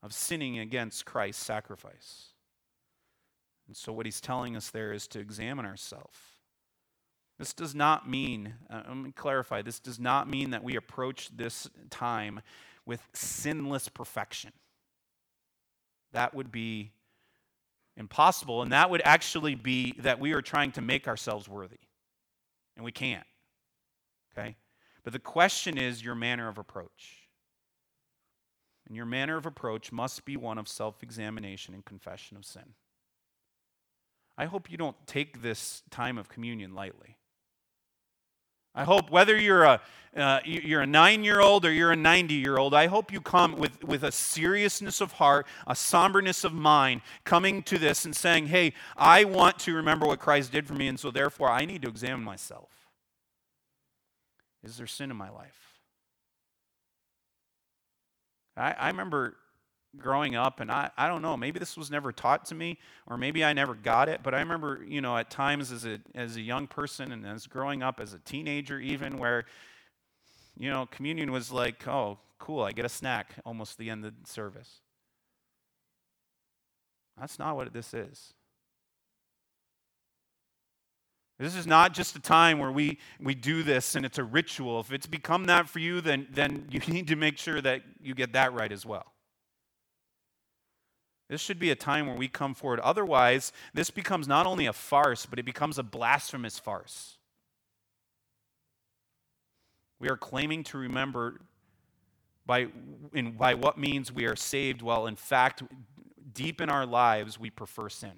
of 0.01 0.11
sinning 0.14 0.59
against 0.59 1.05
Christ's 1.05 1.43
sacrifice. 1.43 2.28
And 3.68 3.78
so 3.78 3.93
what 3.93 4.05
he's 4.05 4.20
telling 4.20 4.57
us 4.57 4.70
there 4.70 4.91
is 4.91 5.07
to 5.09 5.20
examine 5.20 5.66
ourselves. 5.66 6.18
This 7.39 7.53
does 7.53 7.74
not 7.74 8.07
mean, 8.07 8.53
uh, 8.70 8.82
let 8.88 8.97
me 8.97 9.11
clarify, 9.11 9.61
this 9.61 9.80
does 9.80 9.99
not 9.99 10.30
mean 10.30 10.51
that 10.51 10.64
we 10.64 10.76
approach 10.76 11.30
this 11.36 11.70
time 11.89 12.41
with 12.86 13.01
sinless 13.14 13.88
perfection 13.88 14.51
that 16.14 16.34
would 16.34 16.51
be 16.51 16.91
impossible. 17.97 18.61
And 18.61 18.72
that 18.72 18.89
would 18.89 19.01
actually 19.03 19.55
be 19.55 19.93
that 19.99 20.20
we 20.20 20.34
are 20.34 20.41
trying 20.41 20.72
to 20.74 20.82
make 20.82 21.07
ourselves 21.07 21.47
worthy. 21.47 21.80
And 22.76 22.84
we 22.84 22.91
can't. 22.91 23.26
Okay? 24.32 24.55
But 25.03 25.14
the 25.14 25.20
question 25.20 25.78
is 25.78 26.03
your 26.03 26.16
manner 26.16 26.47
of 26.47 26.57
approach. 26.57 27.28
And 28.88 28.95
your 28.95 29.05
manner 29.05 29.38
of 29.38 29.45
approach 29.45 29.91
must 29.91 30.26
be 30.26 30.38
one 30.38 30.57
of 30.57 30.68
self 30.68 31.03
examination 31.03 31.74
and 31.74 31.86
confession 31.86 32.38
of 32.38 32.45
sin. 32.45 32.74
I 34.38 34.45
hope 34.45 34.72
you 34.72 34.78
don't 34.78 34.97
take 35.05 35.41
this 35.41 35.84
time 35.91 36.18
of 36.18 36.28
communion 36.28 36.74
lightly. 36.74 37.18
I 38.76 38.84
hope 38.84 39.11
whether 39.11 39.38
you're 39.38 39.63
a, 39.63 39.82
uh, 40.15 40.39
you're 40.45 40.82
a 40.82 40.88
nine 40.88 41.24
year 41.24 41.39
old 41.39 41.65
or 41.65 41.71
you're 41.71 41.91
a 41.91 41.95
90 41.95 42.34
year 42.34 42.57
old, 42.57 42.74
I 42.74 42.88
hope 42.88 43.11
you 43.11 43.21
come 43.21 43.57
with, 43.57 43.84
with 43.84 44.03
a 44.03 44.11
seriousness 44.11 45.01
of 45.01 45.13
heart, 45.13 45.47
a 45.67 45.76
somberness 45.76 46.43
of 46.43 46.53
mind, 46.53 47.01
coming 47.24 47.63
to 47.63 47.78
this 47.78 48.05
and 48.05 48.15
saying, 48.15 48.47
hey, 48.47 48.74
I 48.97 49.26
want 49.26 49.59
to 49.59 49.74
remember 49.74 50.05
what 50.05 50.19
Christ 50.19 50.51
did 50.51 50.67
for 50.67 50.74
me, 50.74 50.88
and 50.88 50.99
so 50.99 51.11
therefore 51.11 51.49
I 51.49 51.65
need 51.65 51.82
to 51.84 51.88
examine 51.88 52.24
myself. 52.24 52.69
Is 54.63 54.78
there 54.78 54.88
sin 54.88 55.11
in 55.11 55.17
my 55.17 55.30
life? 55.30 55.59
I, 58.55 58.71
I 58.74 58.88
remember 58.88 59.36
growing 59.98 60.36
up, 60.36 60.60
and 60.60 60.72
I, 60.72 60.89
I 60.98 61.08
don't 61.08 61.22
know, 61.22 61.38
maybe 61.38 61.60
this 61.60 61.78
was 61.78 61.91
never 61.91 62.12
taught 62.12 62.46
to 62.46 62.56
me, 62.56 62.80
or 63.08 63.18
maybe 63.18 63.44
I 63.44 63.54
never 63.54 63.76
got 63.76 64.10
it, 64.10 64.22
but 64.24 64.34
I 64.34 64.39
remember, 64.39 64.84
you 64.88 65.02
know, 65.02 65.18
at 65.18 65.30
times 65.30 65.72
as 65.72 65.86
a, 65.86 66.00
as 66.16 66.36
a 66.36 66.41
young 66.41 66.68
person 66.68 67.12
and 67.12 67.26
as 67.26 67.48
growing 67.48 67.84
up 67.84 68.00
as 68.00 68.14
a 68.14 68.20
teenager, 68.20 68.80
even 68.80 69.18
where, 69.18 69.46
you 70.58 70.70
know, 70.70 70.88
communion 70.88 71.32
was 71.32 71.52
like, 71.52 71.88
oh, 71.88 72.18
cool, 72.39 72.64
I 72.64 72.72
get 72.72 72.86
a 72.86 72.89
snack 72.89 73.36
almost 73.46 73.78
the 73.78 73.89
end 73.89 74.06
of 74.06 74.14
the 74.22 74.30
service. 74.30 74.82
That's 77.20 77.38
not 77.38 77.56
what 77.56 77.72
this 77.74 77.94
is. 77.94 78.34
This 81.39 81.56
is 81.56 81.66
not 81.68 81.94
just 81.94 82.16
a 82.16 82.20
time 82.20 82.60
where 82.60 82.72
we, 82.72 83.00
we 83.20 83.36
do 83.36 83.64
this 83.64 83.96
and 83.96 84.06
it's 84.06 84.18
a 84.18 84.24
ritual. 84.24 84.80
If 84.80 84.91
it's 84.91 85.08
become 85.08 85.46
that 85.46 85.68
for 85.68 85.80
you, 85.80 86.00
then, 86.00 86.28
then 86.32 86.68
you 86.72 86.80
need 86.88 87.08
to 87.08 87.16
make 87.16 87.38
sure 87.38 87.60
that 87.62 87.82
you 88.02 88.16
get 88.16 88.34
that 88.34 88.54
right 88.54 88.72
as 88.72 88.86
well. 88.86 89.12
This 91.30 91.41
should 91.41 91.59
be 91.59 91.71
a 91.71 91.76
time 91.76 92.07
where 92.07 92.15
we 92.15 92.28
come 92.28 92.53
forward. 92.53 92.80
Otherwise, 92.82 93.51
this 93.74 93.89
becomes 93.89 94.28
not 94.28 94.45
only 94.45 94.65
a 94.65 94.74
farce, 94.74 95.26
but 95.26 95.39
it 95.39 95.43
becomes 95.43 95.78
a 95.78 95.84
blasphemous 95.84 96.59
farce. 96.59 97.17
We 99.99 100.09
are 100.09 100.17
claiming 100.17 100.63
to 100.65 100.78
remember 100.78 101.39
by 102.45 102.67
in 103.13 103.32
by 103.32 103.53
what 103.53 103.78
means 103.78 104.11
we 104.11 104.26
are 104.26 104.36
saved, 104.36 104.82
while 104.82 105.07
in 105.07 105.15
fact, 105.15 105.63
deep 106.34 106.59
in 106.59 106.69
our 106.69 106.86
lives, 106.86 107.39
we 107.39 107.49
prefer 107.49 107.88
sin. 107.88 108.11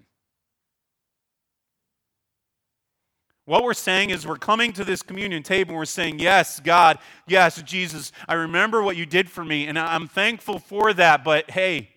What 3.45 3.63
we're 3.63 3.75
saying 3.75 4.09
is, 4.09 4.25
we're 4.25 4.37
coming 4.37 4.73
to 4.73 4.83
this 4.83 5.03
communion 5.03 5.43
table 5.43 5.69
and 5.69 5.77
we're 5.77 5.85
saying, 5.85 6.17
Yes, 6.17 6.59
God, 6.59 6.97
yes, 7.27 7.61
Jesus, 7.61 8.11
I 8.27 8.33
remember 8.33 8.81
what 8.81 8.97
you 8.97 9.05
did 9.05 9.29
for 9.29 9.45
me, 9.45 9.67
and 9.67 9.77
I'm 9.77 10.07
thankful 10.07 10.57
for 10.57 10.91
that, 10.93 11.23
but 11.23 11.51
hey, 11.51 11.89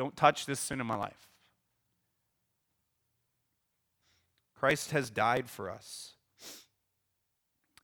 don't 0.00 0.16
touch 0.16 0.46
this 0.46 0.58
sin 0.58 0.80
in 0.80 0.86
my 0.86 0.96
life. 0.96 1.28
Christ 4.58 4.92
has 4.92 5.10
died 5.10 5.50
for 5.50 5.68
us. 5.68 6.14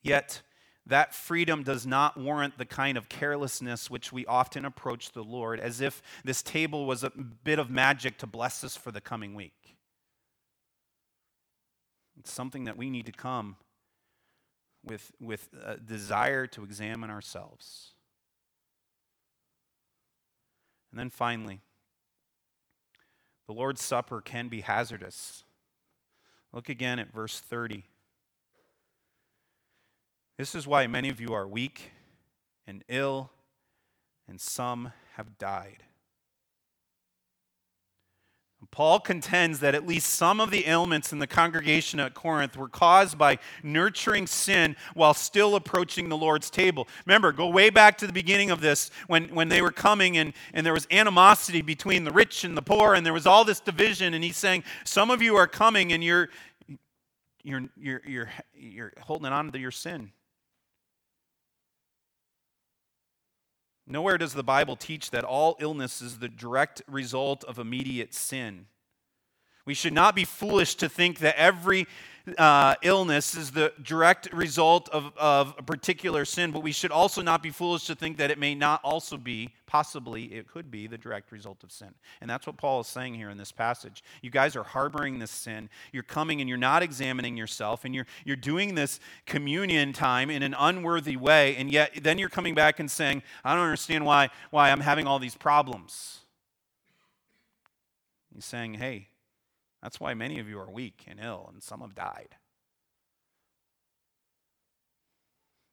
Yet, 0.00 0.40
that 0.86 1.14
freedom 1.14 1.62
does 1.62 1.86
not 1.86 2.16
warrant 2.18 2.56
the 2.56 2.64
kind 2.64 2.96
of 2.96 3.10
carelessness 3.10 3.90
which 3.90 4.14
we 4.14 4.24
often 4.24 4.64
approach 4.64 5.12
the 5.12 5.22
Lord, 5.22 5.60
as 5.60 5.82
if 5.82 6.00
this 6.24 6.42
table 6.42 6.86
was 6.86 7.04
a 7.04 7.10
bit 7.10 7.58
of 7.58 7.68
magic 7.68 8.16
to 8.18 8.26
bless 8.26 8.64
us 8.64 8.76
for 8.76 8.90
the 8.90 9.02
coming 9.02 9.34
week. 9.34 9.76
It's 12.18 12.32
something 12.32 12.64
that 12.64 12.78
we 12.78 12.88
need 12.88 13.04
to 13.06 13.12
come 13.12 13.56
with, 14.82 15.12
with 15.20 15.50
a 15.62 15.76
desire 15.76 16.46
to 16.46 16.64
examine 16.64 17.10
ourselves. 17.10 17.92
And 20.90 20.98
then 20.98 21.10
finally, 21.10 21.60
the 23.46 23.52
Lord's 23.52 23.82
Supper 23.82 24.20
can 24.20 24.48
be 24.48 24.62
hazardous. 24.62 25.44
Look 26.52 26.68
again 26.68 26.98
at 26.98 27.12
verse 27.12 27.38
30. 27.38 27.84
This 30.38 30.54
is 30.54 30.66
why 30.66 30.86
many 30.86 31.08
of 31.08 31.20
you 31.20 31.32
are 31.32 31.46
weak 31.46 31.92
and 32.66 32.84
ill, 32.88 33.30
and 34.28 34.40
some 34.40 34.92
have 35.14 35.38
died. 35.38 35.84
Paul 38.76 39.00
contends 39.00 39.60
that 39.60 39.74
at 39.74 39.86
least 39.86 40.06
some 40.06 40.38
of 40.38 40.50
the 40.50 40.66
ailments 40.66 41.10
in 41.10 41.18
the 41.18 41.26
congregation 41.26 41.98
at 41.98 42.12
Corinth 42.12 42.58
were 42.58 42.68
caused 42.68 43.16
by 43.16 43.38
nurturing 43.62 44.26
sin 44.26 44.76
while 44.92 45.14
still 45.14 45.54
approaching 45.54 46.10
the 46.10 46.16
Lord's 46.18 46.50
table. 46.50 46.86
Remember, 47.06 47.32
go 47.32 47.48
way 47.48 47.70
back 47.70 47.96
to 47.96 48.06
the 48.06 48.12
beginning 48.12 48.50
of 48.50 48.60
this 48.60 48.90
when, 49.06 49.34
when 49.34 49.48
they 49.48 49.62
were 49.62 49.70
coming 49.70 50.18
and, 50.18 50.34
and 50.52 50.66
there 50.66 50.74
was 50.74 50.86
animosity 50.90 51.62
between 51.62 52.04
the 52.04 52.10
rich 52.10 52.44
and 52.44 52.54
the 52.54 52.60
poor, 52.60 52.92
and 52.92 53.06
there 53.06 53.14
was 53.14 53.26
all 53.26 53.46
this 53.46 53.60
division. 53.60 54.12
And 54.12 54.22
he's 54.22 54.36
saying, 54.36 54.62
Some 54.84 55.10
of 55.10 55.22
you 55.22 55.36
are 55.36 55.46
coming 55.46 55.94
and 55.94 56.04
you're, 56.04 56.28
you're, 57.42 57.62
you're, 57.78 58.02
you're, 58.06 58.28
you're 58.54 58.92
holding 59.00 59.32
on 59.32 59.52
to 59.52 59.58
your 59.58 59.70
sin. 59.70 60.12
Nowhere 63.86 64.18
does 64.18 64.34
the 64.34 64.42
Bible 64.42 64.76
teach 64.76 65.10
that 65.10 65.24
all 65.24 65.56
illness 65.60 66.02
is 66.02 66.18
the 66.18 66.28
direct 66.28 66.82
result 66.88 67.44
of 67.44 67.58
immediate 67.58 68.14
sin. 68.14 68.66
We 69.64 69.74
should 69.74 69.92
not 69.92 70.14
be 70.14 70.24
foolish 70.24 70.74
to 70.76 70.88
think 70.88 71.18
that 71.20 71.38
every 71.38 71.86
uh, 72.38 72.74
illness 72.82 73.36
is 73.36 73.52
the 73.52 73.72
direct 73.82 74.32
result 74.32 74.88
of, 74.88 75.12
of 75.16 75.54
a 75.58 75.62
particular 75.62 76.24
sin, 76.24 76.50
but 76.50 76.62
we 76.62 76.72
should 76.72 76.90
also 76.90 77.22
not 77.22 77.42
be 77.42 77.50
foolish 77.50 77.84
to 77.86 77.94
think 77.94 78.16
that 78.16 78.30
it 78.30 78.38
may 78.38 78.54
not 78.54 78.80
also 78.82 79.16
be, 79.16 79.54
possibly, 79.66 80.24
it 80.24 80.48
could 80.48 80.70
be 80.70 80.86
the 80.86 80.98
direct 80.98 81.30
result 81.30 81.62
of 81.62 81.70
sin. 81.70 81.94
And 82.20 82.28
that's 82.28 82.46
what 82.46 82.56
Paul 82.56 82.80
is 82.80 82.86
saying 82.88 83.14
here 83.14 83.30
in 83.30 83.38
this 83.38 83.52
passage. 83.52 84.02
You 84.22 84.30
guys 84.30 84.56
are 84.56 84.64
harboring 84.64 85.18
this 85.18 85.30
sin. 85.30 85.68
You're 85.92 86.02
coming 86.02 86.40
and 86.40 86.48
you're 86.48 86.58
not 86.58 86.82
examining 86.82 87.36
yourself, 87.36 87.84
and 87.84 87.94
you're, 87.94 88.06
you're 88.24 88.36
doing 88.36 88.74
this 88.74 88.98
communion 89.24 89.92
time 89.92 90.28
in 90.30 90.42
an 90.42 90.54
unworthy 90.58 91.16
way, 91.16 91.54
and 91.56 91.70
yet 91.70 91.92
then 92.02 92.18
you're 92.18 92.28
coming 92.28 92.54
back 92.54 92.80
and 92.80 92.90
saying, 92.90 93.22
I 93.44 93.54
don't 93.54 93.64
understand 93.64 94.04
why, 94.04 94.30
why 94.50 94.70
I'm 94.70 94.80
having 94.80 95.06
all 95.06 95.18
these 95.18 95.36
problems. 95.36 96.20
He's 98.34 98.44
saying, 98.44 98.74
hey, 98.74 99.08
that's 99.86 100.00
why 100.00 100.14
many 100.14 100.40
of 100.40 100.48
you 100.48 100.58
are 100.58 100.68
weak 100.68 101.04
and 101.06 101.20
ill, 101.22 101.48
and 101.52 101.62
some 101.62 101.80
have 101.80 101.94
died. 101.94 102.34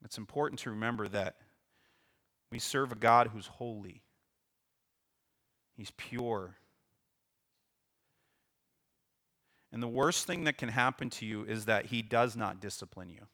It's 0.05 0.19
important 0.19 0.59
to 0.59 0.69
remember 0.69 1.07
that 1.07 1.37
we 2.51 2.59
serve 2.59 2.91
a 2.91 2.95
God 2.95 3.31
who's 3.33 3.47
holy, 3.47 4.03
He's 5.75 5.89
pure. 5.97 6.57
And 9.71 9.81
the 9.81 9.87
worst 9.87 10.27
thing 10.27 10.43
that 10.43 10.59
can 10.59 10.69
happen 10.69 11.09
to 11.09 11.25
you 11.25 11.43
is 11.45 11.65
that 11.65 11.87
He 11.87 12.03
does 12.03 12.35
not 12.35 12.61
discipline 12.61 13.09
you. 13.09 13.25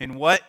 And 0.00 0.16
what 0.16 0.42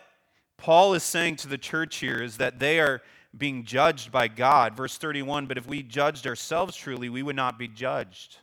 Paul 0.56 0.92
is 0.94 1.04
saying 1.04 1.36
to 1.36 1.46
the 1.46 1.56
church 1.56 1.98
here 1.98 2.20
is 2.20 2.38
that 2.38 2.58
they 2.58 2.80
are 2.80 3.00
being 3.36 3.64
judged 3.64 4.10
by 4.10 4.28
God. 4.28 4.76
Verse 4.76 4.96
31 4.98 5.46
But 5.46 5.58
if 5.58 5.66
we 5.66 5.82
judged 5.82 6.26
ourselves 6.26 6.76
truly, 6.76 7.08
we 7.08 7.22
would 7.22 7.36
not 7.36 7.58
be 7.58 7.68
judged. 7.68 8.38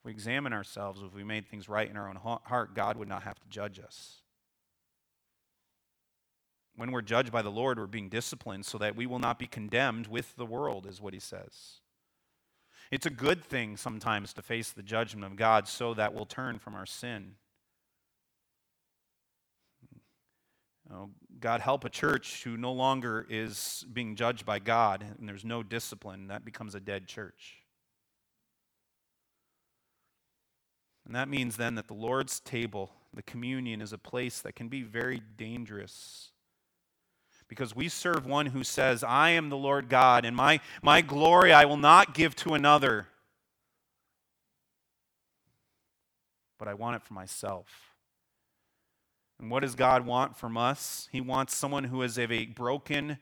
If 0.00 0.06
we 0.06 0.12
examine 0.12 0.52
ourselves, 0.52 1.00
if 1.02 1.14
we 1.14 1.24
made 1.24 1.48
things 1.48 1.68
right 1.68 1.88
in 1.88 1.96
our 1.96 2.08
own 2.08 2.16
heart, 2.16 2.74
God 2.74 2.96
would 2.96 3.08
not 3.08 3.22
have 3.22 3.38
to 3.38 3.48
judge 3.48 3.78
us. 3.78 4.22
When 6.74 6.90
we're 6.90 7.02
judged 7.02 7.30
by 7.30 7.42
the 7.42 7.50
Lord, 7.50 7.78
we're 7.78 7.86
being 7.86 8.08
disciplined 8.08 8.64
so 8.64 8.78
that 8.78 8.96
we 8.96 9.06
will 9.06 9.18
not 9.18 9.38
be 9.38 9.46
condemned 9.46 10.06
with 10.06 10.34
the 10.36 10.46
world, 10.46 10.86
is 10.86 11.00
what 11.00 11.14
he 11.14 11.20
says. 11.20 11.80
It's 12.90 13.06
a 13.06 13.10
good 13.10 13.44
thing 13.44 13.76
sometimes 13.76 14.32
to 14.34 14.42
face 14.42 14.70
the 14.70 14.82
judgment 14.82 15.24
of 15.30 15.36
God 15.36 15.68
so 15.68 15.94
that 15.94 16.12
we'll 16.12 16.26
turn 16.26 16.58
from 16.58 16.74
our 16.74 16.86
sin. 16.86 17.36
Know, 20.92 21.08
God 21.40 21.62
help 21.62 21.86
a 21.86 21.88
church 21.88 22.44
who 22.44 22.58
no 22.58 22.70
longer 22.70 23.26
is 23.30 23.86
being 23.90 24.14
judged 24.14 24.44
by 24.44 24.58
God 24.58 25.02
and 25.18 25.26
there's 25.26 25.44
no 25.44 25.62
discipline. 25.62 26.26
That 26.26 26.44
becomes 26.44 26.74
a 26.74 26.80
dead 26.80 27.06
church. 27.06 27.54
And 31.06 31.14
that 31.14 31.30
means 31.30 31.56
then 31.56 31.76
that 31.76 31.88
the 31.88 31.94
Lord's 31.94 32.40
table, 32.40 32.90
the 33.14 33.22
communion, 33.22 33.80
is 33.80 33.94
a 33.94 33.98
place 33.98 34.40
that 34.40 34.54
can 34.54 34.68
be 34.68 34.82
very 34.82 35.22
dangerous. 35.38 36.30
Because 37.48 37.74
we 37.74 37.88
serve 37.88 38.26
one 38.26 38.46
who 38.46 38.62
says, 38.62 39.02
I 39.02 39.30
am 39.30 39.48
the 39.48 39.56
Lord 39.56 39.88
God, 39.88 40.26
and 40.26 40.36
my, 40.36 40.60
my 40.82 41.00
glory 41.00 41.54
I 41.54 41.64
will 41.64 41.78
not 41.78 42.12
give 42.12 42.36
to 42.36 42.52
another, 42.52 43.08
but 46.58 46.68
I 46.68 46.74
want 46.74 46.96
it 46.96 47.02
for 47.02 47.14
myself. 47.14 47.91
And 49.42 49.50
what 49.50 49.62
does 49.62 49.74
God 49.74 50.06
want 50.06 50.36
from 50.36 50.56
us? 50.56 51.08
He 51.10 51.20
wants 51.20 51.56
someone 51.56 51.82
who 51.82 52.02
is 52.02 52.16
of 52.16 52.30
a 52.30 52.46
broken 52.46 53.18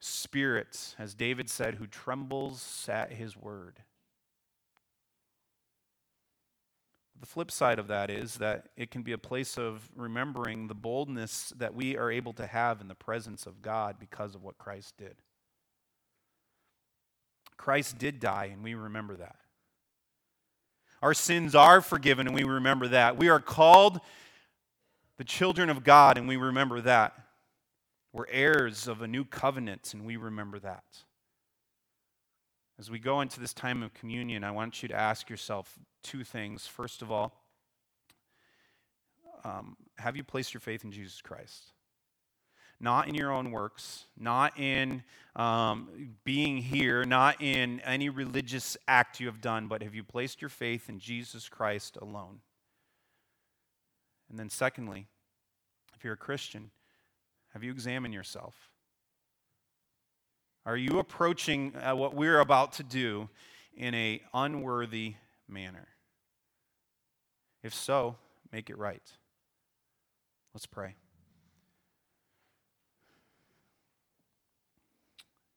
spirit, 0.00 0.96
as 0.98 1.14
David 1.14 1.48
said, 1.48 1.76
who 1.76 1.86
trembles 1.86 2.88
at 2.90 3.12
his 3.12 3.36
word. 3.36 3.78
The 7.20 7.26
flip 7.26 7.52
side 7.52 7.78
of 7.78 7.86
that 7.86 8.10
is 8.10 8.34
that 8.38 8.70
it 8.76 8.90
can 8.90 9.02
be 9.02 9.12
a 9.12 9.18
place 9.18 9.56
of 9.56 9.88
remembering 9.94 10.66
the 10.66 10.74
boldness 10.74 11.52
that 11.56 11.76
we 11.76 11.96
are 11.96 12.10
able 12.10 12.32
to 12.32 12.46
have 12.48 12.80
in 12.80 12.88
the 12.88 12.96
presence 12.96 13.46
of 13.46 13.62
God 13.62 14.00
because 14.00 14.34
of 14.34 14.42
what 14.42 14.58
Christ 14.58 14.96
did. 14.98 15.14
Christ 17.56 17.98
did 17.98 18.18
die, 18.18 18.50
and 18.52 18.64
we 18.64 18.74
remember 18.74 19.14
that. 19.14 19.36
Our 21.00 21.14
sins 21.14 21.54
are 21.54 21.80
forgiven, 21.80 22.26
and 22.26 22.34
we 22.34 22.42
remember 22.42 22.88
that. 22.88 23.16
We 23.16 23.28
are 23.28 23.38
called 23.38 24.00
the 25.18 25.24
children 25.24 25.70
of 25.70 25.84
God, 25.84 26.18
and 26.18 26.26
we 26.26 26.36
remember 26.36 26.80
that. 26.80 27.14
We're 28.12 28.26
heirs 28.28 28.88
of 28.88 29.00
a 29.00 29.06
new 29.06 29.24
covenant, 29.24 29.94
and 29.94 30.04
we 30.04 30.16
remember 30.16 30.58
that. 30.58 30.84
As 32.78 32.90
we 32.90 32.98
go 32.98 33.20
into 33.20 33.40
this 33.40 33.54
time 33.54 33.82
of 33.82 33.94
communion, 33.94 34.44
I 34.44 34.50
want 34.50 34.82
you 34.82 34.88
to 34.88 34.94
ask 34.94 35.30
yourself 35.30 35.78
two 36.02 36.24
things. 36.24 36.66
First 36.66 37.00
of 37.00 37.10
all, 37.10 37.32
um, 39.44 39.76
have 39.98 40.16
you 40.16 40.24
placed 40.24 40.52
your 40.52 40.60
faith 40.60 40.84
in 40.84 40.92
Jesus 40.92 41.20
Christ? 41.20 41.72
Not 42.80 43.08
in 43.08 43.14
your 43.14 43.32
own 43.32 43.52
works, 43.52 44.06
not 44.18 44.58
in 44.58 45.04
um, 45.36 46.16
being 46.24 46.58
here, 46.58 47.04
not 47.04 47.40
in 47.40 47.80
any 47.80 48.08
religious 48.08 48.76
act 48.88 49.20
you 49.20 49.26
have 49.26 49.40
done, 49.40 49.68
but 49.68 49.82
have 49.82 49.94
you 49.94 50.02
placed 50.02 50.42
your 50.42 50.48
faith 50.48 50.88
in 50.88 50.98
Jesus 50.98 51.48
Christ 51.48 51.96
alone? 52.02 52.40
And 54.32 54.40
then, 54.40 54.48
secondly, 54.48 55.06
if 55.94 56.02
you're 56.02 56.14
a 56.14 56.16
Christian, 56.16 56.70
have 57.52 57.62
you 57.62 57.70
examined 57.70 58.14
yourself? 58.14 58.54
Are 60.64 60.76
you 60.76 60.98
approaching 60.98 61.74
uh, 61.76 61.94
what 61.94 62.14
we're 62.14 62.40
about 62.40 62.72
to 62.74 62.82
do 62.82 63.28
in 63.76 63.94
a 63.94 64.22
unworthy 64.32 65.16
manner? 65.46 65.86
If 67.62 67.74
so, 67.74 68.16
make 68.50 68.70
it 68.70 68.78
right. 68.78 69.02
Let's 70.54 70.66
pray. 70.66 70.94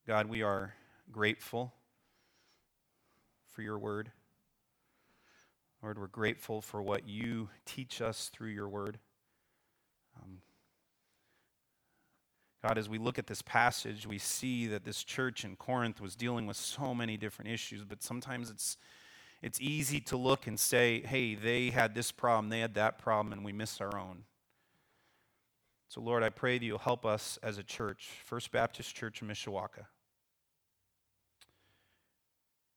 God, 0.05 0.27
we 0.27 0.41
are 0.41 0.73
grateful 1.13 1.73
for 3.53 3.61
your 3.61 3.79
word. 3.79 4.11
Lord, 5.85 5.99
we're 5.99 6.07
grateful 6.07 6.61
for 6.61 6.81
what 6.81 7.07
you 7.07 7.49
teach 7.63 8.01
us 8.01 8.31
through 8.33 8.49
your 8.49 8.67
word. 8.67 8.97
Um, 10.19 10.39
God, 12.63 12.79
as 12.79 12.89
we 12.89 12.97
look 12.97 13.19
at 13.19 13.27
this 13.27 13.43
passage, 13.43 14.07
we 14.07 14.17
see 14.17 14.65
that 14.65 14.83
this 14.83 15.03
church 15.03 15.45
in 15.45 15.55
Corinth 15.55 16.01
was 16.01 16.15
dealing 16.15 16.47
with 16.47 16.57
so 16.57 16.95
many 16.95 17.17
different 17.17 17.51
issues, 17.51 17.83
but 17.83 18.01
sometimes 18.01 18.49
it's, 18.49 18.77
it's 19.43 19.61
easy 19.61 19.99
to 19.99 20.17
look 20.17 20.47
and 20.47 20.59
say, 20.59 21.01
hey, 21.01 21.35
they 21.35 21.69
had 21.69 21.93
this 21.93 22.11
problem, 22.11 22.49
they 22.49 22.61
had 22.61 22.73
that 22.73 22.97
problem, 22.97 23.31
and 23.31 23.45
we 23.45 23.53
miss 23.53 23.79
our 23.79 23.95
own. 23.95 24.23
So, 25.87 26.01
Lord, 26.01 26.23
I 26.23 26.29
pray 26.29 26.57
that 26.57 26.65
you'll 26.65 26.79
help 26.79 27.05
us 27.05 27.37
as 27.43 27.59
a 27.59 27.63
church, 27.63 28.09
First 28.23 28.51
Baptist 28.51 28.95
Church 28.95 29.21
in 29.21 29.27
Mishawaka, 29.27 29.85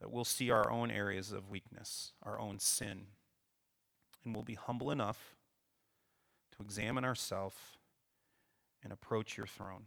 that 0.00 0.10
we'll 0.10 0.24
see 0.24 0.50
our 0.50 0.70
own 0.70 0.90
areas 0.90 1.32
of 1.32 1.50
weakness, 1.50 2.12
our 2.22 2.38
own 2.38 2.58
sin, 2.58 3.06
and 4.24 4.34
we'll 4.34 4.44
be 4.44 4.54
humble 4.54 4.90
enough 4.90 5.36
to 6.56 6.62
examine 6.62 7.04
ourselves 7.04 7.56
and 8.82 8.92
approach 8.92 9.36
your 9.36 9.46
throne. 9.46 9.84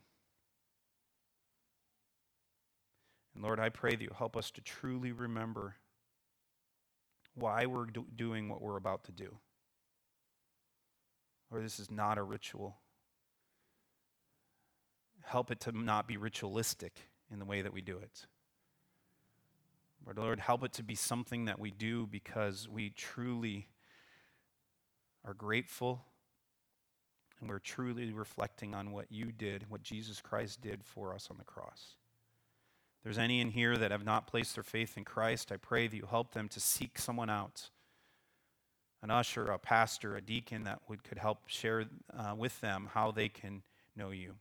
And 3.33 3.43
Lord, 3.43 3.59
I 3.59 3.69
pray 3.69 3.91
that 3.91 4.01
you 4.01 4.11
help 4.17 4.35
us 4.35 4.51
to 4.51 4.61
truly 4.61 5.11
remember 5.11 5.75
why 7.35 7.65
we're 7.65 7.85
do- 7.85 8.07
doing 8.15 8.49
what 8.49 8.61
we're 8.61 8.77
about 8.77 9.05
to 9.05 9.11
do. 9.11 9.37
Lord, 11.49 11.63
this 11.63 11.79
is 11.79 11.89
not 11.89 12.17
a 12.17 12.23
ritual. 12.23 12.77
Help 15.23 15.51
it 15.51 15.59
to 15.61 15.71
not 15.71 16.07
be 16.07 16.17
ritualistic 16.17 16.99
in 17.31 17.39
the 17.39 17.45
way 17.45 17.61
that 17.61 17.73
we 17.73 17.81
do 17.81 17.97
it. 17.97 18.25
But 20.05 20.17
Lord, 20.17 20.39
help 20.39 20.63
it 20.63 20.73
to 20.73 20.83
be 20.83 20.95
something 20.95 21.45
that 21.45 21.59
we 21.59 21.71
do 21.71 22.07
because 22.07 22.67
we 22.67 22.89
truly 22.89 23.67
are 25.25 25.33
grateful 25.33 26.05
and 27.39 27.49
we're 27.49 27.59
truly 27.59 28.11
reflecting 28.11 28.73
on 28.73 28.91
what 28.91 29.11
you 29.11 29.31
did, 29.31 29.65
what 29.69 29.83
Jesus 29.83 30.21
Christ 30.21 30.61
did 30.61 30.83
for 30.83 31.13
us 31.13 31.27
on 31.29 31.37
the 31.37 31.43
cross. 31.43 31.95
If 32.97 33.03
there's 33.03 33.17
any 33.17 33.41
in 33.41 33.49
here 33.49 33.77
that 33.77 33.91
have 33.91 34.05
not 34.05 34.27
placed 34.27 34.55
their 34.55 34.63
faith 34.63 34.97
in 34.97 35.03
Christ, 35.05 35.51
I 35.51 35.57
pray 35.57 35.87
that 35.87 35.95
you 35.95 36.07
help 36.09 36.33
them 36.33 36.47
to 36.49 36.59
seek 36.59 36.99
someone 36.99 37.29
out 37.29 37.69
an 39.03 39.09
usher, 39.09 39.47
a 39.47 39.57
pastor, 39.57 40.15
a 40.15 40.21
deacon 40.21 40.63
that 40.63 40.79
would, 40.87 41.03
could 41.03 41.17
help 41.17 41.39
share 41.47 41.85
uh, 42.15 42.35
with 42.37 42.61
them 42.61 42.89
how 42.93 43.11
they 43.11 43.29
can 43.29 43.63
know 43.95 44.11
you. 44.11 44.35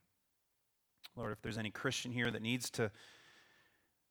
Lord, 1.16 1.32
if 1.32 1.40
there's 1.40 1.58
any 1.58 1.70
Christian 1.70 2.12
here 2.12 2.30
that 2.30 2.42
needs 2.42 2.68
to 2.70 2.90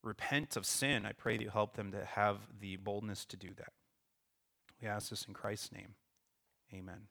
repent 0.04 0.56
of 0.56 0.66
sin, 0.66 1.06
I 1.06 1.12
pray 1.12 1.38
that 1.38 1.44
you 1.44 1.50
help 1.50 1.76
them 1.76 1.92
to 1.92 2.06
have 2.06 2.38
the 2.60 2.78
boldness 2.78 3.26
to 3.26 3.38
do 3.38 3.50
that. 3.58 3.74
We 4.82 4.88
ask 4.88 5.10
this 5.10 5.26
in 5.26 5.34
Christ's 5.34 5.72
name. 5.72 5.96
Amen. 6.74 7.08